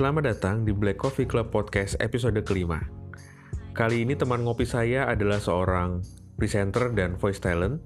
Selamat 0.00 0.32
datang 0.32 0.64
di 0.64 0.72
Black 0.72 0.96
Coffee 0.96 1.28
Club 1.28 1.52
Podcast 1.52 1.92
episode 2.00 2.40
kelima. 2.40 2.80
Kali 3.76 4.00
ini 4.00 4.16
teman 4.16 4.40
ngopi 4.48 4.64
saya 4.64 5.04
adalah 5.04 5.36
seorang 5.36 6.00
presenter 6.40 6.88
dan 6.96 7.20
voice 7.20 7.36
talent 7.36 7.84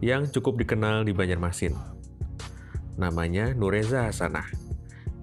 yang 0.00 0.24
cukup 0.32 0.56
dikenal 0.56 1.04
di 1.04 1.12
Banjarmasin. 1.12 1.76
Namanya 2.96 3.52
Nureza 3.52 4.08
Hasanah, 4.08 4.48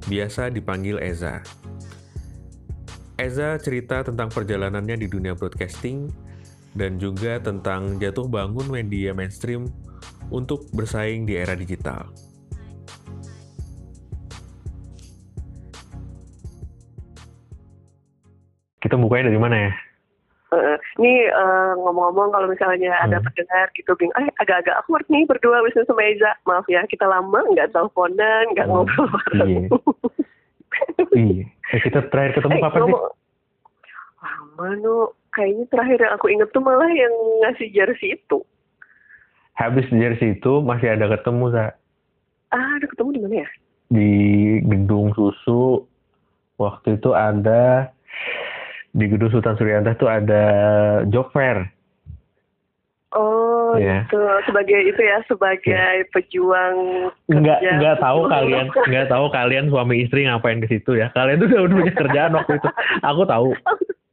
biasa 0.05 0.53
dipanggil 0.53 1.01
Eza. 1.01 1.41
Eza 3.17 3.57
cerita 3.57 4.05
tentang 4.05 4.29
perjalanannya 4.29 5.01
di 5.01 5.09
dunia 5.09 5.33
broadcasting 5.33 6.13
dan 6.77 7.01
juga 7.01 7.41
tentang 7.41 7.97
jatuh 7.97 8.29
bangun 8.29 8.69
media 8.69 9.17
mainstream 9.17 9.65
untuk 10.29 10.69
bersaing 10.77 11.25
di 11.25 11.41
era 11.41 11.57
digital. 11.57 12.13
Kita 18.83 18.99
bukanya 18.99 19.31
dari 19.31 19.39
mana 19.39 19.55
ya? 19.57 19.73
Uh, 20.51 20.77
ini 20.99 21.25
uh, 21.33 21.73
ngomong-ngomong 21.81 22.29
kalau 22.29 22.45
misalnya 22.45 22.93
ada 22.99 23.17
Hmm. 23.17 23.25
pendengar 23.25 23.73
gitu 23.73 23.89
bing, 23.97 24.13
eh 24.13 24.29
agak-agak 24.37 24.77
awkward 24.77 25.07
nih 25.07 25.25
berdua 25.25 25.65
wisnu 25.65 25.81
sama 25.83 26.05
Eza. 26.05 26.29
Maaf 26.45 26.69
ya, 26.69 26.85
kita 26.85 27.09
lama 27.09 27.41
nggak 27.49 27.73
teleponan, 27.73 28.53
nggak 28.53 28.69
Oh, 28.69 28.85
ngobrol 28.85 29.07
bareng. 29.09 29.49
iya. 29.49 29.67
Iya. 31.13 31.45
Eh, 31.71 31.79
kita 31.81 32.05
terakhir 32.09 32.37
ketemu 32.37 32.53
Eh, 32.53 32.61
kapan 32.61 32.81
sih? 32.83 32.93
Lama 34.19 34.67
nu, 34.75 34.95
kayaknya 35.31 35.65
terakhir 35.69 35.97
yang 36.01 36.13
aku 36.13 36.25
inget 36.27 36.49
tuh 36.49 36.61
malah 36.61 36.89
yang 36.89 37.13
ngasih 37.41 37.69
jersey 37.69 38.13
itu. 38.13 38.41
Habis 39.53 39.85
jersey 39.89 40.33
itu 40.33 40.53
masih 40.61 40.93
ada 40.93 41.05
ketemu 41.07 41.49
sa 41.49 41.77
Ah, 42.49 42.77
ada 42.77 42.85
ketemu 42.85 43.09
di 43.09 43.21
mana 43.21 43.35
ya? 43.41 43.49
di 43.87 44.09
gedung 44.63 45.13
susu. 45.13 45.85
Waktu 46.55 46.97
itu 46.97 47.09
ada 47.11 47.93
di 48.93 49.05
gedung 49.09 49.29
Sultan 49.29 49.57
Suryanta 49.57 49.93
tuh 49.93 50.05
ada 50.05 50.43
job 51.09 51.33
fair. 51.33 51.65
Oh, 53.13 53.77
Iya. 53.77 54.05
itu 54.05 54.17
sebagai 54.45 54.79
itu 54.85 55.01
ya, 55.01 55.21
sebagai 55.25 56.09
pejuang 56.09 57.09
Nggak 57.25 57.57
kerja. 57.57 57.73
nggak 57.77 57.97
tahu 57.99 58.19
kalian 58.25 58.65
nggak 58.69 59.05
tahu 59.07 59.25
kalian 59.29 59.65
suami 59.69 60.01
istri 60.01 60.25
ngapain 60.25 60.57
ke 60.57 60.67
situ 60.67 60.97
ya. 60.97 61.13
Kalian 61.13 61.37
tuh 61.37 61.49
udah 61.49 61.73
punya 61.73 61.93
kerjaan 61.93 62.33
waktu 62.33 62.57
itu. 62.57 62.69
Aku 63.01 63.21
tahu. 63.25 63.53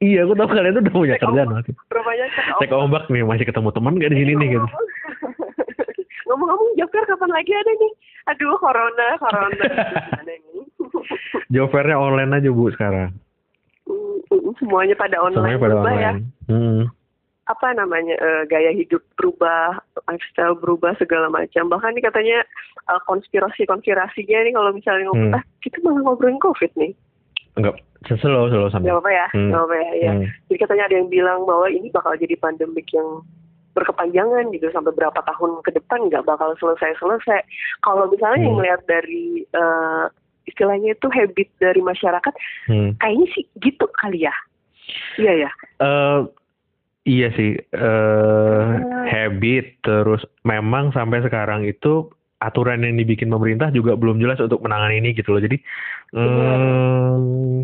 Iya, 0.01 0.25
aku 0.25 0.33
tahu 0.33 0.49
kalian 0.49 0.73
tuh 0.75 0.83
udah 0.85 0.95
punya 0.95 1.17
Cek 1.17 1.23
kerjaan 1.25 1.49
ombak. 1.49 1.57
waktu 1.61 1.71
itu. 1.73 1.81
Cek 1.81 2.57
Cek 2.61 2.73
ombak 2.73 3.05
nih 3.09 3.25
masih 3.25 3.45
ketemu 3.45 3.69
teman 3.73 3.93
nggak 3.97 4.11
di 4.13 4.19
sini 4.21 4.33
nih 4.37 4.49
gitu. 4.53 4.69
Ngomong-ngomong 6.29 6.71
Joker 6.77 7.05
kapan 7.05 7.31
lagi 7.33 7.53
ada 7.53 7.73
nih? 7.75 7.93
Aduh, 8.33 8.57
corona, 8.61 9.09
corona. 9.17 9.65
Fairnya 11.73 11.97
online 11.97 12.33
aja 12.33 12.49
bu 12.49 12.69
sekarang. 12.71 13.11
Semuanya 14.59 14.95
pada 14.95 15.17
online 15.19 15.37
Semuanya 15.37 15.59
pada 15.59 15.69
berubah 15.75 15.93
ya. 15.93 16.11
online. 16.17 16.21
Hmm. 16.49 16.83
Apa 17.47 17.67
namanya 17.75 18.15
eh, 18.15 18.43
gaya 18.47 18.71
hidup 18.71 19.03
berubah, 19.15 19.83
lifestyle 20.07 20.55
berubah 20.55 20.95
segala 20.97 21.27
macam. 21.27 21.67
Bahkan 21.67 21.95
nih 21.95 22.05
katanya 22.05 22.39
eh, 22.87 23.01
konspirasi-konspirasinya 23.05 24.39
nih 24.43 24.55
kalau 24.55 24.71
misalnya 24.71 25.05
ngomong, 25.11 25.31
Hmm. 25.31 25.39
ah 25.39 25.45
kita 25.61 25.77
malah 25.83 26.03
ngobrolin 26.03 26.39
COVID 26.39 26.71
nih. 26.75 26.95
Enggak, 27.59 27.75
slow 28.07 28.47
slow 28.47 28.71
sampai. 28.71 28.89
Apa-apa 28.89 29.11
ya, 29.11 29.27
Hmm. 29.35 29.51
gak 29.51 29.59
apa-apa 29.59 29.77
ya. 29.77 29.91
ya. 30.01 30.13
Hmm. 30.15 30.27
Jadi 30.47 30.59
katanya 30.59 30.85
ada 30.87 30.95
yang 30.97 31.09
bilang 31.09 31.41
bahwa 31.43 31.67
ini 31.67 31.91
bakal 31.91 32.15
jadi 32.15 32.35
pandemik 32.39 32.87
yang 32.95 33.27
berkepanjangan 33.71 34.51
gitu 34.51 34.67
sampai 34.71 34.91
berapa 34.91 35.15
tahun 35.15 35.63
ke 35.63 35.71
depan 35.73 36.11
nggak 36.11 36.27
bakal 36.27 36.55
selesai-selesai. 36.59 37.43
Kalau 37.81 38.11
misalnya 38.11 38.43
yang 38.43 38.55
Hmm. 38.55 38.61
melihat 38.63 38.83
dari 38.87 39.47
eh, 39.47 40.05
istilahnya 40.45 40.95
itu 40.95 41.07
habit 41.09 41.49
dari 41.59 41.81
masyarakat, 41.81 42.35
Hmm. 42.67 42.97
kayaknya 42.97 43.27
sih 43.33 43.45
gitu 43.59 43.85
kali 43.97 44.25
ya. 44.25 44.35
Iya 45.17 45.47
ya. 45.47 45.51
eh 45.79 46.21
iya 47.07 47.29
sih 47.33 47.55
eh 47.57 48.71
habit 49.07 49.81
terus 49.81 50.21
memang 50.43 50.91
sampai 50.91 51.23
sekarang 51.23 51.63
itu 51.63 52.11
aturan 52.41 52.83
yang 52.83 52.97
dibikin 52.97 53.29
pemerintah 53.29 53.71
juga 53.71 53.95
belum 53.95 54.19
jelas 54.19 54.41
untuk 54.41 54.61
menangani 54.61 54.99
ini 54.99 55.11
gitu 55.13 55.31
loh 55.31 55.41
jadi 55.41 55.57
em, 56.13 57.63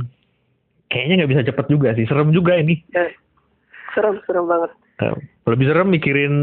kayaknya 0.86 1.14
nggak 1.18 1.32
bisa 1.32 1.46
cepet 1.48 1.66
juga 1.66 1.88
sih 1.94 2.06
serem 2.06 2.30
juga 2.30 2.54
ini 2.56 2.84
Serem, 3.92 4.20
serem 4.28 4.44
banget. 4.44 4.70
Eh, 5.00 5.16
lebih 5.48 5.66
serem 5.66 5.88
mikirin 5.88 6.34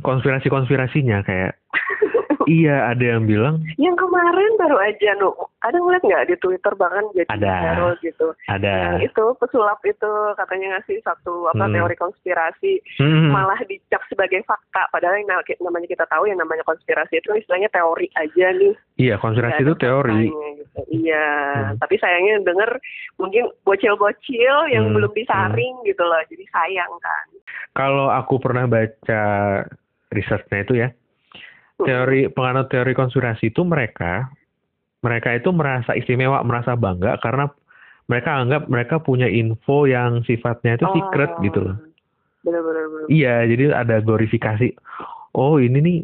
konspirasi 0.00 0.46
konspirasinya 0.46 1.20
kayak 1.20 1.58
iya 2.46 2.88
ada 2.88 3.04
yang 3.06 3.24
bilang. 3.24 3.60
Yang 3.74 3.96
kemarin 3.98 4.50
baru 4.54 4.76
aja, 4.78 5.10
nu, 5.14 5.30
ada 5.58 5.74
ngeliat 5.74 6.02
nggak 6.02 6.26
di 6.26 6.36
Twitter 6.36 6.72
bahkan 6.74 7.04
jadi 7.10 7.28
Ada. 7.30 7.52
viral 7.72 7.92
gitu. 7.98 8.28
ada. 8.46 8.72
Yang 8.92 9.08
itu 9.08 9.24
pesulap 9.36 9.78
itu 9.82 10.10
katanya 10.34 10.66
ngasih 10.74 10.98
satu 11.00 11.48
apa 11.48 11.64
Hmm. 11.64 11.74
teori 11.74 11.96
konspirasi. 11.96 12.72
Hmm, 12.96 13.30
malah 13.30 13.58
dicap 13.62 14.02
sebagai 14.06 14.42
fakta. 14.42 14.88
Padahal 14.88 15.16
yang 15.16 15.28
na- 15.28 15.60
namanya 15.60 15.86
kita 15.86 16.04
tahu 16.04 16.24
yang 16.24 16.36
namanya 16.36 16.62
konspirasi 16.62 17.16
itu 17.16 17.30
istilahnya 17.34 17.68
teori 17.68 18.06
aja 18.14 18.46
nih. 18.52 18.74
Iya 18.96 19.14
konspirasi 19.16 19.60
itu 19.60 19.74
teori. 19.74 20.30
gitu. 20.30 20.80
iya. 20.88 21.26
Hmm. 21.54 21.78
tapi 21.78 21.94
sayangnya 21.96 22.42
denger 22.42 22.70
mungkin 23.16 23.46
bocil-bocil 23.62 24.56
yang 24.68 24.84
Hmm, 24.84 24.94
belum 24.94 25.12
disaring 25.12 25.74
gitu 25.82 26.02
loh. 26.02 26.18
Jadi 26.26 26.44
sayang 26.46 26.92
kan. 26.98 27.26
Kalau 27.72 28.06
aku 28.08 28.38
pernah 28.38 28.64
baca 28.64 29.22
researchnya 30.08 30.58
itu 30.60 30.74
ya 30.76 30.88
Hmm. 30.88 31.03
Teori 31.82 32.30
penganut 32.30 32.70
teori 32.70 32.94
konspirasi 32.94 33.50
itu 33.50 33.66
mereka 33.66 34.30
mereka 35.02 35.34
itu 35.34 35.50
merasa 35.50 35.92
istimewa 35.98 36.40
merasa 36.46 36.78
bangga 36.78 37.18
karena 37.18 37.50
mereka 38.06 38.30
anggap 38.36 38.62
mereka 38.68 39.00
punya 39.00 39.26
info 39.26 39.88
yang 39.88 40.22
sifatnya 40.28 40.76
itu 40.76 40.86
secret 40.92 41.30
Oh, 41.34 41.42
gitu 41.42 41.60
loh. 41.60 41.76
Iya 43.08 43.48
jadi 43.48 43.72
ada 43.72 44.04
glorifikasi. 44.04 44.76
Oh 45.32 45.56
ini 45.56 45.80
nih 45.80 45.98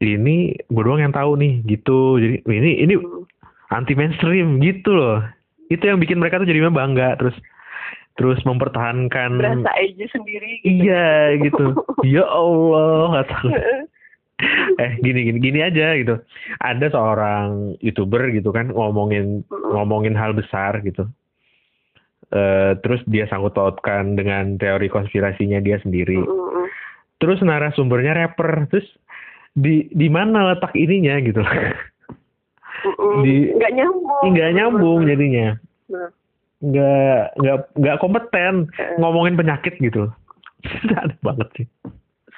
ini 0.00 0.56
gue 0.56 0.82
doang 0.82 1.04
yang 1.04 1.12
tahu 1.12 1.36
nih 1.36 1.60
gitu. 1.68 2.16
Jadi 2.16 2.36
ini 2.48 2.70
ini 2.88 2.94
Hmm. 2.96 3.28
anti 3.68 3.92
mainstream 3.92 4.58
gitu 4.64 4.96
loh. 4.96 5.20
Itu 5.68 5.84
yang 5.84 6.00
bikin 6.00 6.16
mereka 6.16 6.40
tuh 6.40 6.48
jadi 6.48 6.64
bangga 6.72 7.20
terus 7.20 7.36
terus 8.16 8.40
mempertahankan 8.42 9.38
berasa 9.38 9.70
aja 9.78 10.04
sendiri 10.10 10.64
gitu. 10.64 10.82
iya 10.82 11.36
gitu. 11.36 11.64
Ya 12.16 12.24
Allah 12.24 13.22
tahu 13.28 13.52
eh 14.82 14.92
gini 15.02 15.26
gini 15.26 15.38
gini 15.42 15.58
aja 15.60 15.94
gitu. 15.98 16.18
Ada 16.62 16.94
seorang 16.94 17.74
youtuber 17.82 18.30
gitu 18.30 18.54
kan 18.54 18.70
ngomongin 18.70 19.42
ngomongin 19.50 20.14
hal 20.14 20.32
besar 20.32 20.78
gitu. 20.82 21.06
Eh 22.30 22.72
terus 22.80 23.02
dia 23.08 23.26
sangkut 23.26 23.56
pautkan 23.56 24.14
dengan 24.14 24.54
teori 24.56 24.86
konspirasinya 24.86 25.58
dia 25.58 25.82
sendiri. 25.82 26.22
Terus 27.18 27.42
narasumbernya 27.42 28.14
rapper. 28.14 28.70
Terus 28.70 28.86
di 29.58 29.90
di 29.90 30.06
mana 30.06 30.54
letak 30.54 30.76
ininya 30.78 31.18
gitu. 31.18 31.42
Di- 33.26 33.50
nggak 33.58 33.72
nyambung. 33.74 34.22
nggak 34.30 34.50
nyambung 34.54 35.00
jadinya. 35.02 35.58
Bener. 35.88 36.10
nggak 36.58 37.38
nggak 37.38 37.58
nggak 37.78 37.98
kompeten 38.02 38.66
Eh. 38.74 38.98
ngomongin 38.98 39.38
penyakit 39.38 39.78
gitu 39.78 40.10
aneh 40.98 41.14
banget 41.22 41.48
sih 41.54 41.66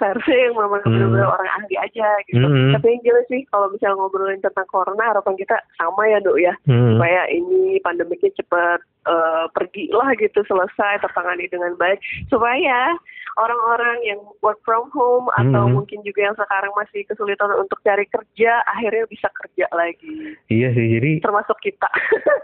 versi 0.00 0.32
yang 0.49 0.56
memang 0.56 0.81
Hmm. 0.81 0.97
benar-benar 0.97 1.29
orang 1.29 1.50
ahli 1.61 1.76
aja 1.76 2.08
gitu. 2.26 2.41
Hmm. 2.41 2.73
Tapi 2.73 2.87
yang 2.88 3.02
jelas 3.05 3.26
sih 3.29 3.44
kalau 3.52 3.69
misalnya 3.69 4.00
ngobrolin 4.00 4.41
tentang 4.41 4.67
corona 4.73 5.05
harapan 5.12 5.37
kita 5.37 5.61
sama 5.76 6.08
ya 6.08 6.19
dok 6.19 6.41
ya 6.41 6.56
Hmm. 6.64 6.97
supaya 6.97 7.29
ini 7.29 7.76
pandemiknya 7.85 8.32
cepat 8.41 8.81
eh, 9.00 9.47
pergi 9.56 9.88
lah 9.97 10.12
gitu 10.17 10.44
selesai 10.44 11.00
tertangani 11.00 11.49
dengan 11.49 11.73
baik 11.76 11.97
supaya 12.29 12.93
orang-orang 13.41 13.97
yang 14.05 14.20
work 14.41 14.61
from 14.61 14.93
home 14.93 15.32
atau 15.41 15.64
Hmm. 15.64 15.81
mungkin 15.81 16.05
juga 16.05 16.29
yang 16.29 16.37
sekarang 16.37 16.69
masih 16.76 17.08
kesulitan 17.08 17.49
untuk 17.56 17.81
cari 17.81 18.05
kerja 18.05 18.61
akhirnya 18.69 19.08
bisa 19.08 19.32
kerja 19.32 19.64
lagi 19.73 20.37
iya 20.52 20.69
sih 20.76 21.00
jadi 21.00 21.25
termasuk 21.25 21.56
kita 21.64 21.88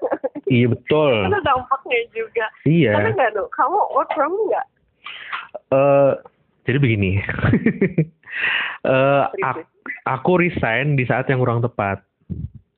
iya 0.49 0.65
betul 0.71 1.29
karena 1.29 1.45
dampaknya 1.45 2.01
juga 2.17 2.47
iya 2.65 2.93
karena 2.97 3.11
nggak 3.13 3.33
dok 3.37 3.49
kamu 3.53 3.79
work 3.93 4.11
from 4.17 4.33
home 4.33 4.47
nggak 4.49 4.67
eh 5.77 6.13
jadi 6.67 6.77
begini. 6.77 7.23
Ak- 8.85 9.67
aku 10.05 10.33
resign 10.39 10.95
di 10.95 11.05
saat 11.05 11.27
yang 11.27 11.39
kurang 11.39 11.61
tepat. 11.61 12.03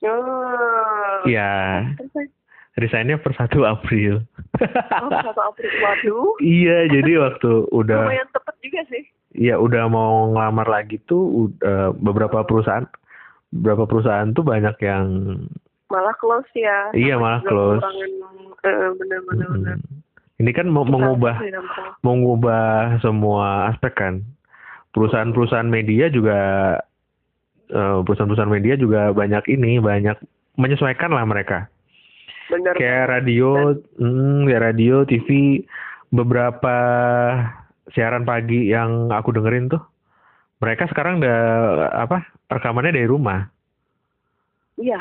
Oh, 0.00 1.26
Iya, 1.26 1.82
Terus, 1.98 2.30
resignnya 2.78 3.18
per 3.18 3.34
1 3.34 3.50
April. 3.66 4.22
Oh, 4.94 5.10
satu 5.10 5.42
April. 5.42 5.70
Waduh. 5.74 6.38
iya, 6.38 6.86
jadi 6.86 7.18
waktu 7.18 7.66
udah 7.68 8.06
Lumayan 8.06 8.30
tepat 8.30 8.54
juga 8.60 8.86
sih. 8.86 9.02
ya 9.34 9.58
udah 9.58 9.86
mau 9.86 10.30
ngelamar 10.30 10.68
lagi 10.68 11.02
tuh 11.02 11.18
udah 11.50 11.90
beberapa 11.92 12.42
perusahaan 12.42 12.86
beberapa 13.50 13.84
perusahaan 13.84 14.30
tuh 14.30 14.42
banyak 14.42 14.76
yang 14.80 15.06
Malah 15.88 16.14
close 16.14 16.46
ya. 16.52 16.92
Iya, 16.92 17.16
malah 17.16 17.40
close. 17.42 17.80
pengurangan, 17.80 18.10
eh, 18.62 18.90
benar-benar. 18.94 19.48
benar. 19.50 19.76
Mm, 20.38 20.42
ini 20.46 20.50
kan 20.54 20.66
mau 20.70 20.86
Kita 20.86 20.94
mengubah 20.94 21.34
mengubah 22.06 22.66
semua 23.02 23.74
aspek 23.74 23.92
kan. 23.98 24.14
Perusahaan-perusahaan 24.94 25.68
media 25.68 26.06
juga 26.08 26.40
eh, 27.68 27.98
perusahaan-perusahaan 28.06 28.54
media 28.54 28.78
juga 28.78 29.10
banyak 29.10 29.44
ini, 29.50 29.82
banyak 29.82 30.16
menyesuaikan 30.54 31.10
lah 31.10 31.26
mereka. 31.26 31.66
bener. 32.48 32.72
kayak 32.80 33.12
radio, 33.12 33.76
hmm, 34.00 34.48
ya 34.48 34.56
radio, 34.56 35.04
TV, 35.04 35.60
beberapa 36.08 36.76
siaran 37.92 38.24
pagi 38.24 38.72
yang 38.72 39.12
aku 39.12 39.36
dengerin 39.36 39.68
tuh, 39.68 39.84
mereka 40.56 40.88
sekarang 40.88 41.20
udah 41.20 41.40
apa 41.92 42.24
rekamannya 42.48 42.96
dari 42.96 43.04
rumah. 43.04 43.52
Iya, 44.80 45.00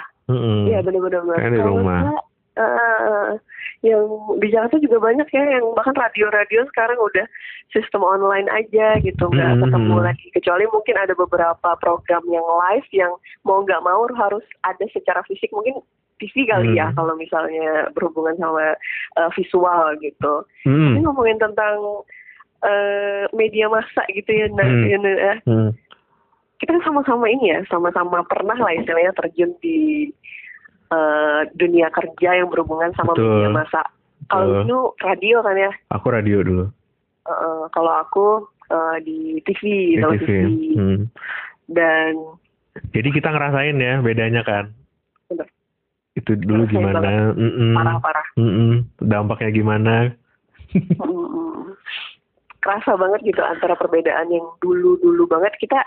iya 0.67 0.79
bener-bener. 0.83 1.23
Kayak 1.39 1.51
di 1.55 1.59
Kalau 1.63 1.71
rumah. 1.71 2.01
Eh, 2.57 3.29
yang 3.85 4.03
di 4.41 4.49
Jakarta 4.49 4.81
juga 4.81 4.97
banyak 4.97 5.29
ya 5.29 5.43
yang 5.61 5.65
bahkan 5.77 5.93
radio-radio 5.93 6.65
sekarang 6.73 6.97
udah 6.97 7.25
sistem 7.69 8.01
online 8.01 8.49
aja 8.49 8.97
gitu 8.99 9.29
nggak 9.29 9.53
Mhm. 9.53 9.61
ketemu 9.63 9.95
lagi 10.01 10.27
kecuali 10.33 10.65
mungkin 10.73 10.95
ada 10.97 11.13
beberapa 11.13 11.69
program 11.77 12.23
yang 12.25 12.41
live 12.43 12.87
yang 12.91 13.13
mau 13.45 13.61
nggak 13.61 13.85
mau 13.85 14.09
harus 14.17 14.43
ada 14.65 14.81
secara 14.89 15.21
fisik 15.29 15.53
mungkin 15.53 15.77
TV 16.17 16.49
kali 16.49 16.73
ya 16.73 16.89
Mhm. 16.89 16.95
kalau 16.97 17.13
misalnya 17.13 17.93
berhubungan 17.93 18.33
sama 18.41 18.73
eh, 19.17 19.29
visual 19.37 19.93
gitu. 20.01 20.33
Mm. 20.65 20.97
Ini 20.97 20.99
ngomongin 21.05 21.37
tentang 21.37 22.01
eh, 22.65 23.29
media 23.37 23.69
massa 23.69 24.01
gitu 24.09 24.33
ya, 24.33 24.49
nah, 24.49 24.65
Hmm. 24.65 24.89
ya, 24.89 24.97
nah, 24.97 25.37
Mm. 25.45 25.69
kita 26.57 26.73
kan 26.73 26.81
sama-sama 26.81 27.29
ini 27.29 27.53
ya, 27.53 27.61
sama-sama 27.69 28.25
pernah 28.25 28.57
lah 28.57 28.73
istilahnya 28.73 29.13
terjun 29.13 29.53
di 29.61 30.09
eh, 30.91 31.41
dunia 31.55 31.87
kerja 31.91 32.29
yang 32.43 32.47
berhubungan 32.51 32.91
sama 32.95 33.13
Betul. 33.13 33.27
media 33.27 33.49
massa. 33.51 33.83
Kalau 34.27 34.65
dulu 34.65 34.79
radio 34.99 35.39
kan 35.39 35.55
ya, 35.55 35.71
Aku 35.93 36.07
radio 36.11 36.43
dulu 36.43 36.65
Eh, 37.27 37.65
kalau 37.75 37.93
aku 37.99 38.27
eh, 38.71 38.97
di 39.03 39.19
TV, 39.43 39.61
di 39.95 39.99
televisi, 39.99 40.25
TV. 40.25 40.47
Mm. 40.79 40.99
dan 41.67 42.11
Jadi 42.93 43.09
kita 43.09 43.33
ngerasain 43.33 43.75
ya 43.75 43.99
bedanya 43.99 44.41
kan. 44.47 44.71
Bener. 45.27 45.47
Itu 46.15 46.37
dulu 46.39 46.69
Ngerasain 46.69 46.77
gimana? 46.77 47.11
Mm-mm. 47.35 47.73
parah-parah. 47.75 48.27
Mm-mm. 48.39 48.71
Dampaknya 49.03 49.49
gimana? 49.51 49.95
Mm, 50.77 51.73
kerasa 52.63 52.99
banget 52.99 53.33
gitu 53.33 53.41
antara 53.43 53.75
perbedaan 53.79 54.27
yang 54.27 54.45
dulu-dulu 54.59 55.25
banget 55.27 55.55
kita 55.59 55.79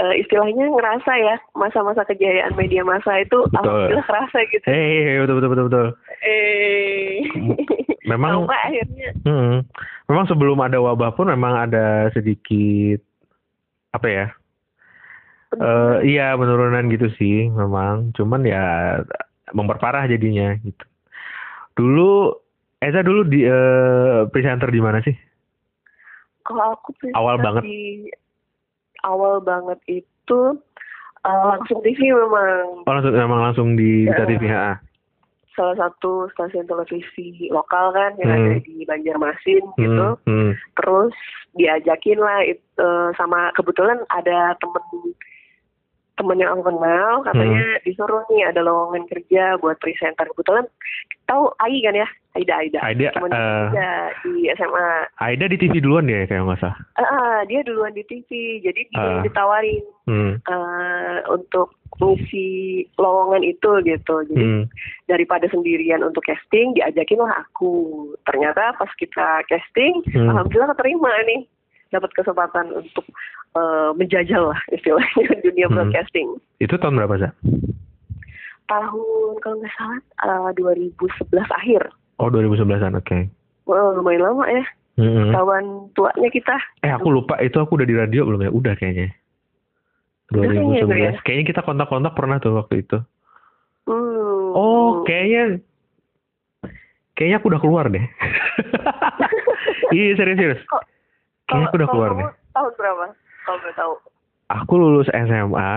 eh, 0.00 0.14
istilahnya 0.18 0.64
ngerasa 0.66 1.12
ya 1.14 1.36
masa-masa 1.52 2.02
kejayaan 2.02 2.56
media 2.56 2.80
massa 2.80 3.20
itu 3.20 3.36
Betul. 3.46 3.60
alhamdulillah 3.60 4.06
kerasa 4.08 4.38
gitu. 4.48 4.64
Hei, 4.64 5.20
betul 5.20 5.34
betul 5.36 5.50
betul 5.52 5.66
betul. 5.68 5.86
Eh, 6.24 7.20
Memang 8.10 8.48
sampai 8.48 8.60
akhirnya 8.64 9.08
Hmm. 9.22 9.56
Memang 10.08 10.24
sebelum 10.26 10.58
ada 10.58 10.80
wabah 10.80 11.12
pun 11.12 11.28
memang 11.28 11.68
ada 11.68 12.08
sedikit 12.10 12.98
apa 13.92 14.06
ya? 14.08 14.26
Eh 15.52 15.96
iya 16.08 16.32
penurunan 16.34 16.88
gitu 16.88 17.12
sih 17.14 17.46
memang. 17.46 18.10
Cuman 18.16 18.42
ya 18.42 18.98
memperparah 19.52 20.06
jadinya 20.06 20.56
gitu. 20.62 20.84
Dulu 21.76 22.34
Eza 22.80 23.04
dulu 23.04 23.28
di 23.28 23.44
eh 23.44 24.24
presenter 24.32 24.72
di 24.72 24.80
mana 24.80 25.04
sih? 25.04 25.12
kalau 26.40 26.74
aku 26.74 26.90
Awal 27.12 27.36
banget. 27.38 27.62
di 27.62 28.08
awal 29.02 29.40
banget 29.40 29.78
itu 29.86 30.40
eh, 31.20 31.42
langsung 31.46 31.80
TV 31.80 32.12
memang 32.12 32.84
Oh 32.84 32.92
langsung 32.92 33.12
memang 33.12 33.40
langsung 33.42 33.68
di 33.74 34.06
Ya. 34.06 34.24
TV 34.24 34.44
ha. 34.48 34.80
salah 35.50 35.76
satu 35.76 36.30
stasiun 36.32 36.64
televisi 36.64 37.50
lokal 37.50 37.92
kan 37.92 38.14
yang 38.16 38.30
Hmm. 38.32 38.38
ada 38.54 38.64
di 38.64 38.86
Banjarmasin 38.86 39.64
gitu. 39.76 40.08
Hmm, 40.24 40.30
hmm. 40.30 40.50
terus 40.78 41.12
diajakin 41.52 42.16
lah 42.16 42.40
itu 42.46 42.88
sama 43.18 43.50
kebetulan 43.52 43.98
ada 44.08 44.54
temen 44.56 45.12
temen 46.20 46.36
yang 46.36 46.52
aku 46.52 46.68
kenal 46.68 47.24
katanya 47.24 47.64
Hmm. 47.64 47.82
disuruh 47.82 48.22
nih 48.28 48.44
ada 48.44 48.60
lowongan 48.60 49.08
kerja 49.08 49.56
buat 49.56 49.80
presenter 49.80 50.28
kebetulan 50.28 50.68
tahu 51.24 51.48
Ai 51.56 51.80
kan 51.80 51.96
ya 51.96 52.08
Aida 52.30 52.54
Aida 52.60 52.78
Aida, 52.84 53.08
temen 53.10 53.32
kerja 53.32 53.88
di 54.22 54.52
SMA 54.52 54.88
Aida 55.18 55.48
di 55.48 55.56
TV 55.56 55.80
duluan 55.80 56.04
ya 56.06 56.28
kayak 56.28 56.44
nggak 56.44 56.60
salah. 56.60 56.76
Ah, 56.94 57.02
ah, 57.02 57.38
dia 57.42 57.64
duluan 57.64 57.90
di 57.90 58.04
TV 58.04 58.28
jadi 58.60 58.80
dia 58.86 59.00
Ah. 59.00 59.24
ditawarin 59.24 59.82
Hmm. 60.04 60.36
eh, 60.38 61.18
untuk 61.26 61.72
ngisi 62.00 62.48
lowongan 62.96 63.44
itu 63.44 63.70
gitu 63.82 64.14
jadi 64.26 64.40
Hmm. 64.40 64.64
daripada 65.04 65.44
sendirian 65.48 66.00
untuk 66.00 66.24
casting 66.24 66.72
diajakin 66.72 67.20
lah 67.20 67.44
aku 67.44 67.72
ternyata 68.24 68.72
pas 68.74 68.88
kita 68.96 69.44
casting 69.46 70.00
Hmm. 70.08 70.32
alhamdulillah 70.32 70.72
keterima 70.72 71.12
nih 71.26 71.44
dapat 71.90 72.10
kesempatan 72.14 72.70
untuk 72.72 73.04
eh, 73.52 73.90
menjajal 73.94 74.50
lah 74.50 74.60
istilahnya 74.70 75.26
dunia 75.44 75.66
Hmm. 75.66 75.74
broadcasting 75.76 76.28
Itu 76.58 76.74
tahun 76.76 76.96
berapa 76.96 77.14
sih? 77.16 77.32
tahun 78.64 79.34
kalau 79.42 79.56
nggak 79.58 79.74
salah 79.74 79.98
eh, 80.48 80.50
2011 80.54 80.94
akhir 81.52 81.82
Oh 82.16 82.28
2011an, 82.28 82.94
oke. 82.94 83.18
Wah, 83.64 83.90
lumayan 83.92 84.22
lama 84.22 84.44
ya 84.46 84.64
Hmm. 84.94 85.32
kawan 85.32 85.64
tuanya 85.90 86.28
kita 86.28 86.52
Eh 86.80 86.92
aku 86.92 87.08
lupa 87.08 87.40
itu 87.40 87.56
aku 87.56 87.72
udah 87.74 87.84
di 87.84 87.96
radio 87.96 88.22
belum 88.22 88.42
ya? 88.42 88.50
Udah 88.50 88.74
kayaknya. 88.76 89.08
Udah 90.28 90.44
kayaknya 90.44 90.60
2011. 90.60 90.84
itu 90.84 90.96
ya. 91.00 91.12
Kayaknya 91.24 91.46
kita 91.48 91.60
kontak-kontak 91.64 92.12
pernah 92.12 92.36
tuh 92.36 92.52
waktu 92.54 92.84
itu. 92.84 92.98
hmm. 93.88 94.46
Oh, 94.52 95.00
kayaknya 95.02 95.62
kayaknya 97.14 97.36
aku 97.38 97.48
udah 97.48 97.60
keluar 97.60 97.88
deh. 97.88 98.04
iya 99.96 100.12
serius 100.14 100.36
serius. 100.36 100.60
Kok- 100.68 100.84
Kayaknya 101.50 101.66
aku 101.66 101.76
udah 101.76 101.88
keluar 101.88 102.10
kamu 102.10 102.20
deh. 102.20 102.30
tahun 102.50 102.72
berapa 102.74 103.04
kalau 103.40 103.58
nggak 103.58 103.74
tahu 103.74 103.94
Aku 104.50 104.72
lulus 104.76 105.08
SMA. 105.10 105.72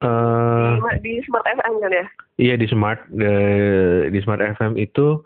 eh 0.00 0.72
di, 0.96 1.12
di 1.18 1.22
Smart 1.22 1.44
FM 1.44 1.74
kan 1.76 1.90
ya 1.92 2.06
iya 2.38 2.54
di 2.54 2.64
Smart 2.64 3.04
eh, 3.12 4.08
di 4.08 4.18
Smart 4.18 4.40
FM 4.40 4.74
itu 4.74 5.20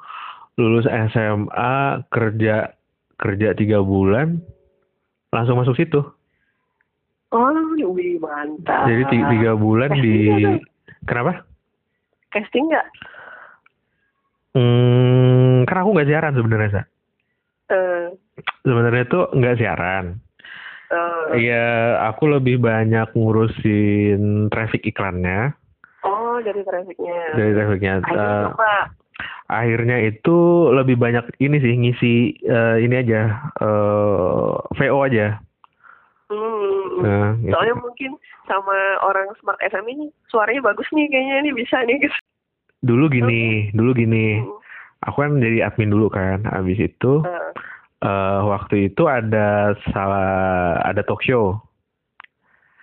lulus 0.56 0.82
SMA 1.08 1.74
kerja 2.08 2.74
kerja 3.14 3.48
tiga 3.52 3.78
bulan 3.78 4.42
langsung 5.30 5.56
masuk 5.56 5.74
situ. 5.74 6.02
oh 7.30 7.54
wih 7.86 8.18
mantap 8.18 8.86
Jadi 8.86 9.02
ti- 9.08 9.28
tiga 9.28 9.54
bulan 9.54 9.90
di 9.94 10.18
kenapa? 11.02 11.46
casting 12.28 12.66
nggak 12.66 12.86
Hmm, 14.54 15.66
karena 15.66 15.82
aku 15.82 15.90
nggak 15.92 16.08
siaran 16.08 16.30
sebenarnya, 16.32 16.70
Sa. 16.72 16.82
Sebenarnya 18.64 19.04
tuh 19.06 19.24
nggak 19.30 19.56
siaran. 19.60 20.04
eh, 20.88 21.24
Iya, 21.36 21.66
aku 22.08 22.32
lebih 22.32 22.60
banyak 22.60 23.12
ngurusin 23.12 24.48
traffic 24.48 24.84
iklannya 24.88 25.52
oh 26.04 26.36
dari 26.44 26.60
trafficnya 26.64 27.20
dari 27.36 27.52
trafficnya. 27.56 27.92
Akhirnya 28.04 28.52
coba 28.52 28.74
akhirnya 29.48 29.96
itu 30.04 30.36
lebih 30.72 30.96
banyak 30.96 31.24
ini 31.40 31.56
sih 31.60 31.74
ngisi 31.76 32.14
eh, 32.44 32.76
ini 32.84 32.94
aja 33.00 33.20
eh, 33.60 34.52
VO 34.76 34.98
aja. 35.04 35.40
hmm, 36.28 36.82
Nah, 37.04 37.36
gitu. 37.40 37.52
soalnya 37.52 37.76
mungkin 37.80 38.10
sama 38.44 38.76
orang 39.02 39.28
Smart 39.40 39.60
FM 39.60 39.84
ini 39.88 40.04
suaranya 40.28 40.60
bagus 40.64 40.88
nih 40.92 41.08
kayaknya 41.08 41.36
ini 41.44 41.50
bisa 41.52 41.80
nih 41.84 42.00
gitu 42.00 42.16
dulu 42.84 43.08
gini, 43.08 43.72
dulu 43.72 43.96
gini. 43.96 44.44
Hmm, 44.44 44.60
Aku 45.08 45.20
kan 45.20 45.40
jadi 45.40 45.68
admin 45.68 45.88
dulu 45.88 46.12
kan. 46.12 46.44
Habis 46.44 46.92
itu 46.92 47.24
eh, 47.24 47.50
eh, 48.04 48.40
waktu 48.44 48.88
itu 48.88 49.02
ada 49.04 49.72
salah 49.88 50.28
ada 50.80 51.00
talk 51.00 51.20
show. 51.20 51.56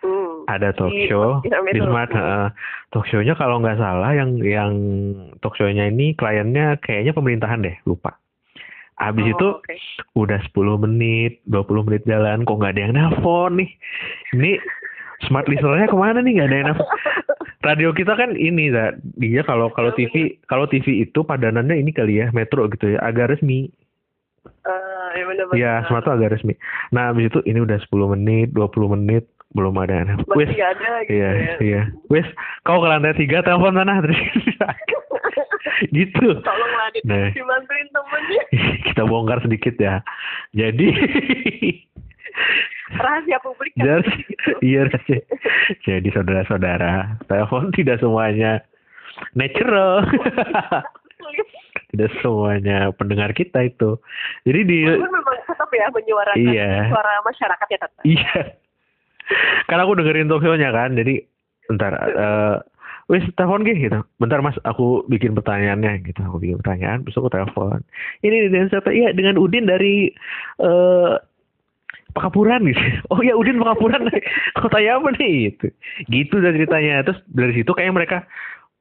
hmm. 0.01 0.49
ada 0.49 0.73
talk 0.73 0.89
Di- 0.89 1.05
show 1.05 1.39
di 1.39 1.49
Smart 1.49 1.65
di 1.67 1.77
itu. 1.77 1.85
Smart 1.85 2.11
heeh. 2.11 2.47
talk 2.89 3.05
show-nya 3.05 3.33
kalau 3.33 3.61
nggak 3.61 3.77
salah 3.77 4.11
yang 4.11 4.35
yang 4.41 4.73
talk 5.39 5.53
show-nya 5.53 5.85
ini 5.85 6.11
kliennya 6.11 6.81
kayaknya 6.81 7.13
pemerintahan 7.13 7.61
deh 7.61 7.77
lupa 7.85 8.17
habis 8.97 9.25
Oh, 9.25 9.31
itu 9.31 9.47
oke. 9.55 9.73
udah 10.15 10.39
10 10.43 10.77
menit 10.79 11.41
20 11.45 11.85
menit 11.85 12.03
jalan 12.03 12.43
kok 12.43 12.57
nggak 12.57 12.73
ada 12.75 12.81
yang 12.81 12.93
nelfon 12.93 13.57
nih 13.57 13.69
ini 14.33 14.51
smart 15.21 15.45
listener-nya 15.45 15.85
ke 15.85 15.95
mana 15.95 16.19
nih 16.19 16.33
nggak 16.35 16.47
ada 16.47 16.55
yang 16.55 16.67
nelfon 16.69 16.89
radio 17.61 17.89
kita 17.91 18.13
kan 18.13 18.33
ini 18.33 18.69
Za. 18.69 18.97
dia 19.15 19.41
kalau 19.41 19.69
kalau 19.69 19.89
TV 19.91 20.13
kalau 20.45 20.65
TV 20.65 21.01
itu 21.03 21.21
padanannya 21.21 21.77
ini 21.77 21.89
kali 21.89 22.17
ya 22.17 22.29
metro 22.31 22.65
gitu 22.67 22.93
ya 22.93 22.99
agak 22.99 23.31
resmi 23.31 23.69
Eh, 24.41 24.90
ya 25.55 25.57
ya 25.57 25.73
smart 25.85 26.03
tuh 26.03 26.13
agak 26.13 26.33
resmi 26.33 26.53
nah 26.89 27.09
habis 27.09 27.27
itu 27.27 27.39
ini 27.43 27.59
udah 27.59 27.77
10 27.77 28.13
menit 28.13 28.47
20 28.51 28.95
menit 28.95 29.23
belum 29.51 29.75
ada 29.77 30.07
nggak 30.07 30.23
ada 30.47 30.91
gitu 31.03 31.11
Iya, 31.11 31.29
ya 31.29 31.53
iya. 31.59 31.81
Wes, 32.07 32.23
kau 32.61 32.79
ke 32.79 32.87
lantai 32.87 33.11
tiga 33.13 33.43
telepon 33.43 33.75
sana 33.75 33.99
terus 33.99 34.15
gitu. 35.91 36.27
tolonglah 36.39 36.87
di- 36.93 37.03
Nah. 37.03 37.27
dibantuin 37.29 37.87
temennya 37.89 38.43
Kita 38.87 39.03
bongkar 39.03 39.39
sedikit 39.41 39.75
ya. 39.75 39.99
Jadi, 40.51 40.87
rahasia 42.93 43.39
publik 43.39 43.71
kan 43.73 43.99
jadi 43.99 44.13
iya 44.61 44.81
Raja. 44.85 45.17
Jadi 45.81 46.07
saudara-saudara, 46.11 46.93
telepon 47.25 47.71
tidak 47.71 47.99
semuanya 47.99 48.63
natural. 49.33 50.03
Tidak 51.91 52.09
semuanya 52.23 52.89
pendengar 52.95 53.35
kita 53.35 53.67
itu. 53.67 53.99
Jadi 54.47 54.59
di 54.63 54.79
Walaupun 54.87 55.11
memang 55.11 55.37
tetap 55.43 55.69
ya 55.75 55.87
menyuarakan 55.91 56.39
Iya. 56.39 56.71
suara 56.89 57.13
masyarakat 57.27 57.67
ya 57.67 57.79
tetap 57.79 58.01
iya. 58.07 58.35
Karena 59.67 59.83
aku 59.87 59.95
dengerin 59.99 60.27
talk 60.27 60.43
show-nya 60.43 60.75
kan, 60.75 60.95
jadi 60.95 61.23
bentar 61.71 61.91
eh 61.95 62.57
wes 63.07 63.23
telepon 63.35 63.63
gih 63.67 63.75
gitu. 63.75 63.99
Bentar 64.19 64.39
mas 64.43 64.55
aku 64.63 65.03
bikin 65.07 65.35
pertanyaannya 65.35 66.03
gitu. 66.07 66.19
Aku 66.23 66.39
bikin 66.39 66.59
pertanyaan 66.63 67.03
terus 67.03 67.19
aku 67.19 67.31
telepon. 67.31 67.83
Ini 68.23 68.51
dengan 68.51 68.67
siapa? 68.71 68.91
Iya 68.91 69.11
dengan 69.15 69.39
Udin 69.39 69.67
dari 69.67 70.11
eh 70.59 71.13
Pakapuran 72.11 72.67
gitu. 72.67 72.83
Oh 73.07 73.23
ya 73.23 73.39
Udin 73.39 73.59
Pakapuran. 73.59 74.11
Kota 74.59 74.83
apa 74.83 75.07
nih 75.15 75.51
gitu. 75.55 75.71
Gitu 76.11 76.35
dari 76.43 76.59
ceritanya. 76.59 77.07
Terus 77.07 77.19
dari 77.31 77.55
situ 77.55 77.71
kayak 77.71 77.95
mereka 77.95 78.17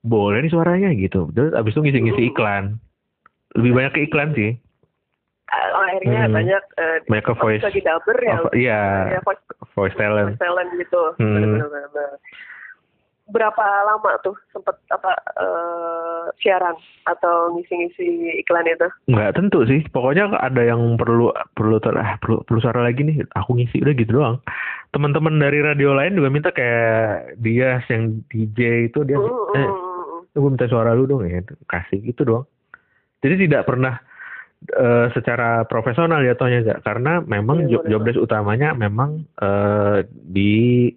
boleh 0.02 0.42
nih 0.42 0.50
suaranya 0.50 0.90
gitu. 0.98 1.30
Terus 1.30 1.54
abis 1.54 1.78
itu 1.78 1.82
ngisi-ngisi 1.86 2.34
iklan 2.34 2.82
lebih 3.54 3.72
banyak 3.72 3.92
ke 3.92 4.02
iklan 4.04 4.30
sih 4.32 4.52
Oh, 5.50 5.82
akhirnya 5.82 6.30
Hmm. 6.30 6.34
banyak 6.38 6.62
eh, 6.78 6.96
banyak 7.10 7.26
ke 7.26 7.34
voice 7.34 7.58
lagi 7.60 7.82
dubber 7.82 8.14
ya. 8.22 8.38
iya 8.54 8.80
ya 9.10 9.20
voice, 9.26 9.42
voice 9.74 9.96
talent 9.98 10.30
voice 10.30 10.38
talent 10.38 10.70
gitu. 10.78 11.02
Hmm. 11.18 11.58
Berapa 13.26 13.62
lama 13.86 14.14
tuh 14.22 14.34
sempet 14.50 14.74
apa 14.90 15.10
eh, 15.38 16.24
siaran 16.38 16.74
atau 17.02 17.54
ngisi-ngisi 17.54 18.30
iklan 18.38 18.66
itu? 18.66 18.86
nggak 19.06 19.34
tentu 19.34 19.66
sih 19.66 19.82
pokoknya 19.86 20.34
ada 20.34 20.62
yang 20.62 20.94
perlu 20.94 21.30
perlu 21.54 21.78
ter 21.78 21.94
ah, 21.94 22.14
perlu 22.18 22.42
perlu 22.42 22.58
suara 22.58 22.82
lagi 22.82 23.02
nih 23.02 23.22
aku 23.34 23.54
ngisi 23.54 23.82
udah 23.82 23.94
gitu 23.94 24.12
doang 24.12 24.38
teman-teman 24.90 25.34
dari 25.34 25.58
radio 25.58 25.94
lain 25.94 26.14
juga 26.14 26.30
minta 26.30 26.50
kayak 26.50 27.34
dia 27.38 27.82
yang 27.86 28.22
DJ 28.26 28.58
itu 28.86 29.02
dia 29.02 29.14
Hmm, 29.14 29.54
eh 29.54 29.66
hmm, 29.66 30.30
gue 30.32 30.50
minta 30.50 30.66
suara 30.66 30.94
lu 30.94 31.06
dong 31.06 31.22
ya 31.22 31.38
kasih 31.66 32.02
gitu 32.02 32.22
doang 32.22 32.46
jadi 33.20 33.34
tidak 33.48 33.62
pernah 33.68 33.94
eh, 34.68 35.06
secara 35.16 35.64
profesional 35.64 36.20
jatuhnya 36.20 36.60
Zak. 36.64 36.84
karena 36.84 37.24
memang 37.24 37.64
Iya, 37.64 37.80
job, 37.88 38.04
desk 38.04 38.20
utamanya 38.20 38.76
memang 38.76 39.24
eh, 39.40 40.04
di 40.10 40.92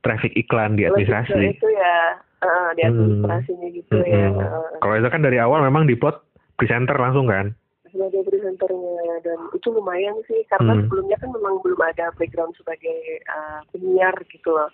traffic 0.00 0.32
iklan 0.34 0.80
di 0.80 0.88
administrasi 0.88 1.56
Itu 1.56 1.68
ya 1.68 1.96
eh, 2.40 2.68
di 2.76 2.80
Hmm. 2.82 2.90
administrasinya 2.90 3.68
gitu 3.68 3.96
ya. 4.00 4.28
Mm-mm. 4.32 4.40
Eh, 4.40 4.78
kalau 4.80 4.94
itu 4.96 5.08
kan 5.08 5.22
dari 5.22 5.38
awal 5.38 5.60
memang 5.62 5.84
diplot 5.84 6.24
presenter 6.56 6.96
langsung 6.96 7.28
kan 7.28 7.52
sebagai 7.92 8.24
presenternya 8.24 9.20
dan 9.20 9.38
itu 9.52 9.68
lumayan 9.68 10.16
sih 10.24 10.40
karena 10.48 10.72
Hmm. 10.72 10.88
sebelumnya 10.88 11.16
kan 11.20 11.28
memang 11.28 11.60
belum 11.60 11.80
ada 11.84 12.08
background 12.16 12.56
sebagai 12.56 13.20
eh, 13.20 13.60
penyiar 13.68 14.16
gitu 14.32 14.48
loh. 14.48 14.72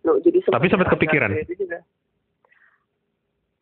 Loh, 0.00 0.16
jadi 0.24 0.40
Tapi 0.48 0.70
sempat 0.72 0.88
kepikiran? 0.88 1.28
itu 1.36 1.66
juga. 1.66 1.84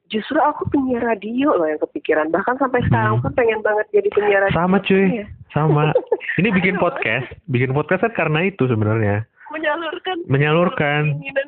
Justru 0.09 0.39
aku 0.39 0.65
penyiar 0.67 1.05
radio 1.07 1.53
loh 1.53 1.65
yang 1.65 1.77
kepikiran. 1.79 2.29
Bahkan 2.29 2.57
sampai 2.57 2.81
sekarang 2.83 3.19
Hmm. 3.19 3.23
pun 3.23 3.33
pengen 3.35 3.61
banget 3.61 3.87
jadi 3.91 4.09
penyiar 4.11 4.41
radio. 4.43 4.57
sama 4.57 4.77
cuy 4.81 5.05
Iya. 5.07 5.25
sama 5.51 5.83
ini 6.41 6.49
bikin 6.51 6.75
Aduh. 6.75 6.83
podcast 6.83 7.29
bikin 7.47 7.71
podcast 7.71 8.01
kan 8.03 8.13
karena 8.15 8.45
itu 8.45 8.65
sebenarnya 8.65 9.29
Menyalurkan. 9.49 10.17
Menyalurkan. 10.27 11.03
Gitu. 11.19 11.43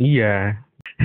iya 0.00 0.54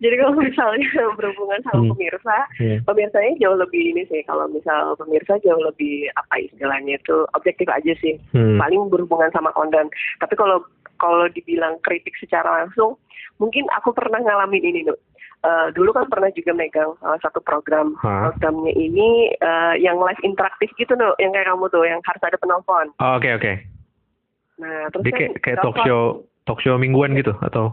Jadi 0.00 0.14
kalau 0.16 0.34
misalnya 0.34 0.88
berhubungan 1.18 1.60
sama 1.62 1.80
Hmm. 1.80 1.90
pemirsa, 1.90 2.36
Iya. 2.56 2.76
pemirsanya 2.82 3.32
jauh 3.38 3.54
lebih 3.54 3.82
ini 3.86 4.02
sih. 4.06 4.20
Kalau 4.22 4.44
misal 4.46 4.96
pemirsa 4.96 5.36
jauh 5.38 5.60
lebih 5.60 6.08
apa 6.14 6.40
istilahnya 6.40 6.96
itu 6.96 7.16
objektif 7.30 7.68
aja 7.68 7.92
sih. 7.96 8.16
Hmm. 8.30 8.56
paling 8.56 8.88
berhubungan 8.88 9.28
sama 9.30 9.52
konten. 9.52 9.88
Tapi 10.18 10.34
kalau 10.34 10.64
kalau 10.96 11.28
dibilang 11.28 11.80
kritik 11.80 12.12
secara 12.16 12.60
langsung, 12.60 12.96
mungkin 13.36 13.64
aku 13.70 13.90
pernah 13.90 14.20
ngalamin 14.20 14.60
ini 14.62 14.80
tuh. 14.84 14.96
Eh, 15.40 15.68
dulu 15.72 15.90
kan 15.90 16.04
pernah 16.04 16.28
juga 16.30 16.52
megang 16.52 16.92
salah 17.00 17.16
satu 17.18 17.40
program. 17.40 17.96
Hah? 17.96 18.28
Programnya 18.30 18.76
ini 18.76 19.32
eh, 19.32 19.74
yang 19.78 19.96
live 19.96 20.20
interaktif 20.20 20.68
gitu 20.76 20.92
loh, 20.92 21.16
yang 21.16 21.32
kayak 21.32 21.48
kamu 21.48 21.64
tuh, 21.66 21.80
yang 21.82 22.00
harus 22.02 22.20
ada 22.20 22.36
penelpon. 22.36 22.92
Oh, 22.98 23.16
oke 23.16 23.30
oke 23.34 23.52
Nah, 24.58 24.92
terus 24.92 25.02
dia 25.02 25.12
kayak 25.14 25.30
kan 25.30 25.40
kayak 25.40 25.56
talk 25.58 25.72
telepon. 25.72 25.86
show 25.88 26.02
talk 26.44 26.60
show 26.60 26.76
mingguan 26.76 27.16
gitu 27.16 27.32
atau 27.40 27.72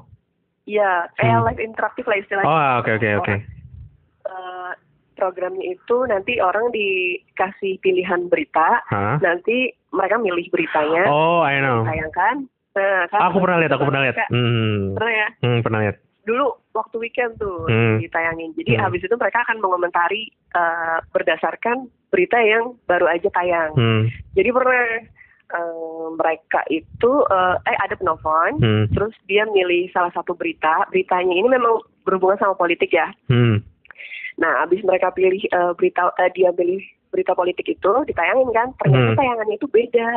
Iya, 0.63 1.11
kayak 1.15 1.31
Hmm. 1.33 1.45
live 1.45 1.61
interaktif 1.61 2.03
lah 2.03 2.17
istilahnya. 2.17 2.47
oh 2.47 2.71
oke 2.79 2.91
oke 2.93 3.09
oke 3.19 3.35
Eh, 4.23 4.71
programnya 5.13 5.63
itu 5.69 5.97
nanti 6.05 6.39
orang 6.39 6.71
dikasih 6.71 7.79
pilihan 7.79 8.27
berita, 8.27 8.79
Hah? 8.85 9.19
nanti 9.19 9.71
mereka 9.89 10.15
milih 10.17 10.47
beritanya, 10.47 11.03
oh 11.05 11.39
I 11.41 11.59
know 11.59 11.83
tayangkan. 11.83 12.47
Nah, 12.73 13.07
kan 13.07 13.19
aku 13.25 13.39
pernah 13.39 13.57
lihat 13.57 13.71
aku 13.71 13.83
pernah 13.83 14.03
lihat 14.03 14.15
hmm 14.29 14.93
Pernah 14.93 15.13
ya? 15.13 15.27
hmm 15.41 15.59
pernah 15.59 15.79
lihat 15.81 15.95
dulu 16.23 16.47
waktu 16.77 17.01
weekend 17.01 17.41
tuh 17.41 17.65
Hmm. 17.65 17.97
ditayangin. 17.97 18.53
Jadi 18.53 18.77
Hmm. 18.77 18.85
habis 18.85 19.01
itu 19.01 19.15
mereka 19.17 19.41
akan 19.43 19.57
mengomentari 19.57 20.29
eh, 20.53 20.97
berdasarkan 21.11 21.89
berita 22.13 22.37
yang 22.39 22.77
baru 22.85 23.09
aja 23.09 23.27
tayang. 23.33 23.73
hmm 23.73 24.03
Jadi 24.37 24.49
pernah 24.53 24.85
eh, 25.47 26.05
mereka 26.13 26.61
itu 26.69 27.11
eh, 27.27 27.55
eh 27.65 27.77
ada 27.81 27.97
penelpon, 27.97 28.61
hmm 28.61 28.93
terus 28.93 29.15
dia 29.25 29.43
milih 29.49 29.89
salah 29.91 30.13
satu 30.13 30.37
berita. 30.37 30.85
Beritanya 30.93 31.33
ini 31.33 31.49
memang 31.49 31.81
berhubungan 32.05 32.37
sama 32.37 32.53
politik 32.53 32.93
ya. 32.93 33.09
hmm 33.27 33.59
Nah, 34.37 34.61
habis 34.61 34.85
mereka 34.85 35.09
pilih 35.11 35.41
eh, 35.41 35.71
berita 35.73 36.13
eh, 36.21 36.29
dia 36.37 36.53
pilih 36.53 36.77
berita 37.09 37.33
politik 37.33 37.65
itu 37.65 37.91
ditayangin 38.05 38.51
kan, 38.53 38.69
ternyata 38.83 39.15
Hmm. 39.15 39.17
tayangannya 39.17 39.55
itu 39.57 39.67
beda 39.71 40.09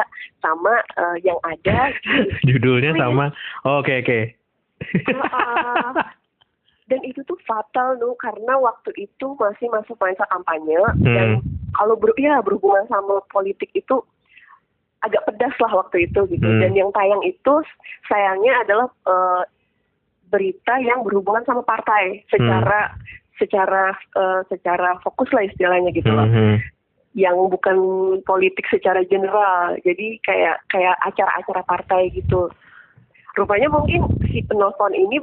sama 0.42 0.74
eh, 0.98 1.16
yang 1.24 1.38
ada 1.40 1.88
judulnya 2.48 2.92
sama 2.98 3.32
oh, 3.64 3.80
oke 3.80 3.94
oke 4.04 4.20
Ah, 5.30 5.92
dan 6.90 7.00
itu 7.06 7.22
tuh 7.22 7.38
fatal 7.46 7.94
nu 8.02 8.18
karena 8.18 8.58
waktu 8.58 8.90
itu 8.98 9.38
masih 9.38 9.70
masuk 9.70 9.94
masa 10.02 10.26
kampanye 10.26 10.74
dan 11.06 11.38
Hmm. 11.38 11.46
kalau 11.78 11.94
ber 11.94 12.10
ya 12.18 12.42
berhubungan 12.42 12.82
sama 12.90 13.22
politik 13.30 13.70
itu 13.78 14.02
agak 15.06 15.22
pedas 15.30 15.54
lah 15.62 15.72
waktu 15.86 16.10
itu 16.10 16.26
gitu 16.34 16.44
Hmm. 16.44 16.60
dan 16.60 16.74
yang 16.74 16.90
tayang 16.90 17.22
itu 17.22 17.54
sayangnya 18.10 18.66
adalah 18.66 18.90
eh, 19.06 19.42
berita 20.34 20.82
yang 20.82 21.06
berhubungan 21.06 21.46
sama 21.46 21.62
partai 21.62 22.26
secara 22.26 22.90
secara 23.38 23.94
eh, 23.94 24.40
secara 24.50 24.98
fokus 25.06 25.30
lah 25.30 25.46
istilahnya 25.46 25.94
gitu 25.94 26.10
loh 26.10 26.26
Hmm, 26.26 26.34
hmm. 26.34 26.56
yang 27.14 27.38
bukan 27.48 27.78
politik 28.26 28.66
secara 28.66 29.06
general 29.06 29.78
jadi 29.86 30.18
kayak 30.26 30.58
kayak 30.66 30.98
acara-acara 31.06 31.62
partai 31.70 32.10
gitu 32.10 32.50
rupanya 33.38 33.70
mungkin 33.70 34.10
si 34.26 34.42
penelpon 34.42 34.90
ini 34.90 35.22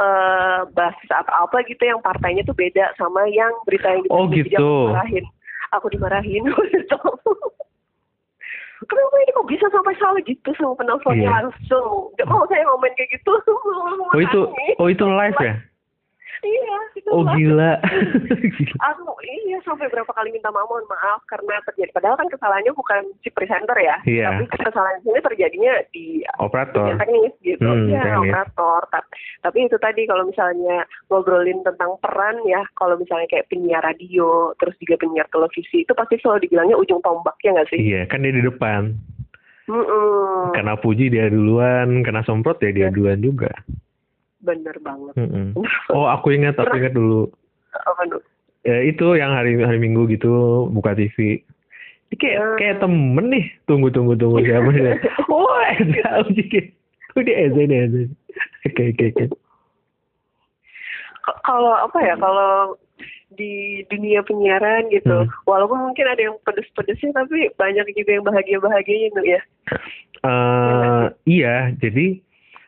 eh 0.00 0.60
basis 0.72 1.10
atau 1.12 1.44
apa 1.44 1.60
gitu 1.68 1.84
yang 1.84 2.00
partainya 2.00 2.40
tuh 2.42 2.56
beda 2.56 2.96
sama 2.96 3.28
yang 3.28 3.52
berita 3.64 3.92
yang 3.92 4.08
Oh, 4.08 4.24
gitu. 4.24 4.56
aku 4.56 4.88
dimarahin 4.88 5.24
aku 5.70 5.86
dimarahin 5.92 6.42
gitu. 6.72 6.98
Kenapa 8.82 9.14
ini 9.14 9.30
kok 9.30 9.46
bisa 9.46 9.66
sampai 9.70 9.94
salah 9.94 10.18
gitu 10.26 10.50
sama 10.58 10.74
penelponnya 10.74 11.22
Iya. 11.22 11.32
langsung? 11.38 12.10
Gak 12.18 12.26
mau 12.26 12.42
saya 12.50 12.66
ngomong 12.66 12.90
kayak 12.98 13.10
gitu. 13.14 13.32
oh 14.16 14.20
itu 14.20 14.40
oh 14.80 14.88
itu 14.90 15.04
live 15.06 15.38
ya 15.38 15.54
Iya. 16.42 16.78
itu 16.92 17.08
oh 17.08 17.22
live. 17.22 17.34
gila 17.38 17.72
Aku 18.84 19.02
iya 19.22 19.58
sampai 19.62 19.86
berapa 19.86 20.10
kali 20.10 20.30
minta 20.30 20.50
maaf 20.50 20.66
mohon 20.66 20.82
maaf 20.86 21.22
karena 21.24 21.54
terjadi 21.64 21.90
padahal 21.92 22.16
kan 22.16 22.26
kesalahannya 22.28 22.72
bukan 22.72 23.02
si 23.20 23.30
presenter 23.30 23.74
ya 23.76 23.96
Iya. 24.02 24.42
tapi 24.42 24.44
kesalahan 24.60 24.98
ini 25.00 25.20
terjadinya 25.20 25.72
di 25.88 26.06
operator 26.36 26.94
teknis 26.96 27.34
gitu 27.40 27.62
Hmm, 27.62 27.86
ya 27.86 28.02
teknis. 28.02 28.18
operator 28.28 28.80
Ta- 28.88 29.08
tapi 29.40 29.58
itu 29.64 29.76
tadi 29.76 30.02
kalau 30.04 30.24
misalnya 30.24 30.82
ngobrolin 31.08 31.62
tentang 31.62 31.94
peran 31.98 32.36
ya 32.44 32.60
kalau 32.74 32.94
misalnya 32.94 33.26
kayak 33.28 33.46
penyiar 33.46 33.80
radio 33.80 34.50
terus 34.56 34.74
juga 34.76 34.98
penyiar 34.98 35.26
televisi 35.28 35.82
itu 35.82 35.92
pasti 35.92 36.18
selalu 36.18 36.44
dibilangnya 36.44 36.74
ujung 36.74 36.98
tombak 37.00 37.38
ya 37.40 37.52
nggak 37.52 37.68
sih 37.68 37.78
iya 37.78 38.02
kan 38.04 38.20
dia 38.20 38.30
di 38.30 38.42
depan 38.42 38.98
Mm-mm. 39.62 40.50
kena 40.52 40.74
puji 40.74 41.06
dia 41.06 41.30
duluan 41.30 42.02
kena 42.02 42.22
semprot 42.22 42.58
ya 42.58 42.70
dia 42.70 42.80
Iya. 42.82 42.92
duluan 42.92 43.20
juga 43.20 43.50
bener 44.42 44.76
banget. 44.82 45.14
Mm-mm. 45.16 45.54
oh 45.96 46.06
aku 46.06 46.34
ingat 46.34 46.58
aku 46.58 46.74
ingat 46.76 46.92
dulu. 46.92 47.30
Apa 47.72 48.04
tuh 48.10 48.22
ya 48.62 48.78
itu 48.82 49.18
yang 49.18 49.34
hari 49.34 49.58
hari 49.58 49.78
minggu 49.82 50.06
gitu 50.06 50.66
buka 50.70 50.94
TV 50.94 51.42
Ini 52.10 52.14
kayak 52.14 52.38
Hmm. 52.38 52.56
kayak 52.60 52.76
temen 52.78 53.26
nih 53.32 53.44
tunggu 53.64 53.88
tunggu 53.90 54.14
tunggu 54.14 54.38
siapa 54.44 54.68
sih 54.70 54.82
oh 55.32 55.56
Eza 55.80 56.22
dia 57.24 57.34
Eza 57.42 57.58
ini 57.58 57.76
Eza 57.88 58.00
oke 58.68 58.82
oke. 58.92 59.06
Oke 59.10 59.24
kalau 61.42 61.74
apa 61.74 61.98
ya 62.02 62.14
kalau 62.18 62.76
di 63.32 63.80
dunia 63.88 64.20
penyiaran 64.22 64.92
gitu 64.92 65.24
Hmm. 65.24 65.32
walaupun 65.48 65.88
mungkin 65.90 66.04
ada 66.06 66.20
yang 66.20 66.36
pedes-pedesnya 66.44 67.16
tapi 67.16 67.48
banyak 67.56 67.88
juga 67.96 68.10
yang 68.20 68.26
bahagia-bahagianya 68.28 69.08
tuh 69.16 69.24
ya. 69.24 69.40
Eh, 70.22 71.04
iya 71.24 71.72
jadi 71.80 72.20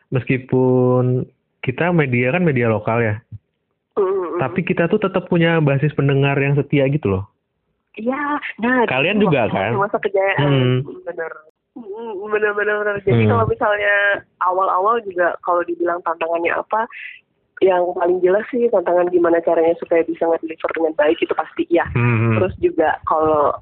meskipun 0.09 1.29
kita 1.65 1.89
media 1.89 2.29
kan 2.29 2.45
media 2.45 2.69
lokal 2.69 3.01
ya 3.01 3.15
Mm-mm. 3.97 4.37
tapi 4.37 4.61
kita 4.61 4.85
tuh 4.85 5.01
tetap 5.01 5.25
punya 5.25 5.57
basis 5.57 5.91
pendengar 5.91 6.37
yang 6.37 6.53
setia 6.53 6.85
gitu 6.87 7.09
loh 7.09 7.25
Iya, 7.95 8.43
nah 8.59 8.83
Kalian 8.91 9.23
juga 9.23 9.47
waktu 9.47 9.55
kan? 9.55 9.71
Masa 9.79 9.97
kejayaan, 10.03 10.83
Hmm. 10.83 10.99
bener. 11.07 11.31
Bener-bener. 12.27 12.75
bener. 12.83 12.95
Jadi 13.07 13.23
Hmm. 13.23 13.31
kalau 13.31 13.45
misalnya 13.47 13.95
awal-awal 14.43 14.99
juga 15.07 15.31
kalau 15.47 15.63
dibilang 15.63 16.03
tantangannya 16.03 16.51
apa, 16.51 16.91
yang 17.63 17.87
paling 17.95 18.19
jelas 18.19 18.43
sih 18.51 18.67
tantangan 18.67 19.07
gimana 19.07 19.39
caranya 19.47 19.79
supaya 19.79 20.03
bisa 20.03 20.27
nge-deliver 20.27 20.71
dengan 20.75 20.91
baik 20.99 21.23
itu 21.23 21.31
pasti 21.31 21.63
ya. 21.71 21.87
Hmm. 21.95 22.35
Terus 22.35 22.53
juga 22.59 22.99
kalau 23.07 23.55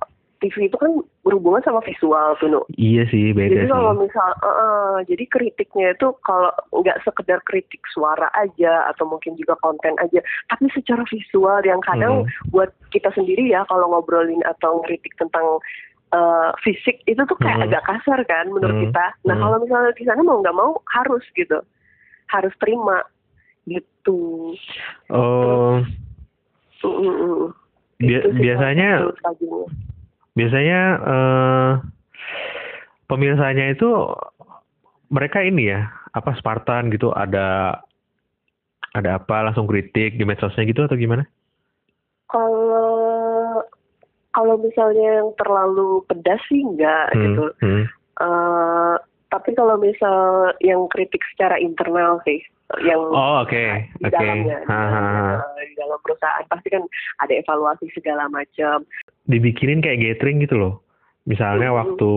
TV 0.44 0.68
itu 0.68 0.76
kan 0.76 0.92
berhubungan 1.24 1.64
sama 1.64 1.80
visual 1.88 2.36
tuh, 2.36 2.52
Nuk. 2.52 2.68
Iya 2.76 3.08
sih, 3.08 3.32
beda 3.32 3.56
Jadi 3.56 3.64
sih. 3.64 3.72
kalau 3.72 3.96
misal, 3.96 4.30
eh, 4.44 4.98
jadi 5.08 5.24
kritiknya 5.32 5.96
itu 5.96 6.12
kalau 6.28 6.52
nggak 6.76 7.00
sekedar 7.08 7.40
kritik 7.48 7.80
suara 7.88 8.28
aja 8.36 8.92
atau 8.92 9.08
mungkin 9.08 9.40
juga 9.40 9.56
konten 9.64 9.96
aja, 10.04 10.20
tapi 10.52 10.68
secara 10.76 11.08
visual 11.08 11.64
yang 11.64 11.80
kadang 11.80 12.28
Hmm. 12.28 12.52
buat 12.52 12.76
kita 12.92 13.16
sendiri 13.16 13.48
ya 13.48 13.64
kalau 13.72 13.88
ngobrolin 13.88 14.44
atau 14.44 14.84
ngeritik 14.84 15.16
tentang 15.16 15.64
eh, 16.14 16.52
fisik 16.62 17.02
itu 17.10 17.26
tuh 17.26 17.34
kayak 17.42 17.58
Hmm. 17.58 17.66
agak 17.74 17.84
kasar 17.90 18.22
kan 18.30 18.46
menurut 18.46 18.78
Hmm. 18.78 18.86
kita. 18.86 19.06
Nah 19.26 19.34
Hmm. 19.34 19.44
kalau 19.50 19.58
misalnya 19.66 19.92
di 19.98 20.06
sana 20.06 20.22
mau 20.22 20.38
nggak 20.46 20.54
mau 20.54 20.78
harus 20.94 21.26
gitu, 21.34 21.58
harus 22.30 22.54
terima 22.62 23.02
gitu. 23.66 24.54
Oh, 25.10 25.82
Mm, 26.84 27.00
mm, 27.00 27.16
mm. 27.18 27.44
Bia- 28.04 28.30
biasanya. 28.30 29.10
Biasanya 30.34 30.80
eh 31.02 31.72
pemirsanya 33.08 33.74
itu 33.74 33.90
mereka 35.14 35.46
ini 35.46 35.70
ya, 35.70 35.94
apa 36.14 36.34
Spartan 36.38 36.90
gitu 36.90 37.14
ada 37.14 37.78
ada 38.94 39.18
apa 39.18 39.46
langsung 39.50 39.66
kritik 39.70 40.18
di 40.18 40.26
medsosnya 40.26 40.66
gitu 40.66 40.86
atau 40.86 40.98
gimana? 40.98 41.26
Kalau 42.30 43.62
kalau 44.34 44.58
misalnya 44.58 45.22
yang 45.22 45.30
terlalu 45.38 46.02
pedas 46.10 46.42
sih 46.50 46.66
enggak 46.66 47.14
Hmm, 47.14 47.22
gitu. 47.22 47.46
hmm. 47.62 47.86
Eh, 48.14 48.96
tapi 49.30 49.58
kalau 49.58 49.82
misal 49.82 50.54
yang 50.62 50.86
kritik 50.94 51.22
secara 51.34 51.58
internal 51.58 52.22
sih, 52.26 52.42
yang 52.82 52.98
Oh, 53.00 53.46
oke, 53.46 53.54
di 53.94 54.04
oke. 54.04 54.10
dalamnya, 54.10 54.58
di, 54.60 54.66
dalamnya, 54.66 55.38
ha. 55.38 55.46
eh, 55.62 55.66
di 55.70 55.76
dalam 55.78 56.00
perusahaan 56.02 56.46
pasti 56.50 56.68
kan 56.70 56.84
ada 57.22 57.34
evaluasi 57.34 57.86
segala 57.94 58.26
macam. 58.28 58.82
Dibikinin 59.26 59.80
kayak 59.80 60.02
gathering 60.02 60.42
gitu 60.42 60.58
loh. 60.58 60.74
Misalnya 61.24 61.72
Hmm. 61.72 61.80
waktu 61.80 62.10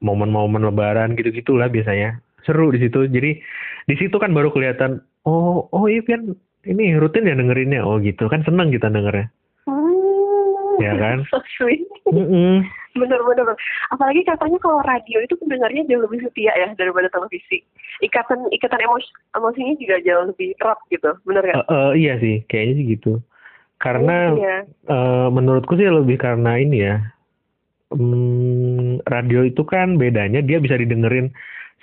momen-momen 0.00 0.64
lebaran 0.64 1.14
gitu-gitulah 1.14 1.68
biasanya. 1.68 2.18
Seru 2.42 2.72
di 2.72 2.80
situ. 2.80 3.06
Jadi 3.06 3.40
di 3.84 3.94
situ 3.94 4.16
kan 4.16 4.32
baru 4.32 4.50
kelihatan 4.50 4.98
oh, 5.24 5.68
oh 5.68 5.84
iya 5.86 6.02
kan 6.02 6.32
ini 6.64 6.96
rutin 6.96 7.28
ya 7.28 7.36
dengerinnya. 7.36 7.84
Oh 7.84 8.00
gitu. 8.00 8.26
Kan 8.26 8.42
seneng 8.42 8.72
kita 8.72 8.88
dengernya. 8.88 9.28
Hmm, 9.64 10.80
Ya 10.82 10.92
kan? 10.96 11.22
so 11.30 11.38
sweet. 11.56 11.86
Mm-mm. 12.08 12.64
Bener-bener. 12.94 13.58
Apalagi 13.90 14.22
katanya 14.22 14.58
kalau 14.62 14.78
radio 14.86 15.18
itu 15.18 15.34
pendengarnya 15.42 15.82
jauh 15.90 16.06
lebih 16.06 16.22
setia 16.22 16.54
ya 16.54 16.68
daripada 16.78 17.10
televisi. 17.10 17.66
Ikatan 18.06 18.46
ikatan 18.54 18.80
emosi 18.86 19.10
emosinya 19.34 19.74
juga 19.82 19.96
jauh 20.06 20.24
lebih 20.30 20.54
erat 20.62 20.78
gitu. 20.94 21.10
Bener 21.26 21.42
kan? 21.42 21.56
eh, 21.66 21.92
iya 21.98 22.14
sih, 22.22 22.46
kayaknya 22.46 22.74
sih 22.78 22.86
gitu. 22.94 23.12
Karena 23.82 24.30
Iya. 24.38 24.56
eh, 24.88 25.28
menurutku 25.34 25.74
sih 25.74 25.90
lebih 25.90 26.22
karena 26.22 26.56
ini 26.58 26.78
ya. 26.86 26.96
hmm, 27.94 29.06
radio 29.06 29.46
itu 29.46 29.62
kan 29.62 29.94
bedanya 29.94 30.42
dia 30.42 30.58
bisa 30.58 30.74
didengerin 30.74 31.30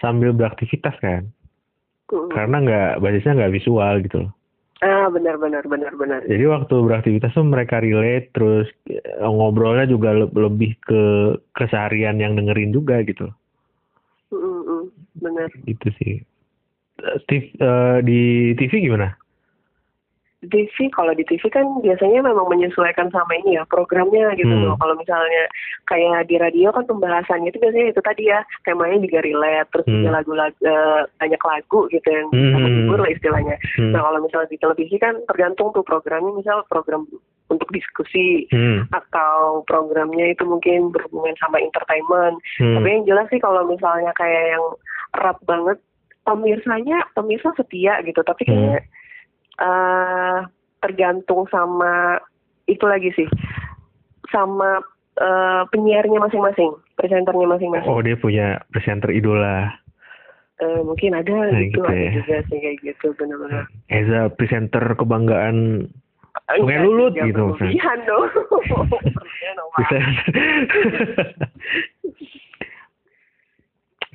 sambil 0.04 0.36
beraktivitas 0.36 0.92
kan. 1.00 1.32
Mm. 2.12 2.28
Karena 2.36 2.58
nggak 2.68 2.92
basisnya 3.00 3.38
nggak 3.40 3.54
visual 3.56 3.96
gitu 4.04 4.28
loh. 4.28 4.32
Ah 4.82 5.06
benar 5.14 5.38
benar 5.38 5.62
benar 5.70 5.94
benar. 5.94 6.26
Jadi 6.26 6.42
waktu 6.50 6.74
beraktivitas 6.82 7.38
tuh 7.38 7.46
mereka 7.46 7.78
relate 7.78 8.34
terus 8.34 8.66
eh, 8.90 9.02
ngobrolnya 9.22 9.86
juga 9.86 10.10
le- 10.10 10.34
lebih 10.34 10.74
ke 10.82 11.04
keseharian 11.54 12.18
yang 12.18 12.34
dengerin 12.34 12.74
juga 12.74 13.06
gitu. 13.06 13.30
Mm. 14.34 14.90
Benar. 15.22 15.50
Gitu 15.70 15.88
sih. 16.02 16.14
Eh, 16.98 17.18
Steve, 17.22 17.54
eh, 17.62 17.98
di 18.02 18.20
TV 18.58 18.82
gimana? 18.82 19.21
TV 20.42 20.90
kalau 20.90 21.14
di 21.14 21.22
TV 21.22 21.54
kan 21.54 21.62
biasanya 21.86 22.26
memang 22.26 22.50
menyesuaikan 22.50 23.14
sama 23.14 23.30
ini 23.46 23.62
ya 23.62 23.64
programnya 23.70 24.34
gitu 24.34 24.50
Hmm. 24.50 24.74
loh. 24.74 24.76
Kalau 24.82 24.98
misalnya 24.98 25.46
kayak 25.86 26.26
di 26.26 26.36
radio 26.42 26.74
kan 26.74 26.90
pembahasannya 26.90 27.54
itu 27.54 27.62
biasanya 27.62 27.94
itu 27.94 28.02
tadi 28.02 28.24
ya 28.26 28.42
temanya 28.66 28.98
juga 29.06 29.22
relate 29.22 29.70
terus 29.70 29.86
Hmm. 29.86 29.94
juga 30.02 30.10
lagu-lagu 30.18 30.58
eh, 30.66 31.02
banyak 31.22 31.42
lagu 31.46 31.80
gitu 31.94 32.08
yang 32.10 32.28
bisa 32.34 32.58
Hmm. 32.58 32.64
menghibur 32.66 33.00
lah 33.06 33.12
istilahnya. 33.14 33.56
Hmm. 33.78 33.92
Nah 33.94 34.02
kalau 34.02 34.20
misalnya 34.26 34.50
di 34.50 34.58
televisi 34.58 34.96
kan 34.98 35.14
tergantung 35.30 35.70
tuh 35.78 35.86
programnya 35.86 36.34
misal 36.34 36.66
program 36.74 37.06
untuk 37.54 37.70
diskusi 37.70 38.50
Hmm. 38.50 38.90
atau 38.90 39.62
programnya 39.70 40.34
itu 40.34 40.42
mungkin 40.50 40.90
berhubungan 40.90 41.38
sama 41.38 41.62
entertainment. 41.62 42.42
Hmm. 42.58 42.82
Tapi 42.82 42.88
yang 42.90 43.04
jelas 43.06 43.30
sih 43.30 43.38
kalau 43.38 43.62
misalnya 43.70 44.10
kayak 44.18 44.58
yang 44.58 44.66
erat 45.22 45.38
banget 45.46 45.78
pemirsanya 46.22 47.06
pemirsa 47.14 47.50
setia 47.58 48.02
gitu 48.02 48.22
tapi 48.22 48.46
Hmm. 48.50 48.78
Eh 49.60 50.40
tergantung 50.80 51.46
sama 51.52 52.18
itu 52.66 52.86
lagi 52.88 53.12
sih 53.14 53.28
sama 54.32 54.80
eh, 55.20 55.62
penyiarnya 55.70 56.18
masing-masing 56.18 56.72
presenternya 56.96 57.48
masing-masing 57.50 57.90
Oh 57.92 58.00
dia 58.00 58.16
punya 58.16 58.62
presenter 58.72 59.12
idola. 59.12 59.70
Eh, 60.62 60.82
mungkin 60.86 61.18
ada 61.18 61.50
Nah, 61.50 61.58
gitu, 61.58 61.82
gitu 61.82 61.90
ada 61.90 61.98
ya. 61.98 62.12
juga 62.22 62.38
sih 62.48 62.58
kayak 62.62 62.78
gitu 62.86 63.08
benar-benar 63.18 63.66
Eza 63.90 64.30
presenter 64.30 64.86
kebanggaan 64.94 65.90
Sungai 66.54 66.80
Enggak, 66.80 66.86
Lulut 66.88 67.12
jangan 67.12 67.28
gitu, 67.28 67.42
Fran. 67.42 67.58
berlebihan 67.60 68.00
dong 68.08 68.26
presenter. 69.76 70.22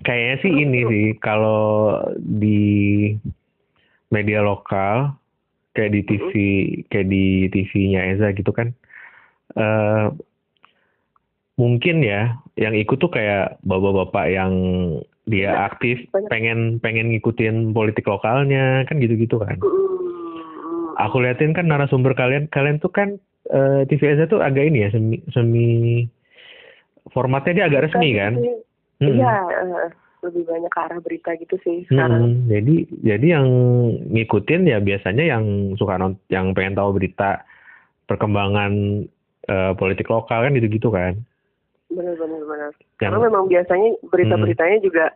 Kayaknya 0.04 0.36
sih 0.38 0.52
ini 0.54 0.80
sih 0.86 1.06
kalau 1.18 1.98
di 2.16 3.10
media 4.08 4.38
lokal 4.38 5.18
kayak 5.76 5.92
di 5.92 6.00
TV 6.08 6.32
kayak 6.88 7.06
di 7.12 7.52
TV-nya 7.52 8.16
Eza 8.16 8.32
gitu 8.32 8.50
kan 8.56 8.72
eh 9.56 10.08
mungkin 11.56 12.04
ya 12.04 12.36
yang 12.56 12.76
ikut 12.76 13.00
tuh 13.00 13.12
kayak 13.12 13.60
bapak-bapak 13.64 14.26
yang 14.32 14.52
dia 15.26 15.50
Banyak, 15.52 15.66
aktif 15.72 15.96
pengen 16.30 16.78
pengen 16.78 17.10
ngikutin 17.10 17.74
politik 17.74 18.06
lokalnya 18.06 18.86
kan 18.86 19.02
gitu-gitu 19.02 19.42
kan. 19.42 19.58
Hmm, 19.58 20.94
Aku 21.02 21.18
liatin 21.18 21.50
kan 21.50 21.66
narasumber 21.66 22.14
kalian 22.14 22.46
kalian 22.48 22.78
tuh 22.78 22.92
kan 22.94 23.18
eh, 23.50 23.82
TV 23.90 24.14
Eza 24.14 24.30
tuh 24.30 24.38
agak 24.38 24.70
ini 24.70 24.86
ya 24.86 24.88
semi 24.94 25.18
semi 25.34 25.68
formatnya 27.10 27.52
dia 27.58 27.66
agak 27.66 27.90
resmi 27.90 28.14
kan. 28.14 28.38
Mm-mm. 29.02 29.18
Iya, 29.18 29.36
eh, 29.66 29.88
lebih 30.26 30.44
banyak 30.44 30.70
ke 30.70 30.80
arah 30.82 31.00
berita 31.00 31.30
gitu 31.38 31.56
sih 31.62 31.86
Mm-mm. 31.86 31.90
sekarang. 31.90 32.22
Jadi 32.50 32.74
jadi 33.06 33.26
yang 33.38 33.46
ngikutin 34.10 34.62
ya 34.66 34.78
biasanya 34.82 35.24
yang 35.36 35.44
suka 35.78 35.96
non 35.96 36.18
yang 36.28 36.52
pengen 36.52 36.74
tahu 36.74 36.98
berita 36.98 37.46
perkembangan 38.10 38.72
eh, 39.46 39.72
politik 39.78 40.10
lokal 40.10 40.46
kan 40.46 40.52
gitu-gitu 40.58 40.90
kan. 40.90 41.16
Benar-benar 41.86 42.42
benar. 42.42 42.72
Yang 42.74 42.98
Karena 42.98 43.18
memang 43.30 43.44
biasanya 43.46 43.88
berita-beritanya 44.10 44.78
juga 44.82 45.14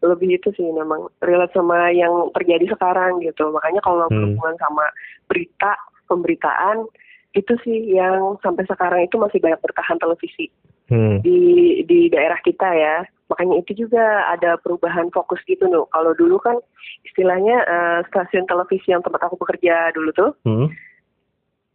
lebih 0.00 0.40
itu 0.40 0.48
sih 0.56 0.64
memang 0.64 1.12
relate 1.20 1.52
sama 1.52 1.92
yang 1.92 2.32
terjadi 2.32 2.72
sekarang 2.72 3.20
gitu. 3.20 3.52
Makanya 3.52 3.80
kalau 3.84 4.08
Hmm. 4.08 4.16
berhubungan 4.16 4.56
sama 4.56 4.84
berita, 5.28 5.76
pemberitaan 6.08 6.88
itu 7.36 7.54
sih 7.62 7.94
yang 7.94 8.34
sampai 8.42 8.66
sekarang 8.66 9.06
itu 9.06 9.14
masih 9.14 9.38
banyak 9.38 9.60
bertahan 9.62 10.00
televisi 10.02 10.50
hmm, 10.90 11.16
di 11.24 11.40
di 11.86 12.10
daerah 12.10 12.38
kita 12.42 12.68
ya. 12.74 13.06
Makanya 13.30 13.62
itu 13.62 13.86
juga 13.86 14.26
ada 14.26 14.58
perubahan 14.58 15.06
fokus 15.14 15.38
gitu 15.46 15.70
loh. 15.70 15.86
Kalau 15.94 16.12
dulu 16.18 16.42
kan 16.42 16.58
istilahnya 17.06 17.56
eh, 17.64 18.00
stasiun 18.10 18.44
televisi 18.44 18.90
yang 18.92 19.00
tempat 19.00 19.22
aku 19.30 19.38
bekerja 19.40 19.94
dulu 19.96 20.10
tuh 20.12 20.30
hmm, 20.44 20.68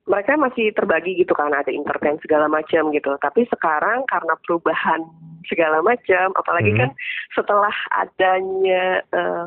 mereka 0.05 0.37
masih 0.37 0.69
terbagi 0.77 1.17
gitu 1.17 1.33
kan 1.33 1.49
ada 1.49 1.69
entertain 1.73 2.21
segala 2.21 2.45
macam 2.45 2.93
gitu 2.93 3.09
tapi 3.17 3.49
sekarang 3.49 4.05
karena 4.05 4.33
perubahan 4.45 5.01
segala 5.49 5.81
macam 5.81 6.33
apalagi 6.37 6.71
Hmm. 6.73 6.79
kan 6.85 6.89
setelah 7.33 7.73
adanya 7.97 9.01
eh, 9.13 9.45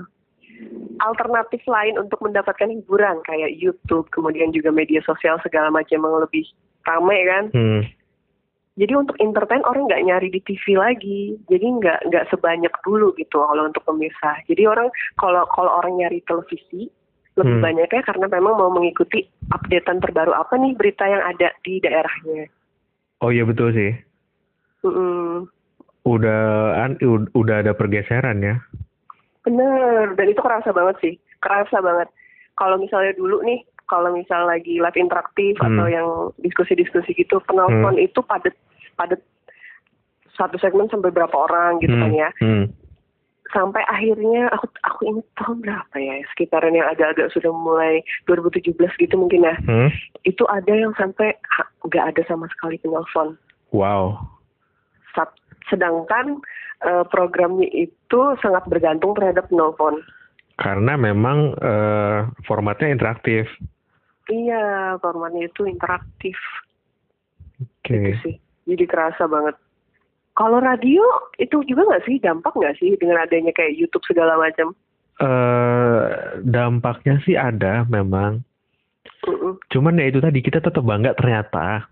alternatif 0.99 1.63
lain 1.71 1.95
untuk 2.03 2.19
mendapatkan 2.19 2.67
hiburan 2.67 3.23
kayak 3.23 3.55
YouTube 3.55 4.11
kemudian 4.11 4.51
juga 4.51 4.75
media 4.75 4.99
sosial 5.07 5.39
segala 5.47 5.71
macam 5.71 6.03
yang 6.03 6.19
lebih 6.19 6.45
ramai 6.83 7.23
kan 7.23 7.45
hmm. 7.55 7.83
Jadi 8.79 8.95
untuk 8.95 9.19
entertain 9.19 9.67
orang 9.67 9.85
nggak 9.85 10.05
nyari 10.07 10.29
di 10.31 10.41
TV 10.41 10.65
lagi 10.73 11.21
jadi 11.47 11.67
nggak 11.67 11.99
nggak 12.07 12.25
sebanyak 12.31 12.71
dulu 12.81 13.11
gitu 13.15 13.43
kalau 13.43 13.67
untuk 13.67 13.83
pemirsa 13.83 14.39
jadi 14.47 14.71
orang 14.71 14.89
kalau 15.15 15.43
kalau 15.51 15.71
orang 15.75 15.99
nyari 15.99 16.23
televisi 16.25 16.87
lebih 17.35 17.55
Hmm. 17.55 17.65
banyaknya 17.65 18.03
karena 18.03 18.27
memang 18.27 18.55
mau 18.55 18.71
mengikuti 18.71 19.23
updatean 19.51 19.99
terbaru 19.99 20.31
apa 20.31 20.55
nih 20.55 20.75
berita 20.75 21.05
yang 21.05 21.23
ada 21.23 21.51
di 21.61 21.79
daerahnya 21.79 22.47
Oh 23.19 23.31
iya 23.31 23.43
betul 23.43 23.75
sih. 23.75 23.91
Mm-mm. 24.83 25.51
Udah 26.03 26.43
an, 26.79 26.95
ud- 26.99 27.35
udah 27.35 27.67
ada 27.67 27.75
pergeseran 27.75 28.39
ya. 28.41 28.63
bener 29.43 30.13
dan 30.13 30.27
itu 30.29 30.39
kerasa 30.39 30.71
banget 30.71 30.97
sih 31.01 31.15
kerasa 31.39 31.81
banget 31.81 32.07
kalau 32.55 32.77
misalnya 32.77 33.15
dulu 33.15 33.41
nih 33.41 33.59
kalau 33.87 34.13
misal 34.13 34.45
lagi 34.45 34.77
live 34.77 34.95
interaktif 34.95 35.57
Hmm. 35.57 35.73
atau 35.73 35.87
yang 35.89 36.09
diskusi-diskusi 36.39 37.17
gitu 37.17 37.41
penonton 37.43 37.97
itu 37.97 38.21
padat 38.21 38.53
padat 38.99 39.23
satu 40.35 40.59
segmen 40.59 40.91
sampai 40.91 41.15
berapa 41.15 41.33
orang 41.33 41.79
gitu 41.79 41.95
hmm. 41.95 42.03
kan 42.03 42.13
ya 42.13 42.31
Hmm. 42.43 42.67
sampai 43.49 43.81
akhirnya 43.87 44.51
aku 44.53 44.67
aku 44.85 45.01
ingat 45.09 45.27
tahun 45.39 45.65
berapa 45.65 45.95
ya 45.97 46.21
sekitaran 46.35 46.77
yang 46.77 46.85
agak-agak 46.91 47.33
sudah 47.33 47.49
mulai 47.55 48.03
2017 48.27 48.75
gitu 48.99 49.15
mungkin 49.17 49.47
ya 49.47 49.55
Hmm. 49.63 49.89
itu 50.27 50.43
ada 50.51 50.75
yang 50.75 50.93
sampai 50.99 51.33
nggak 51.87 52.05
ada 52.15 52.23
sama 52.27 52.51
sekali 52.53 52.77
penelpon 52.83 53.39
Wow. 53.69 54.17
Sat- 55.13 55.37
sedangkan 55.69 56.41
eh, 56.79 57.05
programnya 57.11 57.69
itu 57.69 58.21
sangat 58.39 58.65
bergantung 58.71 59.13
terhadap 59.13 59.51
penelpon. 59.51 59.99
Karena 60.57 60.95
memang 60.97 61.53
eh, 61.59 62.19
formatnya 62.47 62.89
interaktif. 62.89 63.45
Iya, 64.31 64.97
formatnya 65.03 65.49
itu 65.49 65.67
interaktif 65.67 66.37
Oke. 67.61 67.93
gitu 67.93 68.11
sih. 68.25 68.37
Jadi 68.69 68.85
kerasa 68.85 69.25
banget. 69.25 69.57
Kalau 70.33 70.61
radio 70.61 71.03
itu 71.37 71.65
juga 71.65 71.83
nggak 71.85 72.05
sih 72.05 72.17
dampak 72.19 72.53
nggak 72.53 72.77
sih 72.77 72.95
dengan 72.95 73.19
adanya 73.19 73.51
kayak 73.51 73.75
YouTube 73.75 74.05
segala 74.05 74.37
macam? 74.37 74.77
eh 75.19 76.03
dampaknya 76.41 77.19
sih 77.21 77.35
ada 77.35 77.83
memang. 77.85 78.39
Mm-mm. 79.21 79.59
Cuman 79.69 79.99
ya 79.99 80.07
itu 80.07 80.23
tadi 80.23 80.39
kita 80.39 80.61
tetap 80.61 80.79
bangga 80.81 81.11
ternyata 81.13 81.91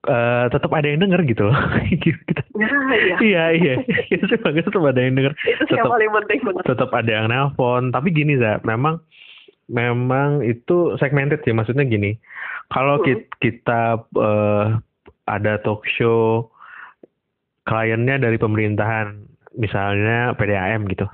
eh 0.00 0.46
tetap 0.48 0.72
ada 0.72 0.88
yang 0.88 1.02
denger 1.02 1.20
gitu 1.26 1.42
loh. 1.44 1.58
Kita- 2.00 2.46
Nah, 2.54 2.66
iya. 2.96 3.16
iya 3.20 3.44
iya. 3.52 3.74
Kita 4.08 4.24
sih 4.30 4.40
bangga 4.40 4.64
tetap 4.64 4.80
ada 4.80 4.98
yang 4.98 5.14
denger. 5.14 5.32
itu 5.36 5.62
sih 5.62 5.74
yang 5.74 5.84
Tetap 5.84 5.92
paling 5.92 6.10
penting 6.16 6.38
banget. 6.42 6.62
tetap 6.64 6.90
ada 6.92 7.10
yang 7.12 7.26
nelpon. 7.28 7.82
Tapi 7.90 8.08
gini 8.08 8.34
za, 8.34 8.56
memang 8.64 9.04
memang 9.68 10.40
itu 10.42 10.96
segmented 10.96 11.44
sih. 11.44 11.52
Maksudnya 11.52 11.84
gini, 11.84 12.16
kalau 12.66 12.98
Hmm. 12.98 13.04
ki- 13.04 13.28
kita 13.38 13.80
eh, 14.16 14.64
ada 15.28 15.60
talk 15.60 15.84
show 15.84 16.48
kliennya 17.68 18.16
dari 18.16 18.40
pemerintahan, 18.40 19.12
misalnya 19.54 20.32
PDAM 20.40 20.88
gitu. 20.88 21.04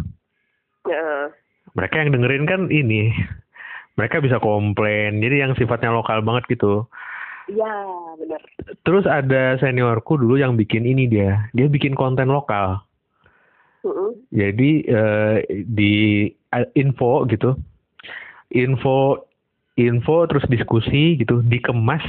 Ya. 0.84 1.32
mereka 1.72 1.96
yang 1.96 2.12
dengerin 2.12 2.44
kan 2.44 2.68
ini 2.68 3.08
mereka 3.96 4.20
bisa 4.20 4.36
komplain 4.36 5.16
jadi 5.24 5.48
yang 5.48 5.56
sifatnya 5.56 5.96
lokal 5.96 6.20
banget 6.20 6.44
gitu 6.52 6.84
Iya, 7.44 7.72
benar. 8.20 8.40
terus 8.88 9.04
ada 9.08 9.56
seniorku 9.60 10.20
dulu 10.20 10.36
yang 10.40 10.60
bikin 10.60 10.84
ini 10.84 11.08
dia 11.08 11.48
dia 11.56 11.72
bikin 11.72 11.96
konten 11.96 12.28
lokal 12.28 12.84
Mm-mm. 13.80 14.12
jadi 14.28 14.70
eh, 14.84 15.36
di 15.68 15.92
eh, 16.52 16.66
info 16.76 17.24
gitu 17.32 17.56
info 18.52 19.24
info 19.80 20.16
terus 20.28 20.44
diskusi 20.52 21.16
gitu 21.16 21.40
dikemas 21.44 22.04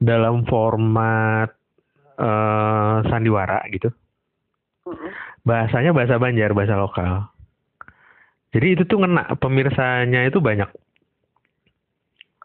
dalam 0.00 0.44
format 0.46 1.50
eh, 2.18 2.96
sandiwara 3.08 3.64
gitu 3.72 3.90
bahasanya 5.42 5.90
bahasa 5.96 6.18
Banjar 6.18 6.50
bahasa 6.52 6.74
lokal 6.78 7.26
jadi 8.54 8.78
itu 8.78 8.82
tuh 8.88 9.02
ngena 9.02 9.36
pemirsanya 9.38 10.26
itu 10.26 10.38
banyak 10.40 10.70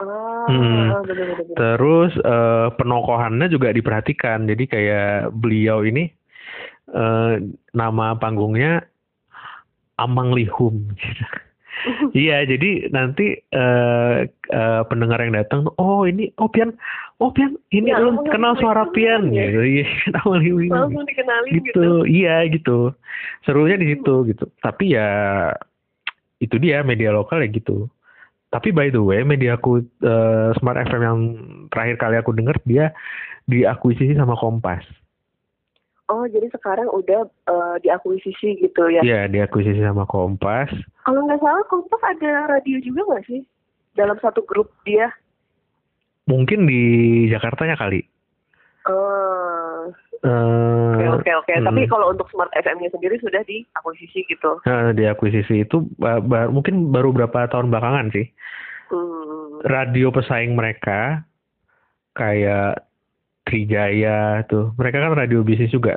Hmm. 0.02 1.06
Terus 1.54 2.12
eh, 2.18 2.68
penokohannya 2.74 3.48
juga 3.54 3.70
diperhatikan. 3.70 4.50
Jadi 4.50 4.64
kayak 4.66 5.30
beliau 5.30 5.86
ini 5.86 6.10
eh, 6.90 7.34
nama 7.78 8.18
panggungnya 8.18 8.86
Amang 10.02 10.34
Lihum. 10.34 10.90
Iya, 12.14 12.46
jadi 12.46 12.94
nanti 12.94 13.42
eh, 13.42 14.18
eh, 14.30 14.82
pendengar 14.86 15.18
yang 15.26 15.34
datang, 15.34 15.66
oh 15.82 16.06
ini, 16.06 16.30
oh 16.38 16.46
Pian, 16.46 16.78
oh 17.22 17.30
Pian, 17.30 17.54
ini 17.70 17.94
Ya, 17.94 18.02
lu 18.02 18.18
Amang 18.18 18.26
kenal 18.28 18.54
suara 18.58 18.90
Pian, 18.90 19.30
ya. 19.30 19.46
gitu. 19.48 19.62
Iya, 19.62 19.86
Lihum. 20.42 20.60
ini. 20.66 20.74
Langsung 20.74 21.06
dikenalin 21.06 21.52
gitu. 21.54 21.62
gitu. 21.70 21.86
Iya 22.10 22.36
gitu. 22.50 22.78
Serunya 23.46 23.78
di 23.78 23.94
situ 23.94 24.16
gitu. 24.26 24.46
Tapi 24.60 24.98
ya 24.98 25.08
itu 26.42 26.58
dia 26.58 26.82
media 26.82 27.14
lokal 27.14 27.46
ya 27.46 27.50
gitu. 27.54 27.86
Tapi 28.50 28.74
by 28.74 28.90
the 28.90 29.00
way, 29.00 29.22
media 29.24 29.56
aku 29.56 29.80
eh, 29.80 30.50
Smart 30.60 30.76
FM 30.82 31.02
yang 31.02 31.20
terakhir 31.72 31.96
kali 32.02 32.16
aku 32.18 32.34
denger 32.36 32.58
dia 32.66 32.92
diakuisisi 33.46 34.18
sama 34.18 34.36
Kompas. 34.36 34.84
Oh, 36.12 36.28
jadi 36.28 36.52
sekarang 36.52 36.92
udah 36.92 37.24
eh, 37.24 37.76
diakuisisi 37.80 38.60
gitu 38.60 38.92
ya. 38.92 39.00
Iya, 39.00 39.32
diakuisisi 39.32 39.80
sama 39.80 40.04
Kompas. 40.04 40.68
Kalau 41.08 41.24
nggak 41.24 41.40
salah 41.40 41.64
Kompas 41.72 42.02
ada 42.04 42.52
radio 42.52 42.82
juga 42.84 43.08
nggak 43.08 43.24
sih? 43.30 43.42
Dalam 43.96 44.20
satu 44.20 44.44
grup 44.44 44.68
dia. 44.84 45.08
Mungkin 46.24 46.66
di 46.66 46.82
Jakartanya 47.28 47.76
kali. 47.76 48.02
Oh, 48.86 49.90
Eh, 50.22 50.30
oke 51.02 51.18
oke 51.18 51.32
oke. 51.36 51.54
hmm. 51.56 51.66
Tapi 51.66 51.82
kalau 51.88 52.14
untuk 52.14 52.30
Smart 52.30 52.54
FM-nya 52.54 52.90
sendiri 52.90 53.18
sudah 53.18 53.42
diakuisisi 53.42 54.22
gitu. 54.24 54.62
eh, 54.64 54.94
diakuisisi 54.94 55.66
itu 55.66 55.82
ba- 55.98 56.22
ba- 56.22 56.46
mungkin 56.46 56.90
baru 56.90 57.10
berapa 57.12 57.46
tahun 57.48 57.70
belakangan 57.70 58.10
sih. 58.12 58.30
Hmm. 58.88 59.64
radio 59.64 60.12
pesaing 60.12 60.52
mereka 60.52 61.24
kayak 62.12 62.84
Trijaya 63.42 64.44
tuh 64.46 64.76
mereka 64.76 65.00
kan 65.00 65.16
radio 65.16 65.42
bisnis 65.42 65.72
juga 65.72 65.96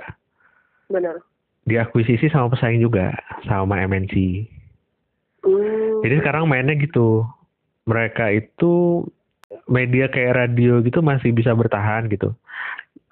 Benar. 0.86 1.18
diakuisisi 1.64 2.30
sama 2.30 2.48
pesaing 2.48 2.78
juga 2.78 3.10
sama 3.42 3.82
MNC 3.82 4.46
Hmm. 5.42 6.00
jadi 6.00 6.22
sekarang 6.22 6.46
mainnya 6.46 6.78
gitu 6.78 7.26
mereka 7.82 8.30
itu 8.30 9.02
media 9.66 10.06
kayak 10.06 10.36
radio 10.36 10.78
gitu 10.80 11.00
masih 11.00 11.30
bisa 11.30 11.52
bertahan 11.52 12.06
gitu 12.08 12.34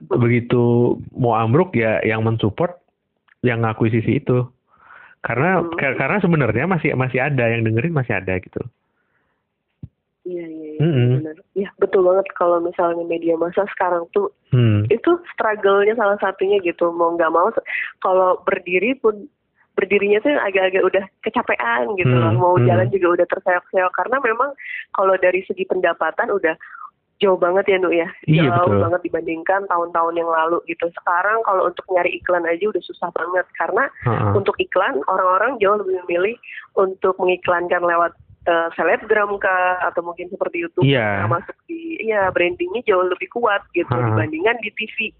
begitu 0.02 0.94
mau 1.14 1.34
ambruk 1.34 1.72
ya 1.72 2.02
yang 2.02 2.22
mensupport 2.22 2.74
yang 3.40 3.62
ngakuisisi 3.62 4.18
itu 4.18 4.46
karena 5.22 5.62
Hmm. 5.62 5.74
ka- 5.78 5.94
karena 5.94 6.18
sebenarnya 6.18 6.66
masih 6.66 6.94
masih 6.94 7.22
ada 7.22 7.46
yang 7.46 7.62
dengerin 7.62 7.94
masih 7.94 8.18
ada 8.18 8.34
gitu 8.38 8.62
Iya 10.22 10.46
iya 10.46 10.68
iya. 10.78 10.80
Mm-mm. 10.86 11.10
Benar. 11.18 11.36
Ya 11.58 11.68
betul 11.82 12.06
banget 12.06 12.30
kalau 12.38 12.62
misalnya 12.62 13.02
media 13.02 13.34
massa 13.34 13.66
sekarang 13.74 14.06
tuh 14.14 14.30
hmm. 14.54 14.86
itu 14.86 15.10
struggle-nya 15.34 15.98
salah 15.98 16.14
satunya 16.22 16.62
gitu 16.62 16.94
mau 16.94 17.10
nggak 17.18 17.32
mau 17.34 17.50
kalau 17.98 18.38
berdiri 18.46 18.94
pun 18.94 19.26
berdirinya 19.72 20.20
tuh 20.20 20.32
agak-agak 20.36 20.82
udah 20.84 21.04
kecapean 21.20 21.96
gitu 21.96 22.12
Hmm, 22.12 22.20
loh 22.20 22.32
mau 22.36 22.54
hmm. 22.56 22.66
jalan 22.68 22.88
juga 22.92 23.06
udah 23.20 23.26
terseok-seok 23.28 23.92
karena 23.96 24.16
memang 24.20 24.50
kalau 24.92 25.14
dari 25.16 25.40
segi 25.44 25.64
pendapatan 25.64 26.28
udah 26.28 26.54
jauh 27.18 27.38
banget 27.38 27.64
ya 27.70 27.78
Nu 27.78 27.88
ya 27.88 28.10
Iya, 28.26 28.50
jauh 28.50 28.66
betul. 28.66 28.82
banget 28.82 29.00
dibandingkan 29.06 29.62
tahun-tahun 29.70 30.14
yang 30.18 30.26
lalu 30.26 30.58
gitu 30.66 30.90
sekarang 30.92 31.38
kalau 31.46 31.70
untuk 31.70 31.86
nyari 31.88 32.18
iklan 32.18 32.42
aja 32.44 32.66
udah 32.66 32.82
susah 32.82 33.08
banget 33.14 33.46
karena 33.56 33.86
Ha-ha. 34.02 34.34
untuk 34.34 34.58
iklan 34.58 34.98
orang-orang 35.06 35.54
jauh 35.62 35.78
lebih 35.78 36.02
memilih 36.02 36.34
untuk 36.74 37.14
mengiklankan 37.22 37.78
lewat 37.78 38.12
eh, 38.42 38.68
selebgram 38.74 39.38
kah 39.38 39.78
atau 39.86 40.02
mungkin 40.02 40.26
seperti 40.28 40.66
YouTube 40.66 40.82
yang 40.82 41.30
masuk 41.30 41.54
di 41.64 42.02
iya 42.02 42.26
brandingnya 42.28 42.82
jauh 42.84 43.06
lebih 43.06 43.30
kuat 43.30 43.62
gitu 43.70 43.86
Ha-ha. 43.88 44.02
dibandingkan 44.12 44.58
di 44.58 44.74
TV 44.74 45.14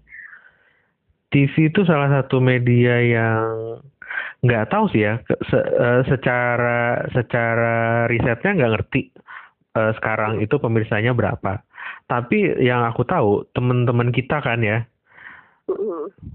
TV 1.31 1.53
itu 1.65 1.81
salah 1.81 2.11
satu 2.13 2.37
media 2.37 2.99
yang 3.01 3.81
nggak 4.43 4.69
tahu 4.69 4.91
sih 4.91 5.07
ya 5.07 5.23
se- 5.47 5.71
eh, 5.71 6.01
secara 6.11 7.07
secara 7.15 7.75
risetnya 8.11 8.51
nggak 8.59 8.71
ngerti 8.75 9.01
eh, 9.73 9.91
sekarang 9.97 10.43
itu 10.43 10.59
pemirsanya 10.59 11.15
berapa. 11.15 11.63
Tapi 12.05 12.59
yang 12.59 12.83
aku 12.83 13.07
tahu 13.07 13.47
teman-teman 13.55 14.11
kita 14.11 14.43
kan 14.43 14.59
ya 14.59 14.83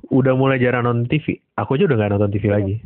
udah 0.09 0.33
mulai 0.33 0.57
jarang 0.57 0.89
nonton 0.89 1.05
TV. 1.07 1.37
Aku 1.55 1.77
aja 1.77 1.85
udah 1.85 1.97
nggak 2.01 2.13
nonton 2.17 2.33
TV 2.33 2.49
lagi. 2.49 2.77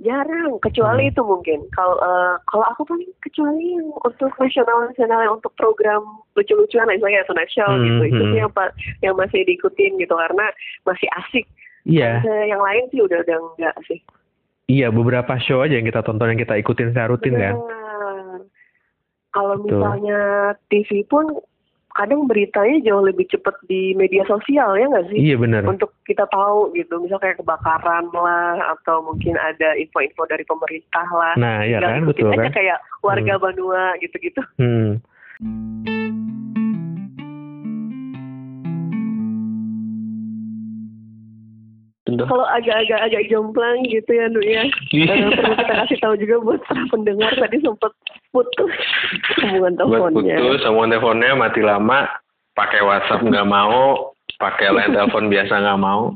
jarang 0.00 0.56
kecuali 0.64 1.04
Hmm. 1.04 1.12
itu 1.12 1.20
mungkin 1.20 1.60
kalau 1.76 1.92
eh, 2.00 2.34
kalau 2.48 2.64
aku 2.72 2.88
paling 2.88 3.12
kecuali 3.20 3.76
yang 3.76 3.92
untuk 4.00 4.32
nasional 4.40 4.88
nasional 4.88 5.20
yang 5.20 5.36
untuk 5.36 5.52
program 5.60 6.00
lucu-lucuan 6.32 6.88
misalnya 6.88 7.20
Show 7.52 7.68
Hmm, 7.68 7.84
gitu 7.84 8.02
itu 8.08 8.22
hmm. 8.24 8.32
sih 8.32 8.38
yang 8.40 8.52
yang 9.04 9.14
masih 9.20 9.44
diikutin 9.44 10.00
gitu 10.00 10.16
karena 10.16 10.48
masih 10.88 11.04
asik 11.20 11.44
Iya, 11.84 12.24
Eh, 12.24 12.44
yang 12.48 12.64
lain 12.64 12.88
sih 12.88 13.04
udah 13.04 13.20
udah 13.20 13.36
enggak 13.56 13.76
sih 13.88 14.00
iya 14.70 14.88
beberapa 14.94 15.34
show 15.42 15.66
aja 15.66 15.74
yang 15.74 15.86
kita 15.90 16.06
tonton 16.06 16.30
yang 16.30 16.40
kita 16.40 16.54
ikutin 16.62 16.94
secara 16.94 17.10
rutin 17.10 17.34
kan. 17.34 17.58
Benar. 17.58 18.38
Kalau 19.30 19.56
misalnya 19.62 20.20
TV 20.70 21.06
pun 21.06 21.26
kadang 21.94 22.30
beritanya 22.30 22.78
jauh 22.86 23.02
lebih 23.02 23.26
cepat 23.30 23.54
di 23.66 23.94
media 23.98 24.22
sosial 24.26 24.78
ya 24.78 24.86
nggak 24.86 25.06
sih? 25.10 25.18
Iya 25.18 25.36
benar. 25.38 25.66
Untuk 25.66 25.90
kita 26.06 26.26
tahu 26.30 26.70
gitu, 26.78 27.02
misal 27.02 27.18
kayak 27.18 27.42
kebakaran 27.42 28.06
lah 28.14 28.58
atau 28.78 29.02
mungkin 29.02 29.34
ada 29.38 29.74
info-info 29.74 30.22
dari 30.30 30.46
pemerintah 30.46 31.06
lah. 31.10 31.34
Nah, 31.34 31.66
iya 31.66 31.82
kan 31.82 32.06
betul 32.06 32.30
aja 32.30 32.46
kan. 32.46 32.54
kayak 32.54 32.78
warga 33.02 33.34
Banua 33.42 33.98
gitu-gitu. 33.98 34.42
Hmm. 34.58 35.02
Kalau 42.24 42.46
agak-agak 42.46 43.00
agak 43.02 43.22
jomplang 43.26 43.84
gitu 43.84 44.10
ya 44.10 44.26
Nu 44.26 44.40
ya. 44.40 44.64
Iya. 44.90 45.12
Perlu 45.30 45.54
kita 45.54 45.74
kasih 45.78 45.98
tahu 45.98 46.14
juga 46.16 46.34
buat 46.40 46.60
para 46.64 46.84
pendengar 46.88 47.32
tadi 47.32 47.56
sempat 47.60 47.92
putus 48.30 48.72
hubungan 49.38 49.74
buat 49.76 50.10
teleponnya. 50.10 50.36
putus 50.36 50.60
sambungan 50.60 50.90
teleponnya 50.90 51.30
mati 51.34 51.60
lama 51.60 52.08
pakai 52.52 52.80
WhatsApp 52.80 53.22
nggak 53.22 53.46
mau 53.46 54.10
pakai 54.36 54.68
line 54.68 54.92
telepon 54.92 55.28
biasa 55.28 55.52
nggak 55.54 55.78
mau 55.78 56.12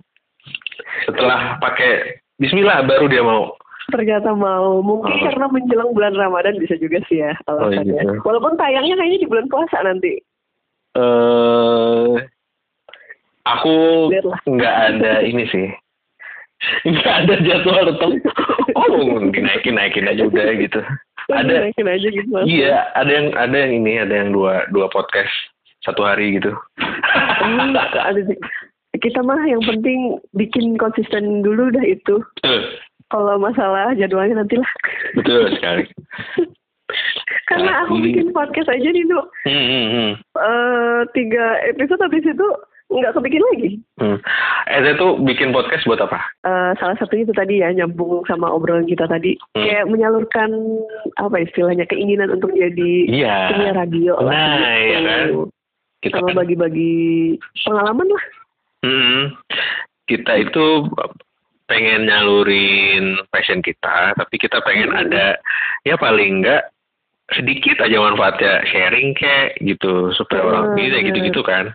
setelah 1.05 1.57
pakai 1.59 2.19
Bismillah 2.35 2.83
baru 2.83 3.07
dia 3.07 3.23
mau 3.23 3.55
Ternyata 3.85 4.33
mau. 4.33 4.81
Mungkin 4.81 5.13
Oh. 5.13 5.23
karena 5.23 5.45
menjelang 5.47 5.93
bulan 5.93 6.17
Ramadan 6.17 6.57
bisa 6.57 6.73
juga 6.75 7.05
sih 7.05 7.21
ya 7.21 7.37
Oh, 7.45 7.61
alasannya. 7.61 7.85
gitu. 7.95 8.17
Walaupun 8.25 8.57
tayangnya 8.57 8.97
kayaknya 8.97 9.21
di 9.21 9.29
bulan 9.29 9.47
puasa 9.47 9.77
nanti. 9.85 10.13
eh 10.95 12.13
Aku 13.45 14.09
Lihatlah. 14.09 14.41
nggak 14.49 14.75
ada 14.91 15.13
ini 15.21 15.45
sih. 15.47 15.69
Nggak 16.85 17.15
ada 17.25 17.35
jadwal 17.43 17.85
tetap. 17.93 18.11
Oh, 18.75 19.21
dinaikin 19.31 19.79
naikin 19.79 20.11
aja 20.11 20.27
udah 20.27 20.55
gitu. 20.59 20.81
Ada 21.33 21.65
Naikin 21.65 21.89
aja 21.89 22.09
gitu 22.13 22.29
iya, 22.45 22.93
ada 22.93 23.09
yang 23.09 23.33
ada 23.33 23.57
yang 23.57 23.73
ini, 23.81 23.97
ada 23.97 24.13
yang 24.13 24.37
dua 24.37 24.69
dua 24.69 24.93
podcast 24.93 25.33
satu 25.85 26.05
hari 26.05 26.37
gitu. 26.37 26.53
Ada 27.41 28.21
sih. 28.29 28.39
kita 29.01 29.21
mah 29.25 29.41
yang 29.49 29.65
penting 29.65 30.21
bikin 30.37 30.77
konsisten 30.77 31.43
dulu 31.43 31.73
dah 31.73 31.85
itu 31.85 32.21
kalau 33.11 33.37
masalah 33.37 33.93
jadwalnya 33.99 34.41
nantilah 34.41 34.71
betul 35.19 35.51
sekali. 35.59 35.85
karena 37.51 37.85
aku 37.85 38.01
bikin 38.01 38.31
podcast 38.31 38.71
aja 38.71 38.89
nih 38.89 39.05
Nu 39.05 39.21
Hmm, 39.45 39.65
hmm, 39.67 39.87
hmm. 39.91 40.11
Eh, 40.21 41.01
tiga 41.13 41.59
episode 41.69 42.01
habis 42.01 42.25
itu 42.25 42.49
nggak 42.89 43.15
kebikin 43.15 43.43
lagi 43.53 43.71
Hmm. 43.95 44.19
Eza 44.67 44.97
tuh 44.97 45.21
bikin 45.23 45.55
podcast 45.55 45.85
buat 45.85 46.01
apa? 46.01 46.19
Eh, 46.43 46.73
salah 46.77 46.97
satunya 46.97 47.23
itu 47.23 47.35
tadi 47.35 47.63
ya 47.63 47.71
nyambung 47.71 48.27
sama 48.27 48.51
obrolan 48.51 48.85
kita 48.85 49.07
tadi 49.07 49.39
Hmm. 49.55 49.63
kayak 49.63 49.87
menyalurkan 49.87 50.51
apa 51.17 51.37
istilahnya 51.41 51.87
keinginan 51.87 52.33
untuk 52.33 52.51
jadi 52.51 52.93
Iya. 53.07 53.37
penyiar 53.55 53.77
radio 53.79 54.19
lah 54.19 54.33
Nah, 54.33 54.57
gitu. 54.59 54.85
iya 54.85 54.99
kan? 55.01 55.27
Kita 56.01 56.17
sama 56.19 56.29
kan, 56.29 56.37
bagi-bagi 56.37 56.95
pengalaman 57.63 58.09
lah 58.11 58.25
Hmm. 58.83 59.21
kita 60.05 60.33
itu 60.39 60.65
pengen 61.65 62.05
nyalurin 62.05 63.17
passion 63.31 63.65
kita, 63.65 64.13
tapi 64.13 64.37
kita 64.37 64.61
pengen 64.61 64.93
Hmm. 64.93 65.01
ada 65.07 65.39
ya 65.83 65.97
paling 65.97 66.45
enggak 66.45 66.69
sedikit 67.33 67.81
aja 67.81 67.97
manfaatnya 67.97 68.61
sharing 68.69 69.17
kayak 69.17 69.57
gitu 69.57 70.13
supaya 70.13 70.45
orang 70.45 70.77
bisa 70.77 71.01
gitu-gitu 71.01 71.41
kan. 71.41 71.73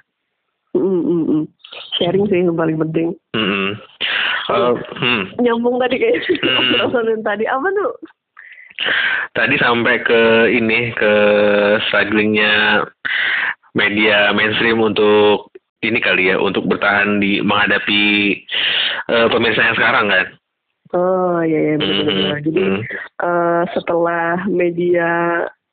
Mm, 0.78 1.02
mm, 1.02 1.24
mm. 1.26 1.44
sharing 1.98 2.26
sih 2.30 2.46
yang 2.46 2.54
paling 2.54 2.78
penting 2.78 3.18
Hmm. 3.34 3.74
Eh, 4.50 4.74
hmm. 5.02 5.22
nyambung 5.42 5.78
tadi 5.82 6.02
kayak 6.02 6.26
obrolan 6.90 7.22
tadi 7.22 7.46
apa 7.46 7.68
tuh 7.74 7.94
Tadi 9.36 9.60
sampai 9.60 10.00
ke 10.08 10.48
ini 10.56 10.96
ke 10.96 11.14
strugglingnya 11.90 12.88
media 13.76 14.32
mainstream 14.32 14.80
untuk 14.80 15.52
ini 15.84 16.00
kali 16.00 16.32
ya 16.32 16.40
untuk 16.40 16.64
bertahan 16.66 17.20
di 17.20 17.44
menghadapi 17.44 18.04
eh, 19.12 19.28
pemirsa 19.30 19.62
yang 19.64 19.78
sekarang 19.78 20.08
kan. 20.10 20.28
oh 20.96 21.44
iya 21.46 21.60
iya 21.60 21.76
benar-benar 21.78 22.38
Hmm, 22.40 22.46
jadi 22.50 22.62
hmm. 22.66 22.82
eh, 23.22 23.64
setelah 23.78 24.48
media 24.50 25.10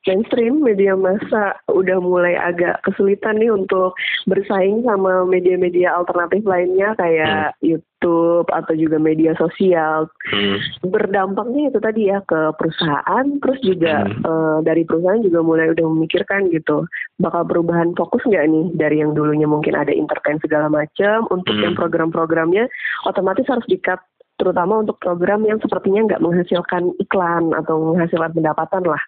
mainstream, 0.07 0.63
media 0.63 0.95
massa 0.95 1.59
udah 1.67 1.99
mulai 1.99 2.39
agak 2.39 2.79
kesulitan 2.87 3.37
nih 3.37 3.51
untuk 3.51 3.93
bersaing 4.25 4.87
sama 4.87 5.27
media-media 5.27 5.91
alternatif 5.91 6.47
lainnya 6.47 6.95
kayak 6.95 7.53
YouTube 7.59 8.47
atau 8.47 8.73
juga 8.73 8.97
media 8.97 9.35
sosial. 9.35 10.07
Hmm. 10.31 10.57
Berdampaknya 10.87 11.75
itu 11.75 11.79
tadi 11.83 12.01
ya 12.07 12.23
ke 12.23 12.55
perusahaan, 12.55 13.25
terus 13.43 13.59
juga 13.61 14.07
Hmm. 14.07 14.23
eh, 14.23 14.57
dari 14.63 14.87
perusahaan 14.87 15.19
juga 15.19 15.43
mulai 15.43 15.75
udah 15.75 15.85
memikirkan 15.91 16.47
gitu, 16.55 16.87
bakal 17.19 17.43
perubahan 17.43 17.91
fokus 17.99 18.23
nggak 18.23 18.47
nih 18.47 18.65
dari 18.79 19.03
yang 19.03 19.11
dulunya 19.11 19.45
mungkin 19.45 19.75
ada 19.75 19.91
entertain 19.91 20.39
segala 20.39 20.71
macam 20.71 21.27
untuk 21.29 21.51
Hmm. 21.53 21.63
yang 21.67 21.73
program-programnya 21.75 22.71
otomatis 23.03 23.45
harus 23.51 23.67
di-cut 23.67 23.99
terutama 24.37 24.85
untuk 24.85 25.01
program 25.01 25.41
yang 25.49 25.57
sepertinya 25.57 26.13
nggak 26.13 26.21
menghasilkan 26.21 26.93
iklan 27.01 27.57
atau 27.57 27.93
menghasilkan 27.93 28.37
pendapatan 28.37 28.85
lah. 28.85 29.01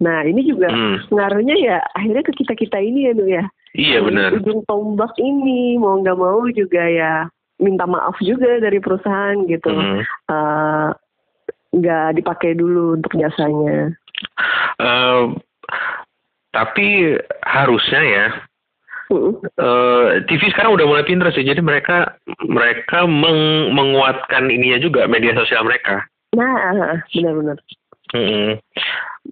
Nah 0.00 0.22
ini 0.22 0.42
juga 0.42 0.68
Hmm. 0.70 0.98
pengaruhnya 1.06 1.56
ya 1.58 1.76
akhirnya 1.94 2.22
ke 2.22 2.32
kita 2.34 2.54
kita 2.54 2.78
ini 2.78 3.10
ya 3.10 3.12
Nu 3.14 3.26
ya. 3.26 3.44
Iya 3.74 3.98
benar. 4.02 4.34
Ujung 4.34 4.64
tombak 4.64 5.12
ini 5.18 5.76
mau 5.76 5.98
nggak 5.98 6.18
mau 6.18 6.42
juga 6.50 6.82
ya 6.82 7.26
minta 7.58 7.84
maaf 7.84 8.14
juga 8.18 8.58
dari 8.58 8.78
perusahaan 8.78 9.38
gitu. 9.44 9.70
Hmm. 9.70 10.02
Eh, 10.04 10.88
nggak 11.74 12.08
dipakai 12.16 12.54
dulu 12.54 12.96
untuk 12.96 13.12
jasanya. 13.14 13.92
Eh, 14.78 15.22
tapi 16.50 17.16
harusnya 17.44 18.02
ya 18.02 18.26
Mm. 19.08 19.40
eh, 19.40 20.06
TV 20.28 20.52
sekarang 20.52 20.76
udah 20.76 20.84
mulai 20.84 21.00
pinter 21.00 21.32
sih. 21.32 21.40
Jadi 21.40 21.64
mereka 21.64 22.12
mereka 22.44 23.08
meng- 23.08 23.72
menguatkan 23.72 24.52
ininya 24.52 24.76
juga 24.76 25.08
media 25.08 25.32
sosial 25.32 25.64
mereka. 25.64 26.04
Nah 26.36 27.00
benar-benar. 27.08 27.56
Hmm. 28.14 28.56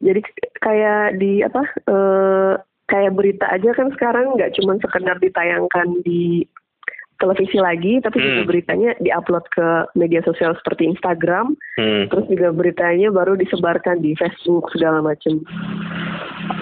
Jadi 0.03 0.21
kayak 0.61 1.17
di 1.17 1.41
apa? 1.41 1.63
eh, 1.87 2.53
kayak 2.87 3.17
berita 3.19 3.47
aja 3.51 3.75
kan 3.75 3.91
sekarang 3.97 4.39
nggak 4.39 4.55
cuma 4.61 4.79
sekedar 4.79 5.19
ditayangkan 5.19 6.07
di 6.07 6.47
televisi 7.17 7.57
lagi, 7.57 7.97
tapi 8.05 8.21
juga 8.21 8.45
Hmm. 8.45 8.51
beritanya 8.53 8.91
diupload 9.01 9.45
ke 9.49 9.67
media 9.97 10.21
sosial 10.21 10.53
seperti 10.61 10.85
Instagram, 10.93 11.57
Hmm. 11.81 12.13
terus 12.13 12.29
juga 12.29 12.53
beritanya 12.53 13.09
baru 13.09 13.41
disebarkan 13.41 14.05
di 14.05 14.13
Facebook 14.15 14.69
segala 14.77 15.01
macam. 15.01 15.41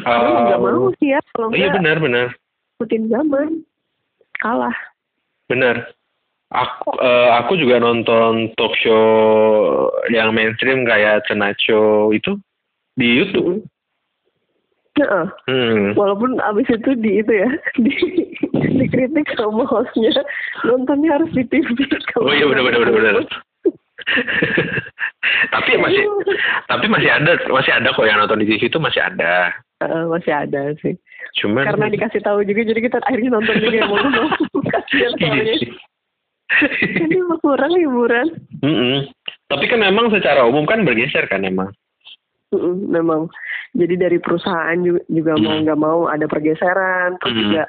Karena 0.07 0.29
mau 0.31 0.42
nggak 0.46 0.61
Oh. 0.62 0.64
mau 0.64 0.88
sih 1.03 1.11
ya, 1.11 1.20
kalau 1.35 1.50
Iya 1.50 1.74
benar 1.74 1.98
benar 1.98 2.29
ikutin 2.79 3.11
zaman 3.11 3.48
kalah. 4.38 4.77
benar. 5.50 5.90
Aku 6.54 6.94
eh, 7.02 7.30
aku 7.34 7.58
juga 7.58 7.82
nonton 7.82 8.54
talk 8.54 8.70
show 8.78 9.02
yang 10.14 10.30
mainstream 10.30 10.86
kayak 10.86 11.26
Tonight 11.26 11.58
Show 11.58 12.14
itu 12.14 12.38
di 12.94 13.18
YouTube. 13.18 13.66
Heeh. 14.94 15.26
Hmm. 15.50 15.98
Walaupun 15.98 16.38
abis 16.38 16.70
itu 16.70 16.94
di 17.02 17.18
itu 17.18 17.32
ya, 17.34 17.50
di, 17.84 17.90
dikritik 18.78 19.26
sama 19.34 19.66
hostnya, 19.66 20.14
nontonnya 20.62 21.18
harus 21.18 21.30
di 21.34 21.42
TV. 21.50 21.66
Oh 22.22 22.30
iya 22.30 22.46
benar 22.46 22.62
benar 22.62 22.80
benar 22.86 22.94
benar. 22.94 23.26
tapi 25.54 25.80
masih 25.80 26.04
tapi 26.70 26.86
masih 26.86 27.08
ada 27.08 27.32
masih 27.50 27.72
ada 27.72 27.88
kok 27.90 28.06
yang 28.06 28.22
nonton 28.22 28.38
di 28.38 28.54
TV 28.54 28.70
itu 28.70 28.78
masih 28.78 29.02
ada. 29.02 29.50
Heeh, 29.82 30.02
masih 30.06 30.30
ada 30.30 30.70
sih. 30.78 30.94
Cuman 31.42 31.66
Karena 31.66 31.90
dikasih 31.90 32.22
tahu 32.22 32.46
juga, 32.46 32.62
jadi 32.62 32.78
kita 32.78 33.02
akhirnya 33.02 33.34
nonton 33.34 33.58
juga 33.58 33.74
ya 33.82 33.84
mau 33.90 33.98
nggak 34.70 34.82
mah 37.28 37.38
kurang 37.40 37.72
hiburan. 37.74 38.26
Mm-mm. 38.62 39.09
Tapi 39.48 39.64
kan 39.68 39.80
memang 39.80 40.12
secara 40.12 40.44
umum 40.44 40.64
kan 40.68 40.85
bergeser 40.85 41.26
kan 41.26 41.42
emang. 41.44 41.72
Mm-mm, 42.54 42.88
memang. 42.90 43.26
Jadi 43.74 43.94
dari 43.98 44.18
perusahaan 44.22 44.78
juga, 44.78 45.02
juga 45.11 45.33
mau 45.40 45.57
nggak 45.59 45.80
mau 45.80 46.00
ada 46.07 46.26
pergeseran, 46.30 47.18
terus 47.18 47.35
juga 47.35 47.64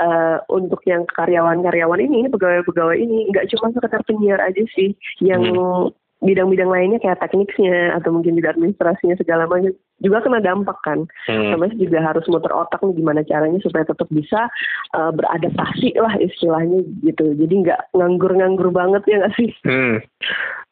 eh, 0.00 0.36
untuk 0.48 0.80
yang 0.88 1.04
karyawan-karyawan 1.04 2.00
ini, 2.00 2.32
pegawai-pegawai 2.32 2.96
ini 2.96 3.28
nggak 3.28 3.52
cuma 3.52 3.68
sekedar 3.76 4.00
penyiar 4.08 4.40
aja 4.40 4.64
sih, 4.72 4.96
yang 5.20 5.44
Hmm. 5.44 5.92
Bidang-bidang 6.22 6.70
lainnya 6.70 7.02
kayak 7.02 7.18
tekniknya 7.18 7.98
atau 7.98 8.14
mungkin 8.14 8.38
juga 8.38 8.54
administrasinya 8.54 9.18
segala 9.18 9.50
macam 9.50 9.74
juga 9.98 10.22
kena 10.22 10.38
dampak 10.38 10.78
kan. 10.86 11.04
Hmm. 11.26 11.50
Sama 11.50 11.66
juga 11.74 11.98
harus 11.98 12.24
muter 12.30 12.54
otak 12.54 12.78
nih 12.82 12.94
gimana 12.94 13.20
caranya 13.26 13.58
supaya 13.58 13.82
tetap 13.82 14.06
bisa 14.14 14.46
eh, 14.94 15.10
beradaptasi 15.12 15.98
lah 15.98 16.14
istilahnya 16.22 16.86
gitu. 17.02 17.34
Jadi 17.34 17.54
nggak 17.66 17.94
nganggur-nganggur 17.98 18.70
banget 18.70 19.02
ya 19.10 19.20
nggak 19.22 19.34
sih? 19.34 19.50
Hmm. 19.66 19.98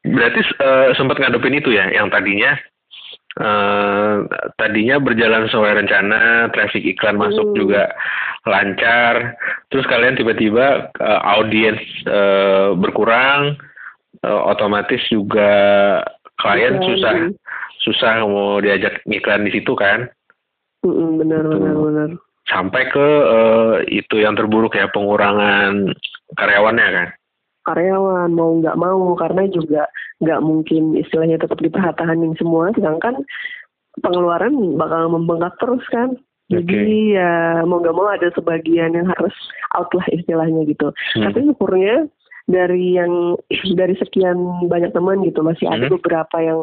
Berarti 0.06 0.40
eh, 0.40 0.88
sempat 0.94 1.18
ngadepin 1.18 1.58
itu 1.58 1.74
ya, 1.74 1.90
yang 1.90 2.08
tadinya 2.08 2.54
eh 3.38 4.14
tadinya 4.58 4.98
berjalan 4.98 5.46
sesuai 5.46 5.78
rencana, 5.82 6.50
traffic 6.50 6.82
iklan 6.82 7.14
masuk 7.14 7.54
Hmm. 7.54 7.58
juga 7.62 7.82
lancar, 8.42 9.38
terus 9.70 9.86
kalian 9.86 10.18
tiba-tiba 10.18 10.90
eh, 10.98 11.20
audiens 11.38 11.78
eh, 12.10 12.74
berkurang, 12.74 13.54
eh, 14.22 14.40
otomatis 14.46 15.00
juga 15.08 15.50
klien 16.36 16.76
Iklan. 16.76 16.86
susah 16.86 17.14
susah 17.80 18.12
mau 18.22 18.60
diajak 18.60 19.00
iklan 19.04 19.44
di 19.44 19.52
situ 19.52 19.72
kan, 19.72 20.04
benar 20.84 21.44
Betul. 21.44 21.56
benar 21.56 21.76
benar. 21.76 22.08
sampai 22.46 22.82
ke 22.88 23.06
eh, 23.24 23.74
itu 23.90 24.16
yang 24.18 24.34
terburuk 24.34 24.72
ya 24.72 24.88
pengurangan 24.88 25.92
karyawannya 26.34 26.88
kan. 26.90 27.08
karyawan 27.62 28.32
mau 28.32 28.56
nggak 28.56 28.74
mau 28.74 29.12
karena 29.14 29.44
juga 29.46 29.84
nggak 30.20 30.40
mungkin 30.40 30.96
istilahnya 30.96 31.36
tetap 31.36 31.60
dipertahanin 31.60 32.32
semua 32.34 32.72
sedangkan 32.72 33.20
pengeluaran 34.00 34.52
bakal 34.76 35.12
membengkak 35.12 35.52
terus 35.60 35.84
kan 35.88 36.16
jadi 36.48 36.82
ya 37.14 37.32
mau 37.62 37.78
nggak 37.78 37.94
mau 37.94 38.08
ada 38.10 38.26
sebagian 38.32 38.92
yang 38.92 39.06
harus 39.06 39.32
out 39.76 39.92
lah 39.92 40.02
istilahnya 40.10 40.64
gitu 40.66 40.88
Hmm. 41.14 41.28
tapi 41.28 41.46
syukurnya 41.46 42.08
dari 42.50 42.98
yang 42.98 43.38
dari 43.80 43.94
sekian 43.96 44.36
banyak 44.66 44.90
teman 44.90 45.22
gitu 45.22 45.40
masih 45.40 45.70
ada 45.70 45.86
Hmm. 45.86 45.94
beberapa 45.96 46.36
yang 46.42 46.60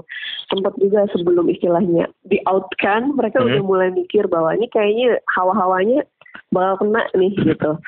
sempat 0.51 0.75
juga 0.77 1.07
sebelum 1.15 1.47
istilahnya 1.47 2.11
di 2.27 2.37
out 2.45 2.67
kan 2.77 3.15
mereka 3.15 3.39
Hmm. 3.39 3.47
udah 3.55 3.63
mulai 3.63 3.89
mikir 3.89 4.27
bahwa 4.27 4.51
ini 4.53 4.67
kayaknya 4.67 5.23
hawa-hawanya 5.33 6.03
bakal 6.51 6.85
kena 6.85 7.01
nih 7.15 7.33
gitu 7.33 7.79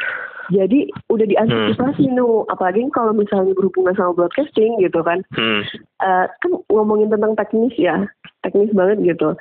jadi 0.49 0.89
udah 1.13 1.25
diantisipasi 1.29 2.09
nu 2.09 2.41
apalagi 2.49 2.81
kalau 2.89 3.13
misalnya 3.13 3.53
berhubungan 3.53 3.93
sama 3.93 4.17
broadcasting 4.17 4.79
gitu 4.81 4.99
kan 5.05 5.21
Hmm. 5.37 5.61
Eh, 5.99 6.25
kan 6.27 6.51
ngomongin 6.71 7.11
tentang 7.13 7.35
teknis 7.37 7.75
ya 7.77 8.07
teknis 8.41 8.71
banget 8.73 9.03
gitu 9.15 9.35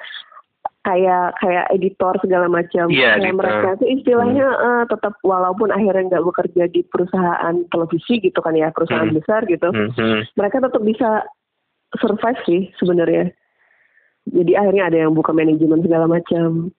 kayak 0.89 1.37
kayak 1.37 1.67
editor 1.69 2.17
segala 2.25 2.49
macam. 2.49 2.89
Iya, 2.89 3.21
kayak 3.21 3.21
editor. 3.21 3.37
mereka 3.37 3.69
itu 3.77 3.85
istilahnya 4.01 4.47
eh, 4.49 4.85
tetap 4.89 5.13
walaupun 5.21 5.69
akhirnya 5.69 6.17
nggak 6.17 6.25
bekerja 6.25 6.65
di 6.73 6.81
perusahaan 6.89 7.55
televisi 7.69 8.25
gitu 8.25 8.41
kan 8.41 8.57
ya 8.57 8.73
perusahaan 8.73 9.13
Hmm. 9.13 9.19
besar 9.21 9.45
gitu, 9.45 9.69
Hmm, 9.69 9.93
hmm. 9.93 10.21
mereka 10.35 10.65
tetap 10.65 10.81
bisa 10.81 11.29
survive 12.01 12.41
sih 12.49 12.73
sebenarnya. 12.81 13.29
Jadi 14.29 14.53
akhirnya 14.57 14.85
ada 14.89 14.99
yang 15.05 15.13
buka 15.13 15.33
manajemen 15.33 15.85
segala 15.85 16.09
macam. 16.09 16.73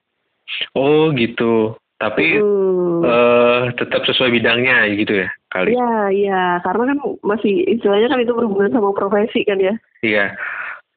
Oh 0.74 1.10
gitu. 1.14 1.78
Tapi 2.00 2.40
Hmm. 2.40 3.04
eh 3.04 3.62
tetap 3.76 4.02
sesuai 4.08 4.32
bidangnya 4.32 4.88
gitu 4.96 5.20
ya 5.20 5.28
kali. 5.52 5.76
Iya, 5.76 5.94
iya, 6.10 6.42
karena 6.64 6.94
kan 6.94 6.98
masih 7.20 7.52
istilahnya 7.68 8.08
kan 8.08 8.22
itu 8.24 8.32
berhubungan 8.32 8.72
sama 8.72 8.90
profesi 8.96 9.44
kan 9.44 9.60
ya. 9.60 9.74
Iya. 10.00 10.32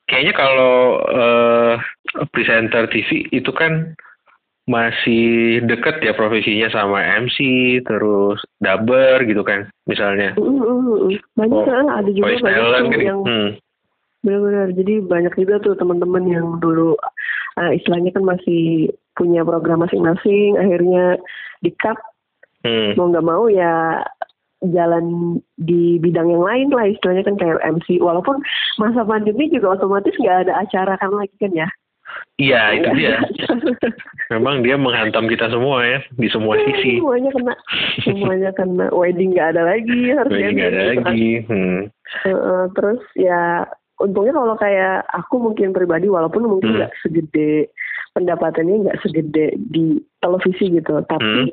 Kayaknya 0.05 0.33
kalau 0.35 0.75
eh 1.09 1.75
presenter 2.35 2.85
TV 2.91 3.27
itu 3.31 3.51
kan 3.55 3.95
masih 4.63 5.59
deket 5.67 5.99
ya 5.99 6.15
profesinya 6.15 6.71
sama 6.71 7.03
MC 7.19 7.37
terus 7.83 8.39
dubber 8.63 9.19
gitu 9.27 9.43
kan 9.43 9.67
misalnya. 9.85 10.31
Mm, 10.39 10.55
mm, 10.55 10.79
mm. 10.87 11.19
Banyak 11.35 11.59
Oh, 11.59 11.67
kan, 11.67 11.85
ada 11.91 12.09
juga 12.09 12.31
banyak 12.31 12.43
talent 12.47 12.87
kan. 12.87 13.01
yang 13.03 13.19
Hmm. 13.27 13.49
benar-benar. 14.23 14.67
Jadi 14.71 14.93
banyak 15.03 15.33
juga 15.35 15.55
tuh 15.59 15.75
teman-teman 15.75 16.23
yang 16.31 16.47
dulu 16.63 16.95
eh, 17.59 17.71
istilahnya 17.75 18.15
kan 18.15 18.23
masih 18.23 18.87
punya 19.13 19.43
program 19.43 19.83
masing-masing, 19.83 20.57
akhirnya 20.57 21.19
di 21.59 21.69
cut 21.75 21.99
Hmm. 22.63 22.95
mau 22.95 23.11
nggak 23.11 23.27
mau 23.27 23.51
ya 23.51 23.99
jalan 24.65 25.05
di 25.57 25.97
bidang 25.97 26.29
yang 26.29 26.39
lain 26.39 26.67
lah 26.69 26.87
istilahnya 26.87 27.23
kan 27.23 27.35
kayak 27.35 27.59
MC 27.61 27.99
walaupun 27.99 28.39
masa 28.75 29.03
pandemi 29.03 29.49
juga 29.49 29.75
otomatis 29.75 30.15
nggak 30.15 30.47
ada 30.47 30.53
acara 30.61 30.95
kan 30.95 31.11
lagi 31.11 31.35
kan 31.37 31.51
ya 31.51 31.67
Iya 32.37 32.77
itu 32.77 32.89
dia. 32.93 33.17
Memang 34.33 34.61
dia 34.61 34.77
menghantam 34.77 35.25
kita 35.25 35.49
semua 35.49 35.81
ya 35.81 35.99
di 36.13 36.29
semua 36.29 36.57
sisi. 36.59 36.97
semuanya 36.97 37.29
kena 37.31 37.53
semuanya 38.01 38.49
kena 38.53 38.85
wedding 38.91 39.33
nggak 39.33 39.53
ada 39.53 39.61
lagi 39.65 40.11
harus 40.11 40.29
Lagi 40.29 40.51
nggak 40.51 40.69
ada 40.69 40.81
gitu 40.81 40.93
kan. 40.93 41.05
lagi. 41.09 41.31
Hmm. 41.47 41.79
Heeh, 42.21 42.63
terus 42.73 43.01
ya 43.15 43.65
untungnya 43.97 44.33
kalau 44.33 44.55
kayak 44.55 45.05
aku 45.09 45.35
mungkin 45.41 45.73
pribadi 45.73 46.05
walaupun 46.05 46.45
mungkin 46.45 46.69
Hmm. 46.69 46.77
nggak 46.81 46.93
segede 47.01 47.49
pendapatannya 48.13 48.75
nggak 48.85 48.99
segede 49.01 49.45
di 49.57 49.97
televisi 50.19 50.69
gitu 50.69 51.01
tapi 51.03 51.49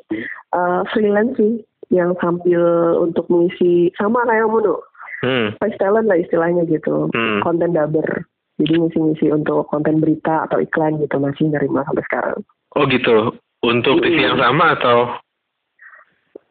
eh, 0.50 0.80
freelance 0.92 1.36
sih 1.36 1.64
yang 1.90 2.14
sambil 2.22 2.62
untuk 3.02 3.26
mengisi 3.28 3.90
sama 3.98 4.22
kayak 4.26 4.46
Mono 4.46 4.82
Hmm. 5.20 5.52
voice 5.60 5.76
talent 5.76 6.08
lah 6.08 6.16
istilahnya 6.16 6.64
gitu 6.64 7.12
Hmm. 7.12 7.44
konten 7.44 7.76
dubber 7.76 8.24
jadi 8.56 8.72
ngisi-ngisi 8.76 9.28
untuk 9.28 9.68
konten 9.68 10.00
berita 10.00 10.48
atau 10.48 10.60
iklan 10.60 10.96
gitu 10.96 11.20
masih 11.20 11.52
nerima 11.52 11.84
sampai 11.84 12.04
sekarang 12.08 12.40
Oh 12.72 12.86
gitu. 12.86 13.34
Untuk 13.60 14.00
TV 14.00 14.24
yang 14.24 14.38
sama 14.40 14.78
atau? 14.78 15.20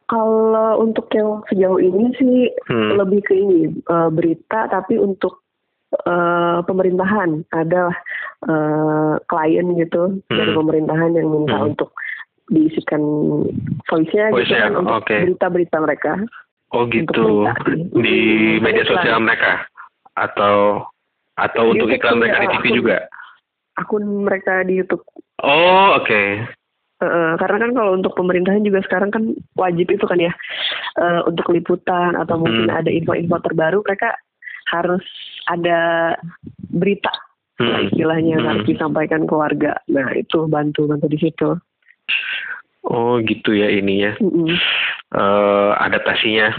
kalau 0.09 0.81
untuk 0.81 1.05
yang 1.13 1.45
sejauh 1.47 1.77
ini 1.77 2.09
sih 2.17 2.37
Hmm. 2.65 2.97
lebih 2.97 3.21
ke 3.23 3.33
ini 3.37 3.69
eh, 3.77 4.09
berita 4.09 4.65
tapi 4.67 4.97
untuk 4.97 5.45
eh, 5.89 6.59
pemerintahan 6.65 7.49
ada 7.49 7.89
eh, 8.45 9.13
klien 9.25 9.67
gitu 9.77 10.21
dari 10.29 10.51
Hmm. 10.53 10.59
pemerintahan 10.61 11.17
yang 11.17 11.27
minta 11.29 11.57
Hmm. 11.57 11.73
untuk 11.73 11.93
diisikan 12.49 13.01
voice-nya 13.85 14.25
gitu 14.27 14.35
Voice-nya, 14.35 14.61
kan 14.65 14.73
untuk 14.75 14.95
oke. 14.99 15.15
berita-berita 15.23 15.77
mereka. 15.79 16.11
Oh 16.69 16.85
gitu. 16.85 17.45
berita. 17.45 17.53
Di 17.95 18.17
media 18.59 18.83
sosial 18.83 19.17
mereka 19.19 19.65
atau 20.13 20.85
atau 21.33 21.63
Di 21.63 21.69
untuk 21.71 21.87
YouTube 21.87 21.97
iklan 21.97 22.17
mereka 22.19 22.37
di 22.37 22.47
TV 22.47 22.57
akun- 22.59 22.75
juga? 22.75 22.97
Akun 23.75 24.03
mereka 24.21 24.53
di 24.63 24.73
YouTube. 24.75 25.03
Oh 25.39 25.95
oke. 25.95 26.21
Eh, 26.99 27.33
karena 27.37 27.57
kan 27.57 27.71
kalau 27.71 27.95
untuk 27.95 28.11
pemerintahan 28.11 28.59
juga 28.59 28.83
sekarang 28.83 29.07
kan 29.07 29.23
wajib 29.55 29.87
itu 29.87 30.03
kan 30.03 30.19
ya 30.19 30.33
eh, 30.99 31.21
untuk 31.23 31.47
liputan 31.47 32.11
atau 32.13 32.35
mungkin 32.35 32.67
Hmm. 32.67 32.75
ada 32.75 32.91
info-info 32.91 33.39
terbaru 33.39 33.79
mereka 33.81 34.11
harus 34.67 35.01
ada 35.47 36.11
berita 36.69 37.09
Hmm. 37.55 37.87
istilahnya 37.87 38.37
Hmm. 38.37 38.45
harus 38.45 38.63
disampaikan 38.65 39.23
ke 39.23 39.31
warga. 39.31 39.79
Nah 39.87 40.11
itu 40.11 40.43
bantu 40.45 40.85
bantu 40.85 41.07
di 41.07 41.17
situ. 41.17 41.55
Oh 42.81 43.19
gitu 43.19 43.51
ya 43.51 43.67
ininya. 43.69 44.15
Mm-mm. 44.17 44.55
Eh 45.11 45.71
adaptasinya. 45.77 46.55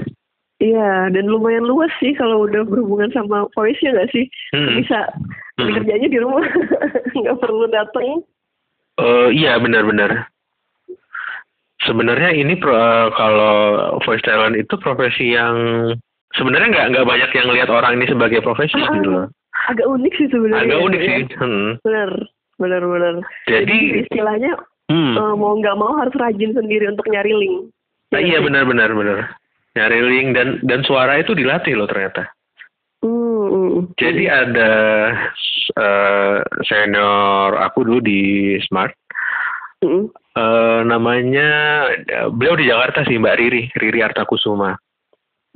Iya 0.60 1.08
dan 1.08 1.24
lumayan 1.24 1.64
luas 1.64 1.88
sih 1.96 2.12
kalau 2.12 2.44
udah 2.44 2.68
berhubungan 2.68 3.08
sama 3.10 3.48
voice 3.56 3.80
ya 3.80 3.96
nggak 3.96 4.12
sih 4.12 4.28
Hmm. 4.52 4.76
bisa 4.76 5.08
Hmm. 5.56 5.72
kerjanya 5.72 6.08
di 6.08 6.18
rumah 6.20 6.44
nggak 7.16 7.40
perlu 7.40 7.64
datang. 7.68 8.20
Eh, 9.00 9.28
iya 9.32 9.56
benar-benar. 9.56 10.28
Sebenarnya 11.80 12.36
ini 12.36 12.60
pro- 12.60 12.76
eh, 12.76 13.08
kalau 13.16 13.54
voice 14.04 14.20
talent 14.20 14.52
itu 14.52 14.76
profesi 14.76 15.32
yang 15.32 15.56
sebenarnya 16.36 16.68
nggak 16.68 16.86
nggak 16.92 17.08
banyak 17.08 17.30
yang 17.32 17.48
lihat 17.56 17.72
orang 17.72 17.96
ini 17.96 18.04
sebagai 18.06 18.44
profesi 18.44 18.76
Ah, 18.76 18.92
gitu 18.92 19.08
loh. 19.08 19.26
Agak 19.72 19.88
unik 19.88 20.12
sih 20.12 20.28
sebenarnya. 20.28 20.64
Agak 20.68 20.80
unik 20.84 21.00
ya. 21.00 21.08
sih. 21.08 21.22
Hmm. 21.40 21.70
Benar 21.80 22.10
benar 22.60 22.82
benar. 22.84 23.14
Jadi, 23.48 24.04
istilahnya 24.04 24.52
hmm. 24.90 25.14
eh, 25.14 25.34
mau 25.38 25.54
nggak 25.54 25.78
mau 25.78 25.94
harus 25.96 26.14
rajin 26.18 26.52
sendiri 26.52 26.90
untuk 26.90 27.06
nyari 27.06 27.32
link. 27.32 27.70
Ah, 28.10 28.18
iya 28.18 28.42
benar-benar 28.42 28.90
benar. 28.90 29.18
Nyari 29.78 29.98
link 30.02 30.28
dan 30.34 30.48
dan 30.66 30.82
suara 30.82 31.22
itu 31.22 31.30
dilatih 31.32 31.78
loh 31.78 31.86
ternyata. 31.86 32.26
Hmm, 33.00 33.46
hmm. 33.48 33.96
Jadi 33.96 34.24
ada 34.26 34.72
eh, 35.78 36.38
senior 36.66 37.54
aku 37.62 37.86
dulu 37.86 38.00
di 38.02 38.20
Smart. 38.66 38.92
Hmm. 39.80 40.12
eh 40.36 40.80
namanya 40.84 41.48
beliau 42.36 42.52
di 42.52 42.68
Jakarta 42.68 43.00
sih 43.08 43.16
Mbak 43.16 43.36
Riri, 43.40 43.62
Riri 43.80 44.04
Artakusuma. 44.04 44.76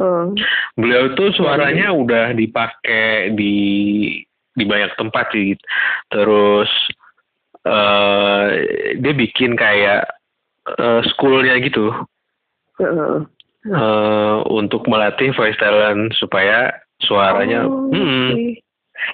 Oh. 0.00 0.34
Beliau 0.74 1.14
tuh 1.14 1.30
suaranya 1.36 1.94
udah 1.94 2.34
dipakai 2.34 3.36
di 3.36 3.54
di 4.54 4.64
banyak 4.64 4.96
tempat 4.98 5.30
sih. 5.30 5.54
Terus 6.10 6.70
eh 7.64 8.44
dia 9.00 9.12
bikin 9.12 9.56
kayak 9.56 10.04
eh, 10.76 11.00
schoolnya 11.12 11.56
gitu 11.64 11.90
Heeh. 12.80 13.24
eh 13.72 14.36
untuk 14.52 14.84
melatih 14.84 15.32
voice 15.32 15.56
talent 15.56 16.12
supaya 16.16 16.72
suaranya 17.00 17.64
Oh, 17.64 17.88
Hmm, 17.90 18.32
oke. 18.36 18.60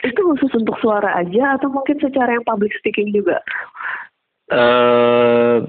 Itu 0.04 0.20
khusus 0.22 0.52
untuk 0.54 0.76
suara 0.78 1.24
aja 1.24 1.56
atau 1.56 1.72
mungkin 1.72 1.96
secara 1.98 2.36
yang 2.36 2.44
public 2.44 2.70
speaking 2.78 3.10
juga? 3.10 3.40
eh 4.50 5.62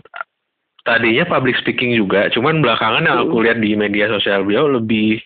tadinya 0.81 1.25
public 1.29 1.53
speaking 1.61 1.93
juga, 1.93 2.25
cuman 2.33 2.65
belakangan 2.65 3.05
yang 3.05 3.17
aku 3.29 3.45
lihat 3.45 3.61
di 3.61 3.77
media 3.77 4.09
sosial 4.09 4.41
beliau 4.41 4.65
lebih 4.65 5.21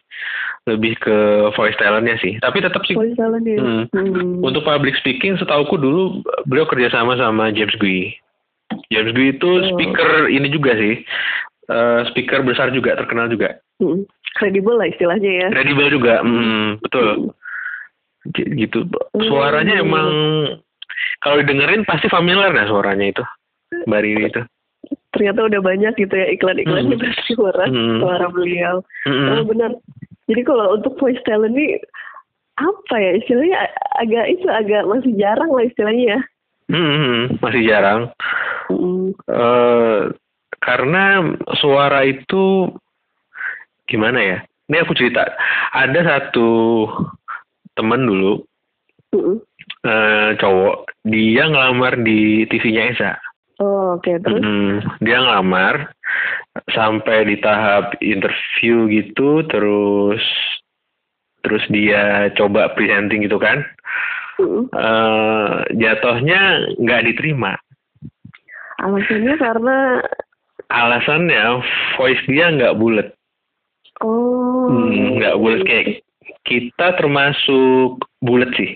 lebih 0.65 0.97
ke 0.97 1.17
voice 1.53 1.77
talentnya 1.77 2.17
sih. 2.17 2.41
Tapi 2.41 2.57
tetap 2.57 2.81
sih 2.83 2.97
Voice 2.97 3.13
talent 3.13 3.45
ya? 3.45 3.61
Hmm. 3.61 3.85
Hmm. 3.87 4.41
untuk 4.41 4.65
public 4.65 4.97
speaking, 4.97 5.37
setauku 5.37 5.77
dulu 5.77 6.19
beliau 6.43 6.65
kerjasama 6.65 7.13
sama 7.15 7.53
James 7.53 7.77
Gui. 7.77 8.17
James 8.89 9.13
Gui 9.13 9.29
itu 9.31 9.45
Oh. 9.47 9.65
speaker 9.71 10.25
ini 10.27 10.49
juga 10.49 10.73
sih, 10.73 11.05
eh, 11.67 11.99
speaker 12.09 12.41
besar 12.41 12.73
juga, 12.73 12.97
terkenal 12.97 13.29
juga, 13.29 13.61
Hmm. 13.77 14.09
Kredibel 14.35 14.75
lah 14.75 14.89
istilahnya 14.89 15.31
ya. 15.31 15.47
kredibel 15.49 15.87
juga, 15.89 16.19
hmm, 16.19 16.81
betul. 16.81 17.31
G- 18.27 18.49
Gitu. 18.57 18.89
Suaranya 19.21 19.79
Hmm. 19.79 19.85
emang 19.85 20.07
kalau 21.21 21.39
didengerin 21.39 21.85
pasti 21.85 22.09
familiar 22.09 22.49
dah 22.49 22.65
suaranya 22.65 23.05
itu, 23.05 23.23
Mbak 23.85 24.01
Riri 24.01 24.23
itu. 24.27 24.41
Ternyata 25.09 25.47
udah 25.47 25.61
banyak 25.61 25.93
gitu 25.95 26.11
ya 26.11 26.27
iklan-iklan 26.29 26.89
Hmm. 26.89 26.99
suara 27.37 27.63
Hmm. 27.65 28.01
suara 28.01 28.27
beliau. 28.27 28.81
Mm-mm. 29.05 29.29
Oh 29.31 29.43
benar. 29.45 29.71
Jadi 30.25 30.41
kalau 30.41 30.73
untuk 30.73 30.97
voice 30.97 31.21
talent 31.25 31.53
ini 31.53 31.77
apa 32.55 32.95
ya 32.95 33.11
istilahnya 33.19 33.57
agak 33.99 34.25
itu 34.31 34.47
agak 34.47 34.87
masih 34.87 35.11
jarang 35.19 35.51
lah 35.51 35.63
istilahnya 35.67 36.05
ya. 36.17 36.19
Hmm, 36.71 37.37
masih 37.43 37.61
jarang. 37.67 38.01
Hmm. 38.65 39.13
eh 39.29 40.01
karena 40.65 41.21
suara 41.61 42.01
itu 42.09 42.73
gimana 43.85 44.17
ya? 44.17 44.37
Ini 44.65 44.81
aku 44.81 44.97
cerita. 44.97 45.29
Ada 45.77 46.01
satu 46.01 46.49
temen 47.77 48.07
dulu 48.09 48.41
Hmm. 49.15 49.39
eh 49.87 50.35
cowok, 50.41 50.91
dia 51.07 51.47
ngelamar 51.47 52.01
di 52.03 52.43
TV-nya 52.51 52.83
Esa. 52.91 53.11
Oh, 53.59 53.95
oke 53.95 54.11
terus. 54.19 54.41
Mm, 54.43 54.83
dia 54.99 55.17
ngelamar 55.23 55.95
sampai 56.75 57.23
di 57.27 57.35
tahap 57.39 57.95
interview 58.03 58.91
gitu, 58.91 59.47
terus 59.47 60.23
terus 61.45 61.63
dia 61.69 62.33
coba 62.35 62.73
presenting 62.75 63.23
gitu 63.23 63.39
kan. 63.39 63.63
Hmm. 64.35 64.67
eh 64.75 65.51
jatuhnya 65.79 66.67
nggak 66.75 67.07
diterima. 67.07 67.55
Alasannya 68.83 69.39
karena 69.39 70.03
Alasannya 70.67 71.61
voice 71.95 72.23
dia 72.27 72.49
nggak 72.51 72.75
bulat. 72.75 73.07
oh 74.01 74.67
Hmm, 74.67 75.21
nggak 75.21 75.37
bulat 75.39 75.61
kayak 75.63 75.87
kita 76.43 76.97
termasuk 76.97 78.01
bulat 78.19 78.49
sih. 78.57 78.75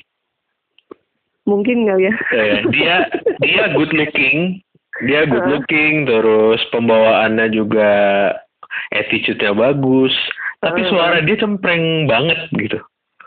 Mungkin 1.50 1.90
kali 1.90 2.08
ya. 2.08 2.14
Eh, 2.30 2.62
dia 2.70 2.96
dia 3.42 3.64
good 3.74 3.90
looking, 3.90 4.62
dia 5.06 5.28
good 5.30 5.48
looking, 5.48 6.08
terus 6.08 6.60
pembawaannya 6.72 7.52
juga 7.54 7.92
attitude-nya 8.92 9.56
bagus, 9.56 10.12
tapi 10.60 10.84
Uh. 10.84 10.90
suara 10.92 11.24
dia 11.24 11.38
cempreng 11.40 12.10
banget 12.10 12.40
gitu. 12.56 12.80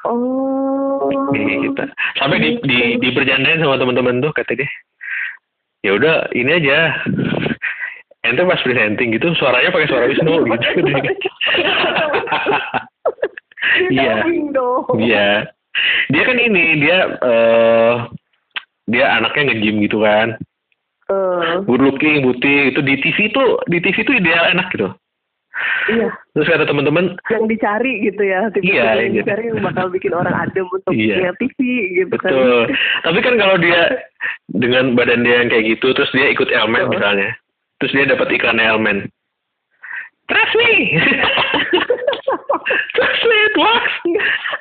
Oh. 0.04 1.06
Gitu. 1.32 1.82
Sampai 2.18 2.42
di, 2.42 2.50
di 2.66 2.78
diperjandain 2.98 3.62
sama 3.62 3.78
teman-teman 3.78 4.18
tuh 4.18 4.34
kata 4.34 4.58
dia. 4.58 4.68
Ya 5.82 5.94
udah 5.98 6.30
ini 6.34 6.62
aja. 6.62 6.94
Ente 8.22 8.46
pas 8.46 8.62
presenting 8.62 9.18
gitu 9.18 9.34
suaranya 9.34 9.74
pakai 9.74 9.90
suara 9.90 10.06
Wisnu 10.06 10.46
gitu. 10.46 10.66
Iya. 13.88 14.26
Iya. 15.00 15.28
Dia 16.12 16.22
kan 16.28 16.36
ini 16.36 16.82
dia 16.82 16.98
eh 17.24 17.94
dia 18.90 19.04
anaknya 19.16 19.54
nge-gym 19.54 19.80
gitu 19.86 20.02
kan. 20.04 20.36
Eh, 21.12 21.54
Good 21.62 21.82
looking, 21.82 22.16
putih 22.22 22.72
itu 22.72 22.80
di 22.80 22.94
TV 22.98 23.28
tuh 23.30 23.60
di 23.66 23.78
TV 23.78 23.96
tuh 24.02 24.14
ideal 24.14 24.44
enak 24.50 24.72
gitu. 24.72 24.88
iya. 25.88 26.08
Terus 26.32 26.48
kata 26.48 26.64
teman-teman, 26.64 27.12
Yang 27.28 27.44
dicari 27.50 27.92
gitu 28.02 28.22
ya. 28.24 28.48
Tipe 28.48 28.64
Iya, 28.66 29.04
yang 29.04 29.12
iya. 29.12 29.22
dicari 29.22 29.42
yang 29.48 29.60
bakal 29.60 29.92
bikin 29.92 30.12
orang 30.12 30.32
adem 30.32 30.64
untuk 30.66 30.90
Iya. 30.90 31.16
lihat 31.20 31.36
TV 31.36 31.58
gitu 32.00 32.14
kan. 32.16 32.32
betul. 32.32 32.62
Tapi 33.04 33.18
kan 33.20 33.34
kalau 33.36 33.56
dia 33.58 33.80
dengan 34.64 34.96
badan 34.96 35.22
dia 35.22 35.44
yang 35.44 35.50
kayak 35.52 35.76
gitu, 35.76 35.92
terus 35.92 36.08
dia 36.10 36.32
ikut 36.32 36.48
Elmen 36.48 36.88
Betul. 36.88 36.92
misalnya, 36.96 37.30
terus 37.78 37.92
dia 37.92 38.04
dapat 38.08 38.28
iklan 38.32 38.58
Elmen. 38.58 38.98
Trust 40.24 40.54
me. 40.56 40.72
It 42.32 43.54
works. 43.56 43.94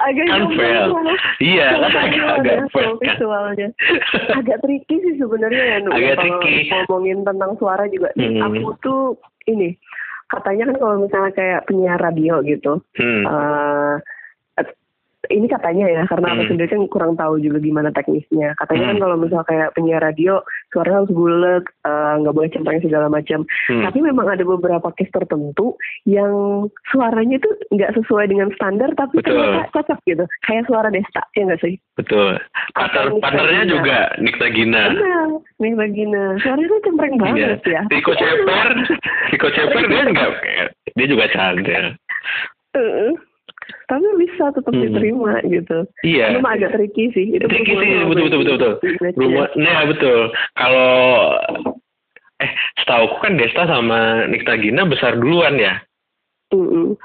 agak 0.01 0.25
Kan 0.27 0.41
malah. 0.51 1.19
Iya, 1.39 1.67
agak 1.77 2.25
agak 2.39 2.57
soal 2.69 2.93
kan. 2.93 3.01
visualnya. 3.01 3.67
agak 4.39 4.57
tricky 4.61 4.95
sih 4.99 5.13
sebenarnya 5.15 5.63
ya 5.63 5.77
Nu, 5.79 5.89
Agak 5.91 6.15
kalau 6.17 6.41
tricky. 6.41 6.69
ngomongin 6.69 7.19
tentang 7.23 7.51
suara 7.57 7.85
juga. 7.87 8.09
Hmm. 8.15 8.41
Aku 8.41 8.73
tuh 8.79 9.01
ini 9.45 9.75
katanya 10.27 10.71
kan 10.71 10.77
kalau 10.79 10.95
misalnya 10.99 11.31
kayak 11.33 11.61
penyiar 11.65 11.99
radio 11.99 12.39
gitu. 12.41 12.79
Hmm. 12.95 13.23
eh, 13.23 13.93
ini 15.31 15.47
katanya 15.47 15.85
ya 15.87 16.01
karena 16.05 16.27
aku 16.29 16.41
Hmm. 16.41 16.49
sendiri 16.51 16.69
kan 16.69 16.81
kurang 16.87 17.13
tahu 17.15 17.39
juga 17.39 17.57
gimana 17.57 17.89
teknisnya. 17.89 18.53
Katanya 18.55 18.85
kan 18.85 18.95
Hmm. 18.95 19.03
kalau 19.03 19.15
misalnya 19.15 19.47
kayak 19.47 19.69
penyiar 19.73 20.01
radio 20.01 20.43
suaranya 20.69 20.97
harus 20.99 21.11
bulat, 21.11 21.63
eh, 21.81 22.13
nggak 22.19 22.35
boleh 22.35 22.49
cempreng 22.49 22.79
segala 22.79 23.07
macam. 23.07 23.39
Hmm. 23.67 23.83
Tapi 23.83 23.99
memang 23.99 24.27
ada 24.27 24.43
beberapa 24.43 24.91
case 24.93 25.09
tertentu 25.09 25.75
yang 26.03 26.31
suaranya 26.87 27.39
tuh 27.39 27.53
nggak 27.69 27.95
sesuai 27.95 28.25
dengan 28.27 28.51
standar 28.51 28.91
tapi 28.93 29.17
Betul. 29.17 29.39
ternyata 29.39 29.71
cocok 29.71 29.99
gitu. 30.05 30.23
Kayak 30.41 30.67
suara 30.67 30.87
Desta, 30.89 31.23
ya 31.31 31.41
nggak 31.45 31.61
sih? 31.61 31.75
Betul. 31.95 32.35
Partner, 32.71 33.03
Nikta 33.09 33.23
partnernya 33.23 33.63
Gina. 33.63 33.71
juga 33.71 33.97
Nikta 34.17 34.47
Gina. 34.51 34.83
Benar, 34.91 35.27
nih 35.57 35.73
Bagina. 35.73 36.23
Suaranya 36.37 36.67
tuh 36.67 36.81
cempreng 36.83 37.13
Iya. 37.13 37.21
banget 37.21 37.61
ya. 37.65 37.81
Rico 37.87 38.13
Ceper, 38.13 38.67
Rico 39.31 39.47
Ceper 39.49 39.83
dia 39.87 40.03
enggak 40.03 40.29
dia 40.91 41.07
juga 41.07 41.25
cantik. 41.29 41.95
Heeh. 42.73 43.11
Tapi 43.61 44.03
bisa 44.17 44.49
tetap 44.49 44.69
Hmm. 44.69 44.83
diterima 44.83 45.37
gitu. 45.43 45.85
Iya. 46.01 46.33
Cuma 46.35 46.55
agak 46.55 46.73
tricky 46.73 47.11
sih. 47.11 47.25
Itu 47.31 47.45
Tricky 47.45 47.71
sih, 47.71 47.91
betul 48.03 48.25
betul 48.25 48.39
betul 48.41 48.55
betul. 48.57 48.73
Rumah, 49.15 49.47
nah 49.55 49.79
betul. 49.85 50.19
Kalau 50.53 50.91
eh 52.37 52.51
setahu 52.75 53.05
kan 53.19 53.37
Desta 53.37 53.63
sama 53.65 54.25
Nikta 54.25 54.57
Gina 54.57 54.83
besar 54.83 55.15
duluan 55.15 55.55
ya. 55.55 55.77
Mm-mm. 56.49 56.97